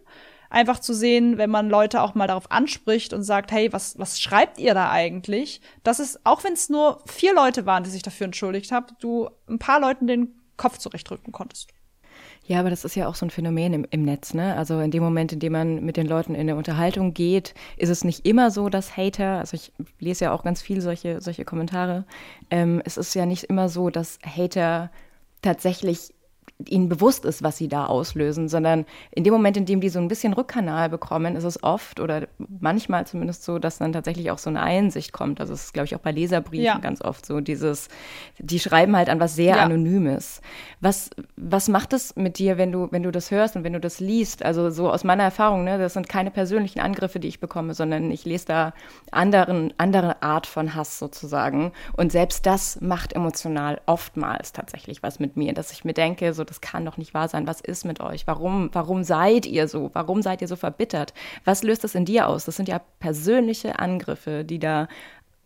einfach 0.50 0.78
zu 0.78 0.94
sehen, 0.94 1.38
wenn 1.38 1.50
man 1.50 1.68
Leute 1.68 2.02
auch 2.02 2.14
mal 2.14 2.26
darauf 2.26 2.50
anspricht 2.50 3.12
und 3.12 3.22
sagt, 3.22 3.52
hey, 3.52 3.72
was, 3.72 3.98
was 3.98 4.20
schreibt 4.20 4.58
ihr 4.58 4.74
da 4.74 4.90
eigentlich? 4.90 5.60
Das 5.84 6.00
ist, 6.00 6.24
auch 6.24 6.44
wenn 6.44 6.54
es 6.54 6.68
nur 6.68 7.02
vier 7.06 7.34
Leute 7.34 7.66
waren, 7.66 7.84
die 7.84 7.90
sich 7.90 8.02
dafür 8.02 8.26
entschuldigt 8.26 8.72
haben, 8.72 8.86
du 9.00 9.28
ein 9.48 9.58
paar 9.58 9.80
Leuten 9.80 10.06
den 10.06 10.34
Kopf 10.56 10.78
zurechtrücken 10.78 11.32
konntest. 11.32 11.68
Ja, 12.48 12.60
aber 12.60 12.70
das 12.70 12.86
ist 12.86 12.94
ja 12.94 13.06
auch 13.08 13.14
so 13.14 13.26
ein 13.26 13.30
Phänomen 13.30 13.74
im, 13.74 13.86
im 13.90 14.02
Netz, 14.04 14.32
ne? 14.32 14.56
Also 14.56 14.80
in 14.80 14.90
dem 14.90 15.02
Moment, 15.02 15.34
in 15.34 15.38
dem 15.38 15.52
man 15.52 15.84
mit 15.84 15.98
den 15.98 16.06
Leuten 16.06 16.34
in 16.34 16.40
eine 16.40 16.56
Unterhaltung 16.56 17.12
geht, 17.12 17.52
ist 17.76 17.90
es 17.90 18.04
nicht 18.04 18.24
immer 18.24 18.50
so, 18.50 18.70
dass 18.70 18.96
Hater, 18.96 19.38
also 19.38 19.54
ich 19.54 19.70
lese 20.00 20.24
ja 20.24 20.32
auch 20.32 20.44
ganz 20.44 20.62
viel 20.62 20.80
solche, 20.80 21.20
solche 21.20 21.44
Kommentare, 21.44 22.06
ähm, 22.50 22.80
es 22.86 22.96
ist 22.96 23.14
ja 23.14 23.26
nicht 23.26 23.44
immer 23.44 23.68
so, 23.68 23.90
dass 23.90 24.18
Hater 24.24 24.90
tatsächlich 25.42 26.14
ihnen 26.66 26.88
bewusst 26.88 27.24
ist, 27.24 27.42
was 27.42 27.56
sie 27.56 27.68
da 27.68 27.86
auslösen, 27.86 28.48
sondern 28.48 28.84
in 29.12 29.22
dem 29.22 29.32
Moment, 29.32 29.56
in 29.56 29.64
dem 29.64 29.80
die 29.80 29.88
so 29.88 30.00
ein 30.00 30.08
bisschen 30.08 30.32
Rückkanal 30.32 30.88
bekommen, 30.88 31.36
ist 31.36 31.44
es 31.44 31.62
oft 31.62 32.00
oder 32.00 32.26
manchmal 32.60 33.06
zumindest 33.06 33.44
so, 33.44 33.60
dass 33.60 33.78
dann 33.78 33.92
tatsächlich 33.92 34.30
auch 34.32 34.38
so 34.38 34.50
eine 34.50 34.60
Einsicht 34.60 35.12
kommt. 35.12 35.40
Also 35.40 35.52
es 35.52 35.66
ist, 35.66 35.74
glaube 35.74 35.86
ich, 35.86 35.94
auch 35.94 36.00
bei 36.00 36.10
Leserbriefen 36.10 36.64
ja. 36.64 36.78
ganz 36.78 37.00
oft 37.00 37.24
so, 37.24 37.40
dieses, 37.40 37.88
die 38.38 38.58
schreiben 38.58 38.96
halt 38.96 39.08
an 39.08 39.20
was 39.20 39.36
sehr 39.36 39.56
ja. 39.56 39.62
Anonymes. 39.62 40.40
Was, 40.80 41.10
was 41.36 41.68
macht 41.68 41.92
es 41.92 42.16
mit 42.16 42.38
dir, 42.38 42.58
wenn 42.58 42.72
du, 42.72 42.88
wenn 42.90 43.04
du 43.04 43.12
das 43.12 43.30
hörst 43.30 43.54
und 43.54 43.62
wenn 43.62 43.72
du 43.72 43.80
das 43.80 44.00
liest? 44.00 44.42
Also 44.42 44.70
so 44.70 44.90
aus 44.90 45.04
meiner 45.04 45.22
Erfahrung, 45.22 45.62
ne, 45.62 45.78
das 45.78 45.92
sind 45.92 46.08
keine 46.08 46.32
persönlichen 46.32 46.80
Angriffe, 46.80 47.20
die 47.20 47.28
ich 47.28 47.38
bekomme, 47.38 47.74
sondern 47.74 48.10
ich 48.10 48.24
lese 48.24 48.46
da 48.46 48.74
anderen, 49.12 49.72
andere 49.78 50.22
Art 50.22 50.46
von 50.46 50.74
Hass 50.74 50.98
sozusagen. 50.98 51.72
Und 51.96 52.10
selbst 52.10 52.46
das 52.46 52.80
macht 52.80 53.12
emotional 53.12 53.80
oftmals 53.86 54.52
tatsächlich 54.52 55.04
was 55.04 55.20
mit 55.20 55.36
mir, 55.36 55.54
dass 55.54 55.70
ich 55.70 55.84
mir 55.84 55.94
denke, 55.94 56.34
so 56.34 56.47
das 56.48 56.60
kann 56.60 56.84
doch 56.84 56.96
nicht 56.96 57.14
wahr 57.14 57.28
sein. 57.28 57.46
Was 57.46 57.60
ist 57.60 57.84
mit 57.84 58.00
euch? 58.00 58.26
Warum, 58.26 58.70
warum 58.72 59.04
seid 59.04 59.46
ihr 59.46 59.68
so? 59.68 59.90
Warum 59.92 60.22
seid 60.22 60.42
ihr 60.42 60.48
so 60.48 60.56
verbittert? 60.56 61.14
Was 61.44 61.62
löst 61.62 61.84
das 61.84 61.94
in 61.94 62.04
dir 62.04 62.28
aus? 62.28 62.44
Das 62.44 62.56
sind 62.56 62.68
ja 62.68 62.80
persönliche 63.00 63.78
Angriffe, 63.78 64.44
die 64.44 64.58
da 64.58 64.88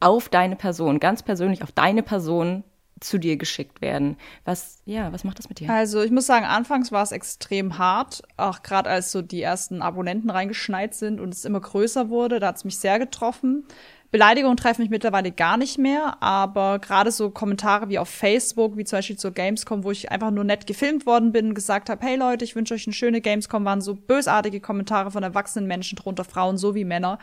auf 0.00 0.28
deine 0.28 0.56
Person, 0.56 1.00
ganz 1.00 1.22
persönlich 1.22 1.62
auf 1.62 1.72
deine 1.72 2.02
Person 2.02 2.64
zu 3.02 3.18
dir 3.18 3.36
geschickt 3.36 3.80
werden. 3.80 4.16
Was, 4.44 4.80
ja, 4.84 5.12
was 5.12 5.24
macht 5.24 5.38
das 5.38 5.48
mit 5.48 5.60
dir? 5.60 5.70
Also 5.70 6.02
ich 6.02 6.10
muss 6.10 6.26
sagen, 6.26 6.44
anfangs 6.44 6.92
war 6.92 7.02
es 7.02 7.12
extrem 7.12 7.78
hart, 7.78 8.22
auch 8.36 8.62
gerade 8.62 8.88
als 8.88 9.12
so 9.12 9.22
die 9.22 9.42
ersten 9.42 9.82
Abonnenten 9.82 10.30
reingeschneit 10.30 10.94
sind 10.94 11.20
und 11.20 11.34
es 11.34 11.44
immer 11.44 11.60
größer 11.60 12.08
wurde, 12.08 12.40
da 12.40 12.48
hat 12.48 12.56
es 12.56 12.64
mich 12.64 12.78
sehr 12.78 12.98
getroffen. 12.98 13.64
Beleidigungen 14.12 14.58
treffen 14.58 14.82
mich 14.82 14.90
mittlerweile 14.90 15.32
gar 15.32 15.56
nicht 15.56 15.78
mehr, 15.78 16.22
aber 16.22 16.78
gerade 16.78 17.10
so 17.10 17.30
Kommentare 17.30 17.88
wie 17.88 17.98
auf 17.98 18.10
Facebook, 18.10 18.76
wie 18.76 18.84
zum 18.84 18.98
Beispiel 18.98 19.16
zur 19.16 19.30
Gamescom, 19.30 19.84
wo 19.84 19.90
ich 19.90 20.12
einfach 20.12 20.30
nur 20.30 20.44
nett 20.44 20.66
gefilmt 20.66 21.06
worden 21.06 21.32
bin 21.32 21.48
und 21.48 21.54
gesagt 21.54 21.88
habe, 21.88 22.04
hey 22.04 22.16
Leute, 22.16 22.44
ich 22.44 22.54
wünsche 22.54 22.74
euch 22.74 22.86
eine 22.86 22.92
schöne 22.92 23.22
Gamescom, 23.22 23.64
waren 23.64 23.80
so 23.80 23.94
bösartige 23.94 24.60
Kommentare 24.60 25.10
von 25.10 25.22
erwachsenen 25.22 25.66
Menschen 25.66 25.96
drunter, 25.96 26.24
Frauen 26.24 26.58
sowie 26.58 26.84
Männer. 26.84 27.18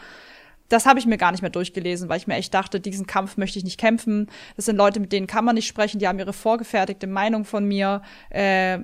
Das 0.67 0.87
habe 0.87 0.97
ich 0.97 1.05
mir 1.05 1.17
gar 1.17 1.31
nicht 1.31 1.41
mehr 1.41 1.51
durchgelesen, 1.51 2.09
weil 2.09 2.17
ich 2.17 2.25
mir 2.25 2.35
echt 2.35 2.55
dachte, 2.55 2.79
diesen 2.79 3.05
Kampf 3.05 3.37
möchte 3.37 3.59
ich 3.59 3.65
nicht 3.65 3.79
kämpfen. 3.79 4.27
Das 4.55 4.65
sind 4.65 4.75
Leute, 4.75 4.99
mit 4.99 5.11
denen 5.11 5.27
kann 5.27 5.45
man 5.45 5.53
nicht 5.53 5.67
sprechen, 5.67 5.99
die 5.99 6.07
haben 6.07 6.17
ihre 6.17 6.33
vorgefertigte 6.33 7.05
Meinung 7.05 7.45
von 7.45 7.65
mir. 7.65 8.01
Äh, 8.31 8.79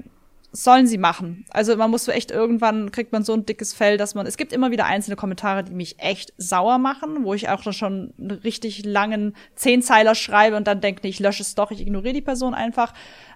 sollen 0.56 0.88
sie 0.88 0.98
machen. 0.98 1.46
Also 1.50 1.76
man 1.76 1.92
muss 1.92 2.06
so 2.06 2.12
echt 2.12 2.32
irgendwann 2.32 2.92
kriegt 2.92 3.12
man 3.12 3.24
so 3.24 3.34
ein 3.34 3.46
dickes 3.46 3.74
Fell, 3.74 3.98
dass 3.98 4.16
man 4.16 4.26
es 4.26 4.38
gibt 4.38 4.54
immer 4.54 4.72
wieder 4.72 4.86
einzelne 4.86 5.16
Kommentare, 5.16 5.64
die 5.64 5.74
mich 5.74 6.00
echt 6.00 6.34
sauer 6.38 6.78
machen, 6.78 7.24
wo 7.24 7.34
ich 7.34 7.50
auch 7.50 7.62
schon 7.74 8.14
einen 8.18 8.32
richtig 8.32 8.86
langen 8.86 9.36
Zehnzeiler 9.56 10.16
schreibe 10.16 10.56
und 10.56 10.68
dann 10.68 10.82
denke, 10.82 11.02
nee, 11.04 11.10
ich 11.10 11.20
lösche 11.20 11.44
es 11.44 11.56
doch, 11.56 11.72
ich 11.72 11.82
ignoriere 11.82 12.14
die 12.14 12.22
Person 12.22 12.54
einfach. 12.54 12.94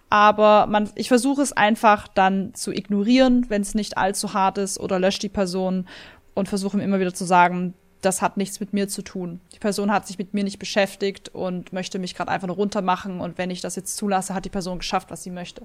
Aber 0.09 0.65
man, 0.67 0.89
ich 0.95 1.09
versuche 1.09 1.41
es 1.41 1.51
einfach 1.53 2.07
dann 2.07 2.53
zu 2.55 2.71
ignorieren, 2.71 3.45
wenn 3.49 3.61
es 3.61 3.75
nicht 3.75 3.97
allzu 3.97 4.33
hart 4.33 4.57
ist 4.57 4.79
oder 4.79 4.97
lösche 4.97 5.19
die 5.19 5.29
Person 5.29 5.87
und 6.33 6.49
versuche 6.49 6.81
immer 6.81 6.99
wieder 6.99 7.13
zu 7.13 7.25
sagen, 7.25 7.73
das 8.01 8.21
hat 8.21 8.37
nichts 8.37 8.59
mit 8.61 8.71
mir 8.71 8.87
zu 8.87 9.01
tun. 9.01 9.41
Die 9.53 9.59
Person 9.59 9.91
hat 9.91 10.07
sich 10.07 10.17
mit 10.17 10.33
mir 10.33 10.45
nicht 10.45 10.57
beschäftigt 10.57 11.29
und 11.29 11.73
möchte 11.73 11.99
mich 11.99 12.15
gerade 12.15 12.31
einfach 12.31 12.47
nur 12.47 12.55
runtermachen 12.55 13.19
und 13.19 13.37
wenn 13.37 13.51
ich 13.51 13.61
das 13.61 13.75
jetzt 13.75 13.97
zulasse, 13.97 14.33
hat 14.33 14.45
die 14.45 14.49
Person 14.49 14.79
geschafft, 14.79 15.11
was 15.11 15.21
sie 15.21 15.31
möchte. 15.31 15.63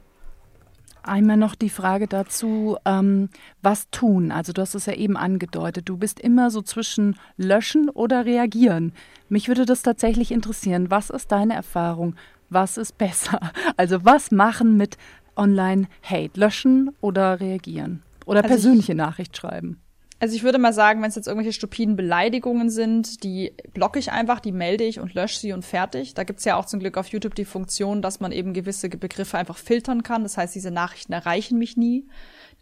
Einmal 1.07 1.37
noch 1.37 1.55
die 1.55 1.69
Frage 1.69 2.09
dazu, 2.09 2.79
ähm, 2.87 3.29
was 3.61 3.90
tun? 3.90 4.33
Also 4.33 4.55
du 4.55 4.62
hast 4.62 4.75
es 4.75 4.87
ja 4.87 4.95
eben 4.95 5.19
angedeutet, 5.19 5.87
du 5.87 5.99
bist 5.99 6.19
immer 6.19 6.51
so 6.51 6.62
zwischen 6.62 7.17
löschen 7.37 7.90
oder 7.90 8.25
reagieren. 8.25 8.93
Mich 9.29 9.49
würde 9.49 9.67
das 9.67 9.83
tatsächlich 9.83 10.33
interessieren. 10.33 10.90
Was 10.90 11.11
ist 11.11 11.31
deine 11.31 11.55
Erfahrung? 11.55 12.17
Was 12.49 12.79
ist 12.79 12.97
besser? 12.97 13.38
Also 13.77 14.05
was 14.05 14.31
machen 14.31 14.79
mit 14.79 14.97
Online-Hate? 15.37 16.40
Löschen 16.40 16.90
oder 17.03 17.38
reagieren? 17.38 18.03
Oder 18.25 18.43
also 18.43 18.49
persönliche 18.49 18.93
ich, 18.93 18.99
Nachricht 18.99 19.37
schreiben? 19.37 19.81
Also 20.20 20.37
ich 20.37 20.42
würde 20.42 20.59
mal 20.59 20.72
sagen, 20.72 21.03
wenn 21.03 21.09
es 21.09 21.16
jetzt 21.16 21.27
irgendwelche 21.27 21.53
stupiden 21.53 21.96
Beleidigungen 21.96 22.70
sind, 22.70 23.24
die 23.24 23.53
blocke 23.74 23.98
ich 23.98 24.12
einfach, 24.12 24.40
die 24.40 24.53
melde 24.53 24.85
ich 24.85 25.00
und 25.00 25.12
lösche 25.12 25.38
sie 25.38 25.53
und 25.53 25.64
fertig. 25.64 26.14
Da 26.14 26.24
gibt's 26.24 26.44
ja 26.44 26.57
auch 26.57 26.64
zum 26.64 26.81
Glück 26.81 26.96
auf 26.96 27.09
YouTube 27.09 27.35
die 27.35 27.44
Funktion, 27.44 28.00
dass 28.00 28.20
man 28.20 28.33
eben 28.33 28.55
gewisse 28.55 28.88
Begriffe 28.88 29.37
einfach 29.37 29.59
filtern 29.59 30.03
kann. 30.03 30.22
Das 30.22 30.37
heißt, 30.37 30.55
diese 30.55 30.70
Nachrichten 30.70 31.12
erreichen 31.12 31.59
mich 31.59 31.77
nie. 31.77 32.07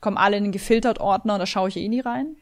Kommen 0.00 0.16
alle 0.16 0.38
in 0.38 0.44
den 0.44 0.52
gefiltert 0.52 0.98
Ordner 0.98 1.34
und 1.34 1.40
da 1.40 1.46
schaue 1.46 1.68
ich 1.68 1.76
eh 1.76 1.88
nie 1.88 2.00
rein. 2.00 2.36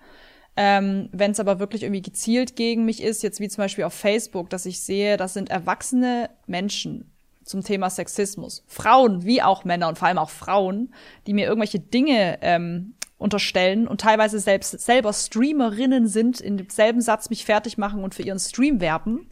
Ähm, 0.57 1.09
wenn 1.13 1.33
es 1.33 1.41
aber 1.41 1.59
wirklich 1.59 1.83
irgendwie 1.83 2.03
gezielt 2.03 2.57
gegen 2.57 2.85
mich 2.85 3.03
ist, 3.03 3.23
jetzt 3.23 3.41
wie 3.41 3.49
zum 3.49 3.63
Beispiel 3.63 3.85
auf 3.85 3.95
Facebook, 3.95 4.51
dass 4.51 4.67
ich 4.67 4.81
sehe, 4.81 5.17
das 5.17 5.35
sind 5.35 5.51
erwachsene 5.51 6.31
Menschen 6.47 7.13
zum 7.45 7.63
Thema 7.63 7.91
Sexismus. 7.91 8.65
Frauen 8.67 9.25
wie 9.25 9.43
auch 9.43 9.65
Männer 9.65 9.89
und 9.89 9.99
vor 9.99 10.09
allem 10.09 10.19
auch 10.19 10.31
Frauen, 10.31 10.93
die 11.27 11.35
mir 11.35 11.47
irgendwelche 11.47 11.81
Dinge 11.81 12.39
ähm, 12.43 12.95
unterstellen 13.21 13.87
und 13.87 14.01
teilweise 14.01 14.39
selbst 14.39 14.81
selber 14.81 15.13
Streamerinnen 15.13 16.09
sind, 16.09 16.41
in 16.41 16.57
demselben 16.57 17.03
Satz 17.03 17.31
mich 17.31 17.45
fertig 17.45 17.77
machen 17.77 18.03
und 18.03 18.15
für 18.15 18.23
ihren 18.23 18.39
Stream 18.39 18.81
werben, 18.81 19.31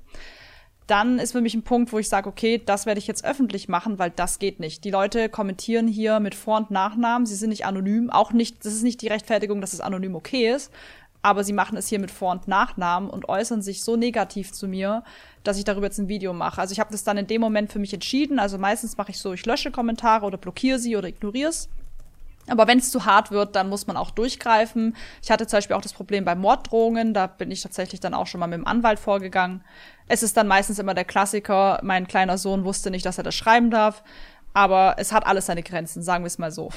dann 0.87 1.19
ist 1.19 1.33
für 1.33 1.41
mich 1.41 1.55
ein 1.55 1.63
Punkt, 1.63 1.93
wo 1.93 1.99
ich 1.99 2.09
sage, 2.09 2.29
okay, 2.29 2.63
das 2.65 2.87
werde 2.87 2.99
ich 2.99 3.07
jetzt 3.07 3.25
öffentlich 3.25 3.69
machen, 3.69 3.99
weil 3.99 4.11
das 4.11 4.39
geht 4.39 4.61
nicht. 4.61 4.85
Die 4.85 4.91
Leute 4.91 5.29
kommentieren 5.29 5.87
hier 5.89 6.21
mit 6.21 6.35
Vor- 6.35 6.59
und 6.59 6.71
Nachnamen, 6.71 7.27
sie 7.27 7.35
sind 7.35 7.51
nicht 7.51 7.67
anonym, 7.67 8.11
auch 8.11 8.33
nicht, 8.33 8.65
das 8.65 8.75
ist 8.75 8.83
nicht 8.83 9.01
die 9.01 9.09
Rechtfertigung, 9.09 9.61
dass 9.61 9.73
es 9.73 9.81
anonym 9.81 10.15
okay 10.15 10.53
ist, 10.53 10.71
aber 11.23 11.43
sie 11.43 11.53
machen 11.55 11.79
es 11.79 11.89
hier 11.89 11.99
mit 11.99 12.11
Vor- 12.11 12.33
und 12.33 12.47
Nachnamen 12.47 13.09
und 13.09 13.29
äußern 13.29 13.63
sich 13.63 13.83
so 13.83 13.97
negativ 13.97 14.53
zu 14.53 14.69
mir, 14.69 15.03
dass 15.45 15.59
ich 15.59 15.65
darüber 15.65 15.87
jetzt 15.87 15.99
ein 15.99 16.09
Video 16.09 16.35
mache. 16.35 16.61
Also 16.61 16.73
ich 16.73 16.81
habe 16.81 16.93
das 16.93 17.05
dann 17.05 17.17
in 17.17 17.27
dem 17.27 17.41
Moment 17.41 17.73
für 17.73 17.79
mich 17.79 17.93
entschieden. 17.95 18.39
Also 18.39 18.59
meistens 18.59 18.97
mache 18.99 19.11
ich 19.11 19.19
so, 19.19 19.33
ich 19.33 19.47
lösche 19.47 19.71
Kommentare 19.71 20.27
oder 20.27 20.39
blockiere 20.39 20.79
sie 20.79 20.97
oder 20.97 21.09
ignoriere 21.09 21.49
es 21.49 21.69
Aber 22.51 22.67
wenn 22.67 22.79
es 22.79 22.91
zu 22.91 23.05
hart 23.05 23.31
wird, 23.31 23.57
dann 23.57 23.69
muss 23.69 23.87
man 23.87 23.97
auch 23.97 24.11
durchgreifen. 24.11 24.97
Ich 25.23 25.31
hatte 25.31 25.47
zum 25.47 25.59
Beispiel 25.59 25.77
auch 25.77 25.83
das 25.83 25.93
Problem 25.93 26.25
bei 26.25 26.35
Morddrohungen. 26.35 27.15
Da 27.15 27.27
bin 27.27 27.51
ich 27.51 27.63
tatsächlich 27.63 28.01
dann 28.01 28.15
auch 28.15 28.27
schon 28.27 28.41
mal 28.41 28.47
mit 28.47 28.59
dem 28.59 28.67
Anwalt 28.67 28.99
vorgegangen. 28.99 29.63
Es 30.07 30.23
ist 30.23 30.37
dann 30.37 30.49
meistens 30.49 30.79
immer 30.79 30.95
der 30.95 31.05
Klassiker. 31.05 31.81
Mein 31.83 32.07
kleiner 32.07 32.39
Sohn 32.39 32.65
wusste 32.65 32.91
nicht, 32.91 33.07
dass 33.07 33.19
er 33.19 33.25
das 33.25 33.35
schreiben 33.35 33.71
darf. 33.71 34.03
Aber 34.55 34.97
es 34.99 35.13
hat 35.13 35.27
alles 35.27 35.47
seine 35.47 35.63
Grenzen, 35.63 36.03
sagen 36.03 36.25
wir 36.25 36.29
es 36.29 36.39
mal 36.39 36.51
so. 36.51 36.71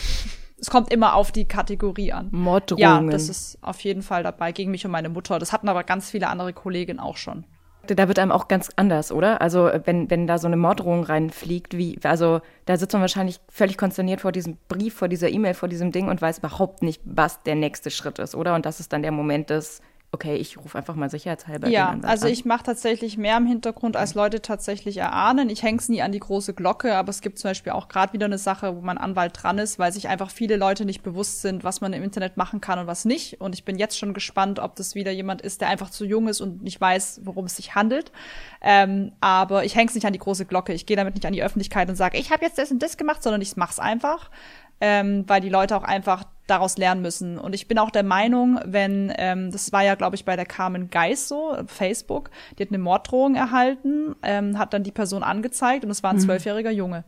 Es 0.60 0.70
kommt 0.70 0.94
immer 0.94 1.16
auf 1.16 1.32
die 1.32 1.46
Kategorie 1.46 2.14
an. 2.14 2.28
Morddrohungen. 2.32 3.06
Ja, 3.06 3.12
das 3.12 3.30
ist 3.30 3.58
auf 3.62 3.80
jeden 3.80 4.04
Fall 4.04 4.22
dabei 4.22 4.52
gegen 4.52 4.70
mich 4.70 4.86
und 4.86 4.92
meine 4.92 5.10
Mutter. 5.10 5.40
Das 5.40 5.52
hatten 5.52 5.68
aber 5.68 5.84
ganz 5.84 6.12
viele 6.12 6.28
andere 6.28 6.54
Kolleginnen 6.54 7.00
auch 7.00 7.18
schon. 7.18 7.46
Da 7.88 8.08
wird 8.08 8.20
einem 8.20 8.32
auch 8.32 8.48
ganz 8.48 8.70
anders, 8.76 9.12
oder? 9.12 9.42
Also 9.42 9.72
wenn, 9.86 10.10
wenn 10.10 10.28
da 10.28 10.38
so 10.38 10.48
eine 10.48 10.58
Morddrohung 10.58 11.04
reinfliegt, 11.04 11.78
wie, 11.78 12.00
also 12.04 12.42
da 12.66 12.78
sitzt 12.78 12.94
man 12.94 13.02
wahrscheinlich 13.02 13.40
völlig 13.50 13.78
konsterniert 13.78 14.22
vor 14.22 14.32
diesem 14.32 14.58
Brief, 14.68 14.94
vor 14.94 15.08
dieser 15.08 15.30
E-Mail, 15.30 15.56
vor 15.56 15.68
diesem 15.68 15.92
Ding 15.92 16.08
und 16.08 16.22
weiß 16.22 16.40
überhaupt 16.40 16.84
nicht, 16.84 17.02
was 17.06 17.42
der 17.44 17.56
nächste 17.56 17.90
Schritt 17.90 18.20
ist, 18.20 18.36
oder? 18.36 18.54
Und 18.54 18.66
das 18.66 18.80
ist 18.80 18.94
dann 18.94 19.02
der 19.02 19.12
Moment 19.12 19.50
des, 19.50 19.82
okay, 20.14 20.36
ich 20.36 20.58
rufe 20.58 20.78
einfach 20.78 20.96
mal 20.96 21.10
sicherheitshalber. 21.10 21.70
Ja, 21.70 21.98
also 22.04 22.28
ich 22.28 22.44
mache 22.44 22.64
tatsächlich 22.64 23.18
mehr 23.18 23.38
im 23.38 23.46
Hintergrund, 23.46 23.96
als 23.96 24.14
Leute 24.14 24.42
tatsächlich 24.42 24.98
erahnen. 24.98 25.50
Ich 25.50 25.64
häng's 25.64 25.88
nie 25.88 26.02
an 26.02 26.12
die 26.12 26.20
große 26.20 26.54
Glocke, 26.54 26.96
aber 26.96 27.10
es 27.10 27.22
gibt 27.22 27.40
zum 27.40 27.50
Beispiel 27.50 27.72
auch 27.72 27.88
gerade 27.88 28.12
wieder 28.12 28.26
eine 28.26 28.38
Sache, 28.38 28.76
wo 28.76 28.82
mein 28.82 28.98
Anwalt 28.98 29.42
dran 29.42 29.58
ist, 29.58 29.80
weil 29.80 29.94
sich 29.94 30.10
einfach 30.10 30.30
viele 30.30 30.58
Leute 30.58 30.84
nicht 30.84 31.02
bewusst 31.02 31.42
sind, 31.42 31.64
was 31.64 31.80
man 31.80 31.94
im 31.94 32.04
Internet 32.04 32.36
machen 32.36 32.60
kann 32.60 32.78
und 32.78 32.88
was 32.88 33.06
nicht. 33.06 33.40
Und 33.40 33.56
ich 33.56 33.64
bin 33.64 33.78
jetzt 33.78 33.98
schon 33.98 34.14
gespannt, 34.14 34.60
ob 34.60 34.76
das 34.76 34.96
wieder 34.96 35.12
jemand 35.12 35.42
ist, 35.42 35.62
der 35.62 35.70
einfach 35.70 35.90
zu 35.90 36.04
jung 36.04 36.28
ist 36.28 36.42
und 36.42 36.62
nicht 36.62 36.82
weiß, 36.82 37.22
worum 37.24 37.46
es 37.46 37.56
sich 37.56 37.76
handelt. 37.76 38.12
Ähm, 38.62 39.14
aber 39.22 39.64
ich 39.64 39.76
häng's 39.76 39.96
nicht 39.96 40.06
an 40.06 40.14
die 40.14 40.20
große 40.20 40.46
Glocke. 40.46 40.74
Ich 40.74 40.86
gehe 40.86 40.98
damit 40.98 41.16
nicht 41.16 41.26
an 41.26 41.34
die 41.34 41.44
Öffentlichkeit 41.44 41.88
und 41.88 41.96
sage, 41.96 42.18
ich 42.18 42.32
habe 42.32 42.44
jetzt 42.44 42.58
das 42.58 42.70
und 42.70 42.84
das 42.84 42.98
gemacht, 42.98 43.24
sondern 43.24 43.42
ich 43.42 43.56
mach's 43.56 43.80
einfach 43.80 44.30
ähm, 44.82 45.24
weil 45.28 45.42
die 45.42 45.50
Leute 45.50 45.78
auch 45.78 45.84
einfach 45.84 46.24
daraus 46.52 46.78
lernen 46.78 47.02
müssen. 47.02 47.40
Und 47.40 47.56
ich 47.56 47.68
bin 47.68 47.80
auch 47.80 47.90
der 47.90 48.04
Meinung, 48.04 48.60
wenn, 48.66 49.12
ähm, 49.18 49.52
das 49.52 49.72
war 49.72 49.84
ja, 49.84 49.96
glaube 49.96 50.16
ich, 50.16 50.26
bei 50.26 50.36
der 50.36 50.46
Carmen 50.46 50.90
Geis 50.90 51.28
so, 51.28 51.58
Facebook, 51.66 52.30
die 52.58 52.64
hat 52.64 52.70
eine 52.70 52.78
Morddrohung 52.78 53.36
erhalten, 53.36 54.16
ähm, 54.22 54.60
hat 54.60 54.74
dann 54.74 54.84
die 54.84 54.92
Person 54.92 55.24
angezeigt 55.24 55.84
und 55.86 55.92
es 55.92 56.04
war 56.04 56.12
ein 56.12 56.18
mhm. 56.18 56.22
zwölfjähriger 56.22 56.72
Junge. 56.72 57.04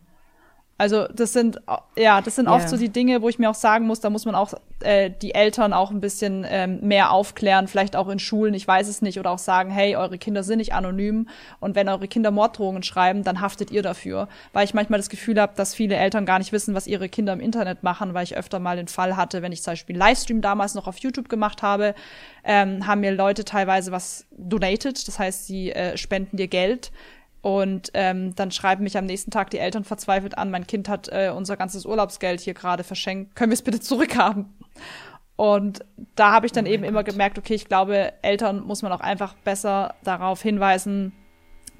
Also 0.77 1.07
das 1.07 1.33
sind 1.33 1.59
ja, 1.95 2.21
das 2.21 2.35
sind 2.35 2.47
yeah. 2.47 2.55
oft 2.55 2.67
so 2.67 2.77
die 2.77 2.89
Dinge, 2.89 3.21
wo 3.21 3.29
ich 3.29 3.37
mir 3.37 3.49
auch 3.49 3.55
sagen 3.55 3.85
muss, 3.85 3.99
da 3.99 4.09
muss 4.09 4.25
man 4.25 4.33
auch 4.33 4.53
äh, 4.79 5.11
die 5.21 5.35
Eltern 5.35 5.71
auch 5.71 5.91
ein 5.91 6.01
bisschen 6.01 6.45
ähm, 6.49 6.79
mehr 6.81 7.11
aufklären, 7.11 7.67
vielleicht 7.67 7.95
auch 7.95 8.09
in 8.09 8.17
Schulen, 8.17 8.55
ich 8.55 8.67
weiß 8.67 8.87
es 8.87 9.03
nicht, 9.03 9.19
oder 9.19 9.29
auch 9.29 9.37
sagen, 9.37 9.69
hey, 9.69 9.95
eure 9.95 10.17
Kinder 10.17 10.41
sind 10.41 10.57
nicht 10.57 10.73
anonym 10.73 11.27
und 11.59 11.75
wenn 11.75 11.87
eure 11.89 12.07
Kinder 12.07 12.31
Morddrohungen 12.31 12.81
schreiben, 12.81 13.23
dann 13.23 13.39
haftet 13.39 13.69
ihr 13.69 13.83
dafür, 13.83 14.27
weil 14.51 14.65
ich 14.65 14.73
manchmal 14.73 14.99
das 14.99 15.09
Gefühl 15.09 15.39
habe, 15.39 15.53
dass 15.55 15.75
viele 15.75 15.95
Eltern 15.95 16.25
gar 16.25 16.39
nicht 16.39 16.51
wissen, 16.51 16.73
was 16.73 16.87
ihre 16.87 17.07
Kinder 17.07 17.33
im 17.33 17.39
Internet 17.39 17.83
machen, 17.83 18.15
weil 18.15 18.23
ich 18.23 18.35
öfter 18.35 18.57
mal 18.57 18.75
den 18.75 18.87
Fall 18.87 19.15
hatte, 19.15 19.43
wenn 19.43 19.51
ich 19.51 19.61
zum 19.61 19.73
Beispiel 19.73 19.95
Livestream 19.95 20.41
damals 20.41 20.73
noch 20.73 20.87
auf 20.87 20.97
YouTube 20.97 21.29
gemacht 21.29 21.61
habe, 21.61 21.93
ähm, 22.43 22.87
haben 22.87 23.01
mir 23.01 23.11
Leute 23.11 23.45
teilweise 23.45 23.91
was 23.91 24.25
donated, 24.31 25.07
das 25.07 25.19
heißt, 25.19 25.45
sie 25.45 25.71
äh, 25.71 25.97
spenden 25.97 26.37
dir 26.37 26.47
Geld 26.47 26.91
und 27.43 27.91
ähm, 27.93 28.33
dann 28.35 28.51
schreiben 28.51 28.85
mich 28.85 28.97
am 28.97 29.05
nächsten 29.05 29.29
Tag 29.29 29.49
die 29.49 29.57
Eltern 29.57 29.83
verzweifelt 29.83 30.37
an, 30.37 30.49
mein 30.49 30.65
Kind 30.65 30.87
hat 30.87 31.09
äh, 31.09 31.29
unser 31.35 31.57
ganzes 31.57 31.85
Urlaubsgeld 31.85 32.39
hier 32.39 32.53
gerade 32.53 32.85
verschenkt, 32.85 33.35
können 33.35 33.51
wir 33.51 33.55
es 33.55 33.61
bitte 33.61 33.81
zurückhaben? 33.81 34.45
Und 35.35 35.83
da 36.15 36.31
habe 36.31 36.45
ich 36.45 36.53
dann 36.53 36.65
oh 36.65 36.69
eben 36.69 36.83
Gott. 36.83 36.89
immer 36.89 37.03
gemerkt, 37.03 37.37
okay, 37.37 37.53
ich 37.53 37.65
glaube, 37.65 38.13
Eltern 38.21 38.63
muss 38.65 38.81
man 38.81 38.93
auch 38.93 39.01
einfach 39.01 39.33
besser 39.43 39.93
darauf 40.05 40.41
hinweisen, 40.41 41.11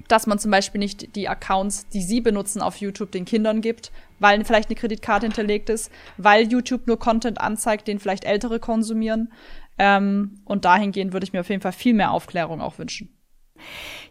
dass 0.06 0.26
man 0.26 0.38
zum 0.38 0.50
Beispiel 0.50 0.80
nicht 0.80 1.16
die 1.16 1.30
Accounts, 1.30 1.88
die 1.88 2.02
sie 2.02 2.20
benutzen 2.20 2.60
auf 2.60 2.76
YouTube, 2.76 3.10
den 3.10 3.24
Kindern 3.24 3.62
gibt, 3.62 3.90
weil 4.18 4.44
vielleicht 4.44 4.68
eine 4.68 4.76
Kreditkarte 4.76 5.24
hinterlegt 5.24 5.70
ist, 5.70 5.90
weil 6.18 6.46
YouTube 6.46 6.86
nur 6.86 6.98
Content 6.98 7.40
anzeigt, 7.40 7.88
den 7.88 8.00
vielleicht 8.00 8.26
Ältere 8.26 8.60
konsumieren. 8.60 9.32
Ähm, 9.78 10.42
und 10.44 10.66
dahingehend 10.66 11.14
würde 11.14 11.24
ich 11.24 11.32
mir 11.32 11.40
auf 11.40 11.48
jeden 11.48 11.62
Fall 11.62 11.72
viel 11.72 11.94
mehr 11.94 12.10
Aufklärung 12.10 12.60
auch 12.60 12.76
wünschen. 12.78 13.08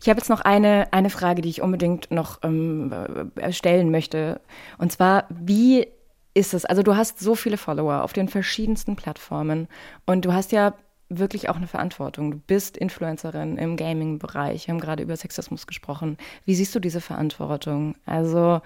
Ich 0.02 0.10
habe 0.10 0.20
jetzt 0.20 0.30
noch 0.30 0.42
eine, 0.42 0.92
eine 0.92 1.10
Frage, 1.10 1.42
die 1.42 1.50
ich 1.50 1.62
unbedingt 1.62 2.12
noch 2.12 2.40
ähm, 2.44 2.92
äh, 3.36 3.52
stellen 3.52 3.92
möchte. 3.92 4.42
Und 4.78 4.92
zwar, 4.92 5.26
wie 5.30 5.88
ist 6.34 6.54
es? 6.54 6.66
Also 6.66 6.84
du 6.84 6.96
hast 6.96 7.20
so 7.20 7.36
viele 7.36 7.58
Follower 7.58 8.04
auf 8.04 8.14
den 8.14 8.28
verschiedensten 8.28 8.96
Plattformen 8.96 9.68
und 10.06 10.26
du 10.26 10.34
hast 10.34 10.52
ja 10.52 10.74
wirklich 11.10 11.50
auch 11.50 11.56
eine 11.56 11.68
Verantwortung. 11.68 12.32
Du 12.32 12.38
bist 12.38 12.78
Influencerin 12.78 13.58
im 13.58 13.78
Gaming-Bereich. 13.78 14.68
Wir 14.68 14.74
haben 14.74 14.82
gerade 14.82 15.04
über 15.04 15.16
Sexismus 15.16 15.68
gesprochen. 15.68 16.18
Wie 16.46 16.56
siehst 16.56 16.74
du 16.74 16.80
diese 16.80 17.02
Verantwortung? 17.02 17.96
Also 18.06 18.62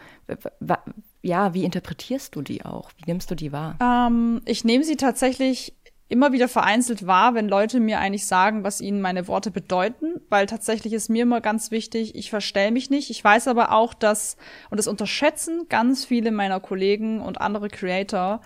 ja, 1.22 1.54
wie 1.54 1.66
interpretierst 1.66 2.36
du 2.36 2.42
die 2.42 2.64
auch? 2.64 2.92
Wie 2.98 3.04
nimmst 3.06 3.30
du 3.32 3.36
die 3.36 3.52
wahr? 3.52 3.76
Ähm, 3.82 4.42
ich 4.46 4.64
nehme 4.64 4.84
sie 4.84 4.96
tatsächlich 4.96 5.74
immer 6.10 6.32
wieder 6.32 6.48
vereinzelt 6.48 7.06
wahr, 7.06 7.36
wenn 7.36 7.50
Leute 7.50 7.80
mir 7.80 8.00
eigentlich 8.00 8.26
sagen, 8.26 8.64
was 8.64 8.80
ihnen 8.80 9.02
meine 9.02 9.28
Worte 9.28 9.52
bedeuten, 9.52 10.22
weil 10.30 10.46
tatsächlich 10.46 10.94
ist 10.94 11.10
mir 11.10 11.24
immer 11.24 11.42
ganz 11.42 11.70
wichtig, 11.70 12.16
ich 12.16 12.30
verstell 12.30 12.72
mich 12.72 12.90
nicht. 12.90 13.10
Ich 13.10 13.24
weiß 13.24 13.48
aber 13.48 13.74
auch, 13.74 13.94
dass, 13.94 14.38
und 14.70 14.78
das 14.78 14.88
unterschätzen 14.88 15.68
ganz 15.68 16.06
viele 16.06 16.32
meiner 16.32 16.60
Kollegen 16.60 17.20
und 17.20 17.42
andere 17.42 17.68
Creator, 17.68 18.42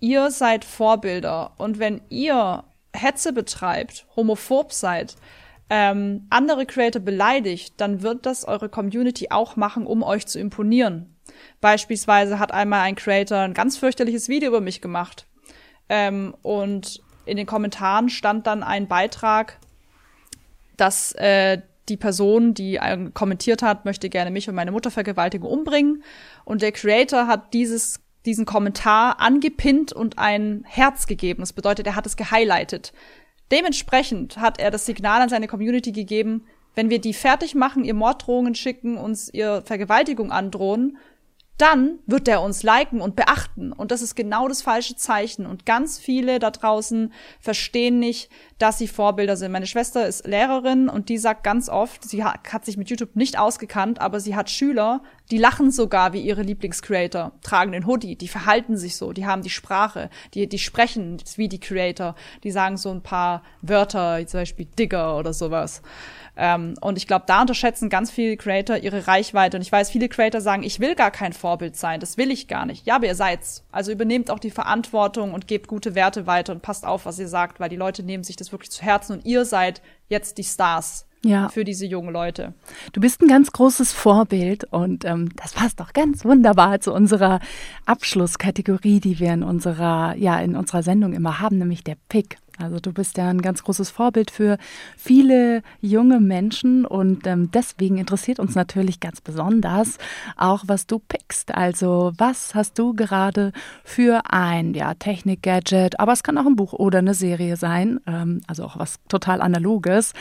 ihr 0.00 0.30
seid 0.30 0.64
Vorbilder. 0.64 1.52
Und 1.58 1.78
wenn 1.78 2.00
ihr 2.08 2.64
Hetze 2.92 3.32
betreibt, 3.32 4.06
homophob 4.16 4.72
seid, 4.72 5.14
ähm, 5.72 6.26
andere 6.30 6.66
Creator 6.66 7.00
beleidigt, 7.00 7.74
dann 7.76 8.02
wird 8.02 8.26
das 8.26 8.44
eure 8.44 8.68
Community 8.68 9.28
auch 9.30 9.54
machen, 9.54 9.86
um 9.86 10.02
euch 10.02 10.26
zu 10.26 10.40
imponieren. 10.40 11.14
Beispielsweise 11.60 12.40
hat 12.40 12.50
einmal 12.50 12.80
ein 12.80 12.96
Creator 12.96 13.38
ein 13.38 13.54
ganz 13.54 13.76
fürchterliches 13.76 14.28
Video 14.28 14.48
über 14.48 14.60
mich 14.60 14.80
gemacht 14.80 15.28
ähm, 15.90 16.34
und 16.42 17.02
in 17.26 17.36
den 17.36 17.46
Kommentaren 17.46 18.08
stand 18.08 18.46
dann 18.46 18.62
ein 18.62 18.86
Beitrag, 18.88 19.58
dass 20.76 21.12
äh, 21.12 21.60
die 21.88 21.96
Person, 21.96 22.54
die 22.54 22.76
äh, 22.76 23.10
kommentiert 23.12 23.62
hat, 23.62 23.84
möchte 23.84 24.08
gerne 24.08 24.30
mich 24.30 24.48
und 24.48 24.54
meine 24.54 24.70
Mutter 24.70 24.90
vergewaltigen, 24.90 25.46
umbringen. 25.46 26.02
Und 26.44 26.62
der 26.62 26.72
Creator 26.72 27.26
hat 27.26 27.52
dieses, 27.52 28.00
diesen 28.24 28.46
Kommentar 28.46 29.20
angepinnt 29.20 29.92
und 29.92 30.18
ein 30.18 30.64
Herz 30.66 31.06
gegeben. 31.06 31.42
Das 31.42 31.52
bedeutet, 31.52 31.88
er 31.88 31.96
hat 31.96 32.06
es 32.06 32.16
gehighlightet. 32.16 32.92
Dementsprechend 33.50 34.36
hat 34.36 34.60
er 34.60 34.70
das 34.70 34.86
Signal 34.86 35.20
an 35.22 35.28
seine 35.28 35.48
Community 35.48 35.90
gegeben, 35.90 36.46
wenn 36.76 36.88
wir 36.88 37.00
die 37.00 37.14
fertig 37.14 37.56
machen, 37.56 37.84
ihr 37.84 37.94
Morddrohungen 37.94 38.54
schicken, 38.54 38.96
uns 38.96 39.28
ihr 39.34 39.62
Vergewaltigung 39.64 40.30
androhen, 40.30 40.98
dann 41.60 41.98
wird 42.06 42.26
er 42.28 42.42
uns 42.42 42.62
liken 42.62 43.00
und 43.00 43.16
beachten. 43.16 43.72
Und 43.72 43.90
das 43.90 44.02
ist 44.02 44.14
genau 44.14 44.48
das 44.48 44.62
falsche 44.62 44.96
Zeichen. 44.96 45.46
Und 45.46 45.66
ganz 45.66 45.98
viele 45.98 46.38
da 46.38 46.50
draußen 46.50 47.12
verstehen 47.38 47.98
nicht, 47.98 48.30
dass 48.58 48.78
sie 48.78 48.88
Vorbilder 48.88 49.36
sind. 49.36 49.52
Meine 49.52 49.66
Schwester 49.66 50.06
ist 50.06 50.26
Lehrerin 50.26 50.88
und 50.88 51.08
die 51.08 51.18
sagt 51.18 51.44
ganz 51.44 51.68
oft, 51.68 52.04
sie 52.04 52.24
hat, 52.24 52.64
sich 52.64 52.76
mit 52.76 52.88
YouTube 52.88 53.16
nicht 53.16 53.38
ausgekannt, 53.38 54.00
aber 54.00 54.20
sie 54.20 54.36
hat 54.36 54.50
Schüler, 54.50 55.02
die 55.30 55.38
lachen 55.38 55.70
sogar 55.70 56.12
wie 56.12 56.20
ihre 56.20 56.42
Lieblingscreator, 56.42 57.32
tragen 57.42 57.72
den 57.72 57.86
Hoodie, 57.86 58.16
die 58.16 58.28
verhalten 58.28 58.76
sich 58.76 58.96
so, 58.96 59.12
die 59.12 59.26
haben 59.26 59.42
die 59.42 59.50
Sprache, 59.50 60.10
die, 60.34 60.48
die 60.48 60.58
sprechen 60.58 61.18
wie 61.36 61.48
die 61.48 61.60
Creator, 61.60 62.14
die 62.42 62.50
sagen 62.50 62.76
so 62.76 62.90
ein 62.90 63.02
paar 63.02 63.42
Wörter, 63.62 64.18
wie 64.18 64.26
zum 64.26 64.40
Beispiel 64.40 64.66
Digger 64.66 65.16
oder 65.16 65.32
sowas. 65.32 65.82
Ähm, 66.36 66.74
und 66.80 66.96
ich 66.96 67.06
glaube, 67.06 67.24
da 67.26 67.42
unterschätzen 67.42 67.88
ganz 67.88 68.10
viele 68.10 68.36
Creator 68.36 68.76
ihre 68.76 69.06
Reichweite. 69.06 69.56
Und 69.56 69.62
ich 69.62 69.72
weiß, 69.72 69.90
viele 69.90 70.08
Creator 70.08 70.40
sagen, 70.40 70.62
ich 70.62 70.80
will 70.80 70.94
gar 70.94 71.10
kein 71.10 71.32
Vorbild 71.32 71.76
sein, 71.76 72.00
das 72.00 72.16
will 72.16 72.30
ich 72.30 72.48
gar 72.48 72.66
nicht. 72.66 72.86
Ja, 72.86 72.96
aber 72.96 73.06
ihr 73.06 73.14
seid's. 73.14 73.64
Also 73.72 73.92
übernehmt 73.92 74.30
auch 74.30 74.38
die 74.38 74.50
Verantwortung 74.50 75.34
und 75.34 75.46
gebt 75.46 75.68
gute 75.68 75.94
Werte 75.94 76.26
weiter 76.26 76.52
und 76.52 76.62
passt 76.62 76.86
auf, 76.86 77.06
was 77.06 77.18
ihr 77.18 77.28
sagt, 77.28 77.60
weil 77.60 77.68
die 77.68 77.76
Leute 77.76 78.02
nehmen 78.02 78.24
sich 78.24 78.36
das 78.36 78.52
wirklich 78.52 78.70
zu 78.70 78.82
Herzen 78.82 79.12
und 79.14 79.26
ihr 79.26 79.44
seid 79.44 79.82
jetzt 80.08 80.38
die 80.38 80.44
Stars 80.44 81.06
ja. 81.24 81.48
für 81.48 81.64
diese 81.64 81.86
jungen 81.86 82.12
Leute. 82.12 82.54
Du 82.92 83.00
bist 83.00 83.20
ein 83.20 83.28
ganz 83.28 83.52
großes 83.52 83.92
Vorbild 83.92 84.64
und 84.64 85.04
ähm, 85.04 85.28
das 85.36 85.52
passt 85.52 85.80
doch 85.80 85.92
ganz 85.92 86.24
wunderbar 86.24 86.80
zu 86.80 86.92
unserer 86.92 87.40
Abschlusskategorie, 87.86 89.00
die 89.00 89.18
wir 89.18 89.32
in 89.32 89.42
unserer, 89.42 90.14
ja, 90.16 90.40
in 90.40 90.56
unserer 90.56 90.82
Sendung 90.82 91.12
immer 91.12 91.40
haben, 91.40 91.58
nämlich 91.58 91.84
der 91.84 91.96
Pick. 92.08 92.38
Also 92.62 92.78
du 92.78 92.92
bist 92.92 93.16
ja 93.16 93.28
ein 93.28 93.42
ganz 93.42 93.62
großes 93.62 93.90
Vorbild 93.90 94.30
für 94.30 94.58
viele 94.96 95.62
junge 95.80 96.20
Menschen 96.20 96.84
und 96.84 97.26
ähm, 97.26 97.50
deswegen 97.52 97.98
interessiert 97.98 98.38
uns 98.38 98.54
natürlich 98.54 99.00
ganz 99.00 99.20
besonders 99.20 99.98
auch, 100.36 100.64
was 100.66 100.86
du 100.86 100.98
pickst. 100.98 101.54
Also 101.54 102.12
was 102.16 102.54
hast 102.54 102.78
du 102.78 102.94
gerade 102.94 103.52
für 103.84 104.22
ein 104.30 104.74
ja, 104.74 104.94
Technik-Gadget, 104.94 105.98
aber 105.98 106.12
es 106.12 106.22
kann 106.22 106.38
auch 106.38 106.46
ein 106.46 106.56
Buch 106.56 106.72
oder 106.72 106.98
eine 106.98 107.14
Serie 107.14 107.56
sein, 107.56 108.00
ähm, 108.06 108.42
also 108.46 108.64
auch 108.64 108.78
was 108.78 108.96
total 109.08 109.40
analoges, 109.40 110.12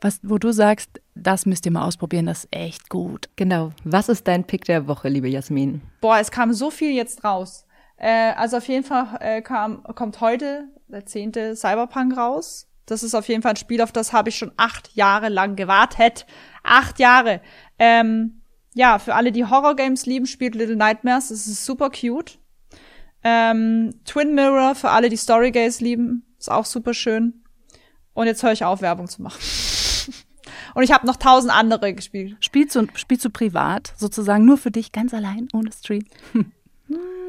was, 0.00 0.20
wo 0.22 0.38
du 0.38 0.52
sagst, 0.52 1.00
das 1.14 1.46
müsst 1.46 1.64
ihr 1.64 1.72
mal 1.72 1.86
ausprobieren, 1.86 2.26
das 2.26 2.44
ist 2.44 2.48
echt 2.54 2.90
gut. 2.90 3.28
Genau. 3.36 3.72
Was 3.84 4.08
ist 4.08 4.28
dein 4.28 4.44
Pick 4.44 4.64
der 4.64 4.86
Woche, 4.86 5.08
liebe 5.08 5.28
Jasmin? 5.28 5.80
Boah, 6.00 6.18
es 6.18 6.30
kam 6.30 6.52
so 6.52 6.70
viel 6.70 6.92
jetzt 6.92 7.24
raus. 7.24 7.66
Äh, 7.96 8.32
also 8.36 8.58
auf 8.58 8.68
jeden 8.68 8.84
Fall 8.84 9.18
äh, 9.20 9.40
kam, 9.40 9.82
kommt 9.94 10.20
heute 10.20 10.68
der 10.88 11.06
zehnte 11.06 11.56
Cyberpunk 11.56 12.16
raus. 12.16 12.68
Das 12.86 13.02
ist 13.02 13.14
auf 13.14 13.28
jeden 13.28 13.42
Fall 13.42 13.52
ein 13.52 13.56
Spiel, 13.56 13.80
auf 13.80 13.92
das 13.92 14.12
habe 14.12 14.28
ich 14.28 14.36
schon 14.36 14.52
acht 14.56 14.94
Jahre 14.94 15.28
lang 15.28 15.56
gewartet. 15.56 16.26
Acht 16.62 16.98
Jahre. 16.98 17.40
Ähm, 17.78 18.42
ja, 18.74 18.98
für 18.98 19.14
alle, 19.14 19.32
die 19.32 19.44
Horror-Games 19.44 20.06
lieben, 20.06 20.26
spielt 20.26 20.54
Little 20.54 20.76
Nightmares. 20.76 21.30
Es 21.30 21.46
ist 21.46 21.64
super 21.64 21.90
cute. 21.90 22.38
Ähm, 23.24 23.94
Twin 24.04 24.34
Mirror 24.34 24.74
für 24.74 24.90
alle, 24.90 25.08
die 25.08 25.16
Storygaze 25.16 25.82
lieben. 25.82 26.24
Ist 26.38 26.50
auch 26.50 26.64
super 26.64 26.94
schön. 26.94 27.42
Und 28.12 28.26
jetzt 28.26 28.42
höre 28.42 28.52
ich 28.52 28.64
auf, 28.64 28.82
Werbung 28.82 29.08
zu 29.08 29.22
machen. 29.22 29.40
Und 30.74 30.82
ich 30.82 30.92
habe 30.92 31.06
noch 31.06 31.16
tausend 31.16 31.52
andere 31.52 31.92
gespielt. 31.92 32.36
Spielst 32.40 32.76
du, 32.76 32.86
spielst 32.94 33.24
du 33.24 33.30
privat, 33.30 33.94
sozusagen 33.96 34.44
nur 34.44 34.58
für 34.58 34.70
dich, 34.70 34.92
ganz 34.92 35.12
allein, 35.12 35.48
ohne 35.52 35.72
Stream? 35.72 36.04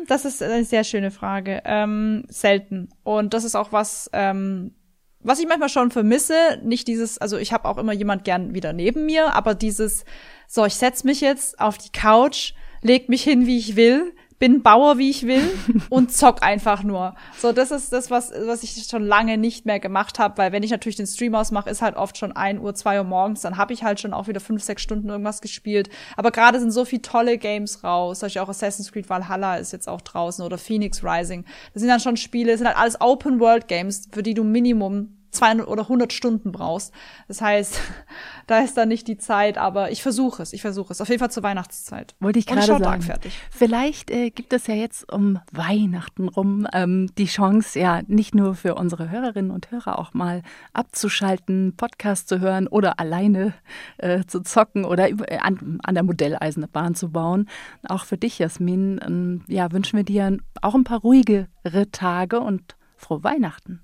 Das 0.08 0.26
ist 0.26 0.42
eine 0.42 0.64
sehr 0.64 0.84
schöne 0.84 1.12
Frage. 1.12 1.62
Ähm, 1.66 2.26
selten. 2.30 2.90
Und 3.04 3.34
das 3.34 3.44
ist 3.44 3.56
auch 3.56 3.72
was, 3.72 4.10
ähm, 4.14 4.76
was 5.20 5.40
ich 5.40 5.48
manchmal 5.48 5.70
schon 5.70 5.92
vermisse. 5.92 6.60
Nicht 6.64 6.88
dieses, 6.88 7.18
also 7.18 7.38
ich 7.38 7.54
habe 7.54 7.68
auch 7.68 7.78
immer 7.78 7.94
jemand 7.94 8.24
gern 8.24 8.54
wieder 8.54 8.74
neben 8.74 9.06
mir, 9.06 9.34
aber 9.34 9.56
dieses, 9.56 10.06
so, 10.48 10.66
ich 10.66 10.76
setz 10.76 11.04
mich 11.04 11.22
jetzt 11.22 11.60
auf 11.60 11.78
die 11.78 11.92
Couch, 11.92 12.54
leg 12.82 13.10
mich 13.10 13.24
hin, 13.24 13.46
wie 13.48 13.58
ich 13.58 13.76
will, 13.76 14.14
bin 14.40 14.62
Bauer, 14.62 14.98
wie 14.98 15.10
ich 15.10 15.26
will 15.26 15.44
und 15.90 16.12
zock 16.12 16.44
einfach 16.44 16.84
nur. 16.84 17.16
So, 17.38 17.52
das 17.52 17.72
ist 17.72 17.92
das, 17.92 18.12
was, 18.12 18.32
was 18.32 18.64
ich 18.64 18.86
schon 18.90 19.04
lange 19.04 19.38
nicht 19.38 19.66
mehr 19.66 19.80
gemacht 19.80 20.20
habe, 20.20 20.38
weil 20.38 20.52
wenn 20.52 20.64
ich 20.64 20.72
natürlich 20.72 20.96
den 20.96 21.08
Stream 21.08 21.34
ausmache, 21.36 21.70
ist 21.70 21.82
halt 21.82 21.96
oft 21.96 22.18
schon 22.18 22.32
ein 22.32 22.60
Uhr, 22.60 22.76
zwei 22.76 23.00
Uhr 23.00 23.04
morgens, 23.04 23.42
dann 23.42 23.58
habe 23.58 23.74
ich 23.74 23.84
halt 23.84 24.00
schon 24.00 24.14
auch 24.14 24.28
wieder 24.28 24.40
fünf, 24.40 24.64
sechs 24.64 24.82
Stunden 24.82 25.10
irgendwas 25.10 25.42
gespielt. 25.42 25.90
Aber 26.16 26.32
gerade 26.32 26.60
sind 26.60 26.72
so 26.72 26.86
viele 26.86 27.02
tolle 27.02 27.38
Games 27.38 27.84
raus, 27.84 28.20
zum 28.20 28.28
Beispiel 28.28 28.42
auch 28.42 28.50
Assassin's 28.50 28.92
Creed 28.92 29.10
Valhalla 29.10 29.58
ist 29.58 29.74
jetzt 29.74 29.90
auch 29.90 30.02
draußen 30.02 30.46
oder 30.46 30.58
Phoenix 30.58 31.04
Rising. 31.04 31.44
Das 31.74 31.82
sind 31.82 31.90
dann 31.90 32.00
schon 32.00 32.18
Spiele, 32.18 32.52
das 32.52 32.60
sind 32.60 32.68
halt 32.68 32.78
alles 32.78 33.02
Open-World-Games, 33.02 34.10
für 34.12 34.24
die 34.24 34.34
du 34.34 34.44
Minimum 34.44 35.17
200 35.32 35.68
oder 35.68 35.84
100 35.84 36.14
Stunden 36.14 36.52
brauchst. 36.52 36.94
Das 37.28 37.42
heißt, 37.42 37.80
da 38.48 38.60
ist 38.60 38.78
dann 38.78 38.90
nicht 38.90 39.08
die 39.08 39.18
Zeit, 39.18 39.58
aber 39.58 39.92
ich 39.92 40.02
versuche 40.02 40.42
es, 40.44 40.54
ich 40.54 40.62
versuche 40.62 40.94
es. 40.94 41.02
Auf 41.02 41.10
jeden 41.10 41.20
Fall 41.20 41.32
zur 41.32 41.44
Weihnachtszeit. 41.44 42.16
Wollte 42.20 42.40
ich 42.40 42.46
gerade 42.46 42.66
sagen. 42.66 43.02
fertig. 43.02 43.38
Vielleicht 43.52 44.12
äh, 44.12 44.30
gibt 44.30 44.54
es 44.54 44.68
ja 44.68 44.76
jetzt 44.76 45.12
um 45.12 45.40
Weihnachten 45.52 46.30
rum 46.30 46.68
ähm, 46.74 47.10
die 47.18 47.26
Chance, 47.26 47.80
ja, 47.80 48.02
nicht 48.08 48.36
nur 48.36 48.56
für 48.56 48.76
unsere 48.76 49.10
Hörerinnen 49.10 49.52
und 49.52 49.72
Hörer 49.72 50.00
auch 50.00 50.14
mal 50.14 50.42
abzuschalten, 50.74 51.76
Podcast 51.76 52.28
zu 52.30 52.40
hören 52.40 52.68
oder 52.68 53.00
alleine 53.00 53.54
äh, 53.98 54.24
zu 54.26 54.42
zocken 54.42 54.86
oder 54.86 55.10
äh, 55.10 55.38
an, 55.42 55.80
an 55.84 55.96
der 55.96 56.04
Modelleisenbahn 56.04 56.96
zu 56.96 57.12
bauen. 57.12 57.48
Auch 57.88 58.06
für 58.06 58.18
dich, 58.18 58.40
Jasmin, 58.40 59.00
ähm, 59.06 59.44
ja, 59.48 59.72
wünschen 59.72 59.98
wir 59.98 60.04
dir 60.04 60.38
auch 60.62 60.76
ein 60.76 60.84
paar 60.84 61.00
ruhigere 61.00 61.92
Tage 61.92 62.40
und 62.40 62.76
frohe 62.98 63.24
Weihnachten. 63.24 63.82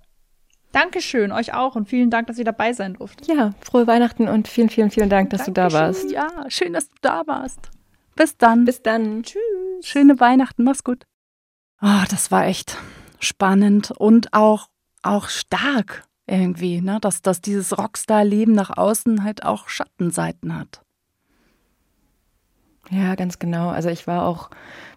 Dankeschön, 0.73 1.31
euch 1.31 1.53
auch 1.53 1.75
und 1.75 1.87
vielen 1.87 2.09
Dank, 2.09 2.27
dass 2.27 2.39
ihr 2.39 2.45
dabei 2.45 2.73
sein 2.73 2.95
durftet. 2.95 3.27
Ja, 3.27 3.53
frohe 3.61 3.85
Weihnachten 3.87 4.27
und 4.27 4.47
vielen, 4.47 4.69
vielen, 4.69 4.89
vielen 4.89 5.09
Dank, 5.09 5.29
dass 5.29 5.45
Dankeschön. 5.45 5.69
du 5.69 5.75
da 5.75 5.85
warst. 5.85 6.11
Ja, 6.11 6.49
schön, 6.49 6.73
dass 6.73 6.89
du 6.89 6.95
da 7.01 7.21
warst. 7.27 7.69
Bis 8.15 8.37
dann. 8.37 8.65
Bis 8.65 8.81
dann. 8.81 9.21
Tschüss. 9.23 9.39
Schöne 9.81 10.19
Weihnachten, 10.19 10.63
mach's 10.63 10.83
gut. 10.83 11.05
Oh, 11.81 12.03
das 12.09 12.31
war 12.31 12.45
echt 12.45 12.77
spannend 13.19 13.91
und 13.91 14.33
auch, 14.33 14.67
auch 15.03 15.29
stark 15.29 16.05
irgendwie, 16.25 16.81
ne? 16.81 16.97
dass, 17.01 17.21
dass 17.21 17.39
dieses 17.39 17.77
Rockstar-Leben 17.77 18.53
nach 18.53 18.75
außen 18.75 19.23
halt 19.23 19.45
auch 19.45 19.69
Schattenseiten 19.69 20.57
hat. 20.57 20.81
Ja, 22.89 23.15
ganz 23.15 23.37
genau. 23.37 23.69
Also 23.69 23.89
ich 23.89 24.07
war 24.07 24.25
auch 24.25 24.49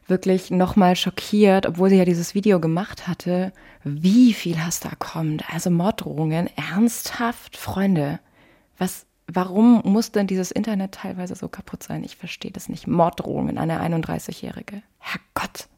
wirklich 0.08 0.50
nochmal 0.50 0.96
schockiert, 0.96 1.66
obwohl 1.66 1.90
sie 1.90 1.96
ja 1.96 2.04
dieses 2.04 2.34
Video 2.34 2.60
gemacht 2.60 3.08
hatte, 3.08 3.52
wie 3.84 4.32
viel 4.32 4.58
Hass 4.62 4.80
da 4.80 4.90
kommt. 4.98 5.48
Also 5.52 5.70
Morddrohungen, 5.70 6.48
ernsthaft, 6.56 7.56
Freunde. 7.56 8.20
Was, 8.78 9.06
warum 9.26 9.82
muss 9.84 10.12
denn 10.12 10.26
dieses 10.26 10.50
Internet 10.50 10.92
teilweise 10.92 11.34
so 11.34 11.48
kaputt 11.48 11.82
sein? 11.82 12.04
Ich 12.04 12.16
verstehe 12.16 12.50
das 12.50 12.68
nicht. 12.68 12.86
Morddrohungen 12.86 13.58
an 13.58 13.70
eine 13.70 13.96
31-Jährige. 13.96 14.82
Herrgott. 14.98 15.68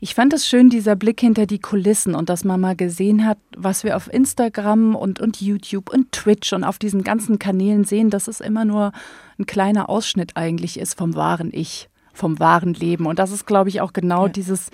Ich 0.00 0.14
fand 0.14 0.32
es 0.32 0.46
schön, 0.46 0.70
dieser 0.70 0.96
Blick 0.96 1.20
hinter 1.20 1.46
die 1.46 1.58
Kulissen 1.58 2.14
und 2.14 2.28
dass 2.28 2.44
man 2.44 2.60
mal 2.60 2.76
gesehen 2.76 3.26
hat, 3.26 3.38
was 3.56 3.84
wir 3.84 3.96
auf 3.96 4.12
Instagram 4.12 4.94
und, 4.94 5.20
und 5.20 5.40
YouTube 5.40 5.92
und 5.92 6.12
Twitch 6.12 6.52
und 6.52 6.64
auf 6.64 6.78
diesen 6.78 7.04
ganzen 7.04 7.38
Kanälen 7.38 7.84
sehen, 7.84 8.10
dass 8.10 8.28
es 8.28 8.40
immer 8.40 8.64
nur 8.64 8.92
ein 9.38 9.46
kleiner 9.46 9.88
Ausschnitt 9.88 10.36
eigentlich 10.36 10.78
ist 10.78 10.96
vom 10.96 11.14
wahren 11.14 11.50
Ich 11.52 11.88
vom 12.12 12.38
wahren 12.38 12.74
Leben. 12.74 13.06
Und 13.06 13.18
das 13.18 13.30
ist, 13.30 13.46
glaube 13.46 13.68
ich, 13.70 13.80
auch 13.80 13.92
genau 13.92 14.26
ja. 14.26 14.32
dieses, 14.32 14.70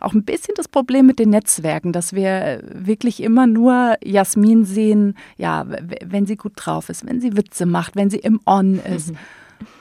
auch 0.00 0.12
ein 0.12 0.24
bisschen 0.24 0.54
das 0.56 0.68
Problem 0.68 1.06
mit 1.06 1.18
den 1.18 1.30
Netzwerken, 1.30 1.92
dass 1.92 2.12
wir 2.12 2.62
wirklich 2.64 3.22
immer 3.22 3.46
nur 3.46 3.96
Jasmin 4.04 4.64
sehen, 4.64 5.16
ja, 5.36 5.66
wenn 6.04 6.26
sie 6.26 6.36
gut 6.36 6.52
drauf 6.56 6.88
ist, 6.88 7.06
wenn 7.06 7.20
sie 7.20 7.36
Witze 7.36 7.64
macht, 7.64 7.96
wenn 7.96 8.10
sie 8.10 8.18
im 8.18 8.40
On 8.46 8.78
ist. 8.78 9.12
Mhm. 9.12 9.18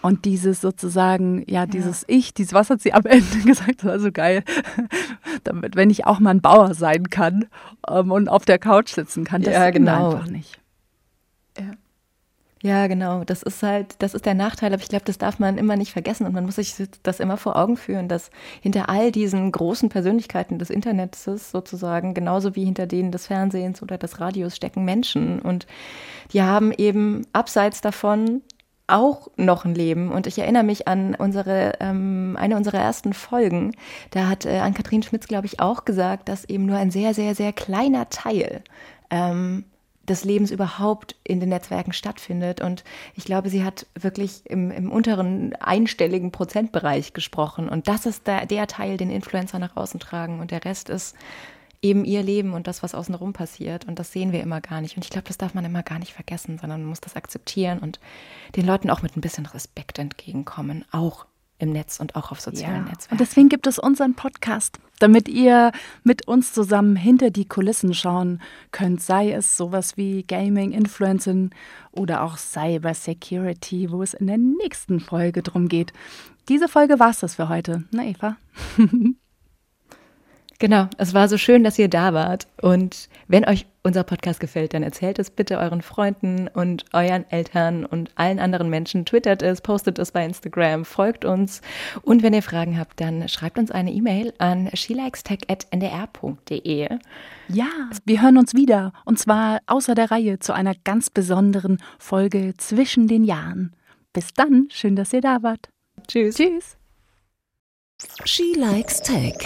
Und 0.01 0.25
dieses 0.25 0.61
sozusagen, 0.61 1.43
ja, 1.47 1.65
dieses 1.65 2.01
ja. 2.01 2.15
Ich, 2.15 2.33
dieses, 2.33 2.53
was 2.53 2.69
hat 2.69 2.81
sie 2.81 2.93
am 2.93 3.03
Ende 3.05 3.39
gesagt, 3.45 3.79
das 3.79 3.85
war 3.85 3.99
so 3.99 4.11
geil, 4.11 4.43
damit, 5.43 5.75
wenn 5.75 5.89
ich 5.89 6.05
auch 6.05 6.19
mal 6.19 6.31
ein 6.31 6.41
Bauer 6.41 6.73
sein 6.73 7.09
kann 7.09 7.47
ähm, 7.87 8.11
und 8.11 8.29
auf 8.29 8.45
der 8.45 8.59
Couch 8.59 8.93
sitzen 8.93 9.23
kann, 9.23 9.41
das 9.41 9.53
ja, 9.53 9.69
genau. 9.69 10.11
einfach 10.11 10.27
nicht. 10.27 10.59
Ja. 11.57 11.71
Ja, 12.61 12.87
genau. 12.87 13.23
Das 13.23 13.41
ist 13.41 13.63
halt, 13.63 13.95
das 13.99 14.13
ist 14.13 14.25
der 14.25 14.33
Nachteil, 14.33 14.73
aber 14.73 14.81
ich 14.81 14.89
glaube, 14.89 15.05
das 15.05 15.17
darf 15.17 15.39
man 15.39 15.57
immer 15.57 15.77
nicht 15.77 15.93
vergessen 15.93 16.25
und 16.27 16.33
man 16.33 16.43
muss 16.43 16.55
sich 16.55 16.75
das 17.03 17.21
immer 17.21 17.37
vor 17.37 17.55
Augen 17.55 17.77
führen, 17.77 18.09
dass 18.09 18.31
hinter 18.59 18.89
all 18.89 19.13
diesen 19.13 19.49
großen 19.51 19.87
Persönlichkeiten 19.87 20.59
des 20.59 20.69
Internets 20.69 21.23
sozusagen, 21.23 22.13
genauso 22.13 22.55
wie 22.55 22.65
hinter 22.65 22.85
denen 22.85 23.11
des 23.13 23.27
Fernsehens 23.27 23.81
oder 23.81 23.97
des 23.97 24.19
Radios 24.19 24.57
stecken 24.57 24.83
Menschen 24.83 25.39
und 25.39 25.67
die 26.33 26.41
haben 26.41 26.73
eben 26.73 27.25
abseits 27.31 27.79
davon 27.79 28.41
auch 28.89 29.29
noch 29.37 29.65
ein 29.65 29.75
Leben. 29.75 30.11
Und 30.11 30.27
ich 30.27 30.37
erinnere 30.39 30.63
mich 30.63 30.87
an 30.87 31.15
unsere, 31.15 31.73
ähm, 31.79 32.37
eine 32.39 32.57
unserer 32.57 32.79
ersten 32.79 33.13
Folgen. 33.13 33.75
Da 34.11 34.27
hat 34.27 34.45
äh, 34.45 34.59
Ann-Kathrin 34.59 35.03
Schmitz, 35.03 35.27
glaube 35.27 35.45
ich, 35.45 35.59
auch 35.59 35.85
gesagt, 35.85 36.29
dass 36.29 36.45
eben 36.45 36.65
nur 36.65 36.77
ein 36.77 36.91
sehr, 36.91 37.13
sehr, 37.13 37.35
sehr 37.35 37.53
kleiner 37.53 38.09
Teil 38.09 38.63
ähm, 39.09 39.65
des 40.09 40.25
Lebens 40.25 40.51
überhaupt 40.51 41.15
in 41.23 41.39
den 41.39 41.49
Netzwerken 41.49 41.93
stattfindet. 41.93 42.61
Und 42.61 42.83
ich 43.15 43.25
glaube, 43.25 43.49
sie 43.49 43.63
hat 43.63 43.85
wirklich 43.99 44.41
im, 44.45 44.71
im 44.71 44.91
unteren 44.91 45.55
einstelligen 45.55 46.31
Prozentbereich 46.31 47.13
gesprochen. 47.13 47.69
Und 47.69 47.87
das 47.87 48.05
ist 48.05 48.27
der, 48.27 48.45
der 48.45 48.67
Teil, 48.67 48.97
den 48.97 49.11
Influencer 49.11 49.59
nach 49.59 49.77
außen 49.77 49.99
tragen. 49.99 50.39
Und 50.39 50.51
der 50.51 50.65
Rest 50.65 50.89
ist 50.89 51.15
eben 51.81 52.03
ihr 52.05 52.23
Leben 52.23 52.53
und 52.53 52.67
das, 52.67 52.83
was 52.83 52.95
außenrum 52.95 53.33
passiert. 53.33 53.85
Und 53.85 53.99
das 53.99 54.11
sehen 54.11 54.31
wir 54.31 54.41
immer 54.41 54.61
gar 54.61 54.81
nicht. 54.81 54.97
Und 54.97 55.05
ich 55.05 55.09
glaube, 55.09 55.27
das 55.27 55.37
darf 55.37 55.53
man 55.53 55.65
immer 55.65 55.83
gar 55.83 55.99
nicht 55.99 56.13
vergessen, 56.13 56.57
sondern 56.59 56.81
man 56.81 56.89
muss 56.89 57.01
das 57.01 57.15
akzeptieren 57.15 57.79
und 57.79 57.99
den 58.55 58.65
Leuten 58.65 58.89
auch 58.89 59.01
mit 59.01 59.15
ein 59.15 59.21
bisschen 59.21 59.45
Respekt 59.45 59.99
entgegenkommen, 59.99 60.85
auch 60.91 61.25
im 61.59 61.71
Netz 61.71 61.99
und 61.99 62.15
auch 62.15 62.31
auf 62.31 62.39
sozialen 62.39 62.85
ja. 62.85 62.91
Netzwerken. 62.91 63.11
Und 63.11 63.19
deswegen 63.19 63.49
gibt 63.49 63.67
es 63.67 63.79
unseren 63.79 64.15
Podcast, 64.15 64.79
damit 64.99 65.27
ihr 65.27 65.71
mit 66.03 66.27
uns 66.27 66.53
zusammen 66.53 66.95
hinter 66.95 67.31
die 67.31 67.47
Kulissen 67.47 67.93
schauen 67.93 68.41
könnt, 68.71 69.01
sei 69.01 69.31
es 69.31 69.57
sowas 69.57 69.97
wie 69.97 70.23
Gaming, 70.23 70.71
Influencing 70.71 71.51
oder 71.91 72.23
auch 72.23 72.37
Cyber 72.37 72.93
Security, 72.93 73.91
wo 73.91 74.01
es 74.01 74.13
in 74.13 74.27
der 74.27 74.37
nächsten 74.37 74.99
Folge 75.01 75.43
drum 75.43 75.67
geht. 75.67 75.91
Diese 76.47 76.67
Folge 76.67 76.99
war 76.99 77.11
es 77.11 77.19
das 77.19 77.35
für 77.35 77.49
heute. 77.49 77.83
Na, 77.91 78.05
Eva? 78.05 78.37
Genau, 80.59 80.87
es 80.97 81.13
war 81.13 81.29
so 81.29 81.37
schön, 81.37 81.63
dass 81.63 81.79
ihr 81.79 81.87
da 81.87 82.13
wart. 82.13 82.45
Und 82.61 83.07
wenn 83.29 83.47
euch 83.47 83.65
unser 83.81 84.03
Podcast 84.03 84.41
gefällt, 84.41 84.73
dann 84.73 84.83
erzählt 84.83 85.17
es 85.17 85.29
bitte 85.29 85.57
euren 85.57 85.81
Freunden 85.81 86.49
und 86.49 86.83
euren 86.91 87.23
Eltern 87.31 87.85
und 87.85 88.11
allen 88.15 88.39
anderen 88.39 88.69
Menschen. 88.69 89.05
Twittert 89.05 89.41
es, 89.41 89.61
postet 89.61 89.99
es 89.99 90.11
bei 90.11 90.25
Instagram, 90.25 90.83
folgt 90.83 91.23
uns. 91.23 91.61
Und 92.01 92.23
wenn 92.23 92.33
ihr 92.33 92.43
Fragen 92.43 92.77
habt, 92.77 92.99
dann 92.99 93.29
schreibt 93.29 93.57
uns 93.57 93.71
eine 93.71 93.93
E-Mail 93.93 94.33
an 94.37 94.69
shelikestech.ndr.de. 94.73 96.89
Ja, 97.47 97.69
wir 98.03 98.21
hören 98.21 98.37
uns 98.37 98.53
wieder. 98.53 98.91
Und 99.05 99.17
zwar 99.17 99.59
außer 99.65 99.95
der 99.95 100.11
Reihe 100.11 100.39
zu 100.39 100.51
einer 100.51 100.73
ganz 100.83 101.09
besonderen 101.09 101.77
Folge 101.97 102.53
zwischen 102.57 103.07
den 103.07 103.23
Jahren. 103.23 103.71
Bis 104.11 104.33
dann, 104.33 104.67
schön, 104.71 104.97
dass 104.97 105.13
ihr 105.13 105.21
da 105.21 105.41
wart. 105.41 105.69
Tschüss. 106.05 106.35
Tschüss. 106.35 106.75
She 108.25 108.55
Likes 108.57 109.01
Tech 109.01 109.37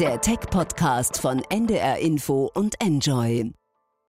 der 0.00 0.18
Tech-Podcast 0.18 1.20
von 1.20 1.42
NDR 1.50 1.98
Info 1.98 2.50
und 2.54 2.80
Enjoy. 2.80 3.59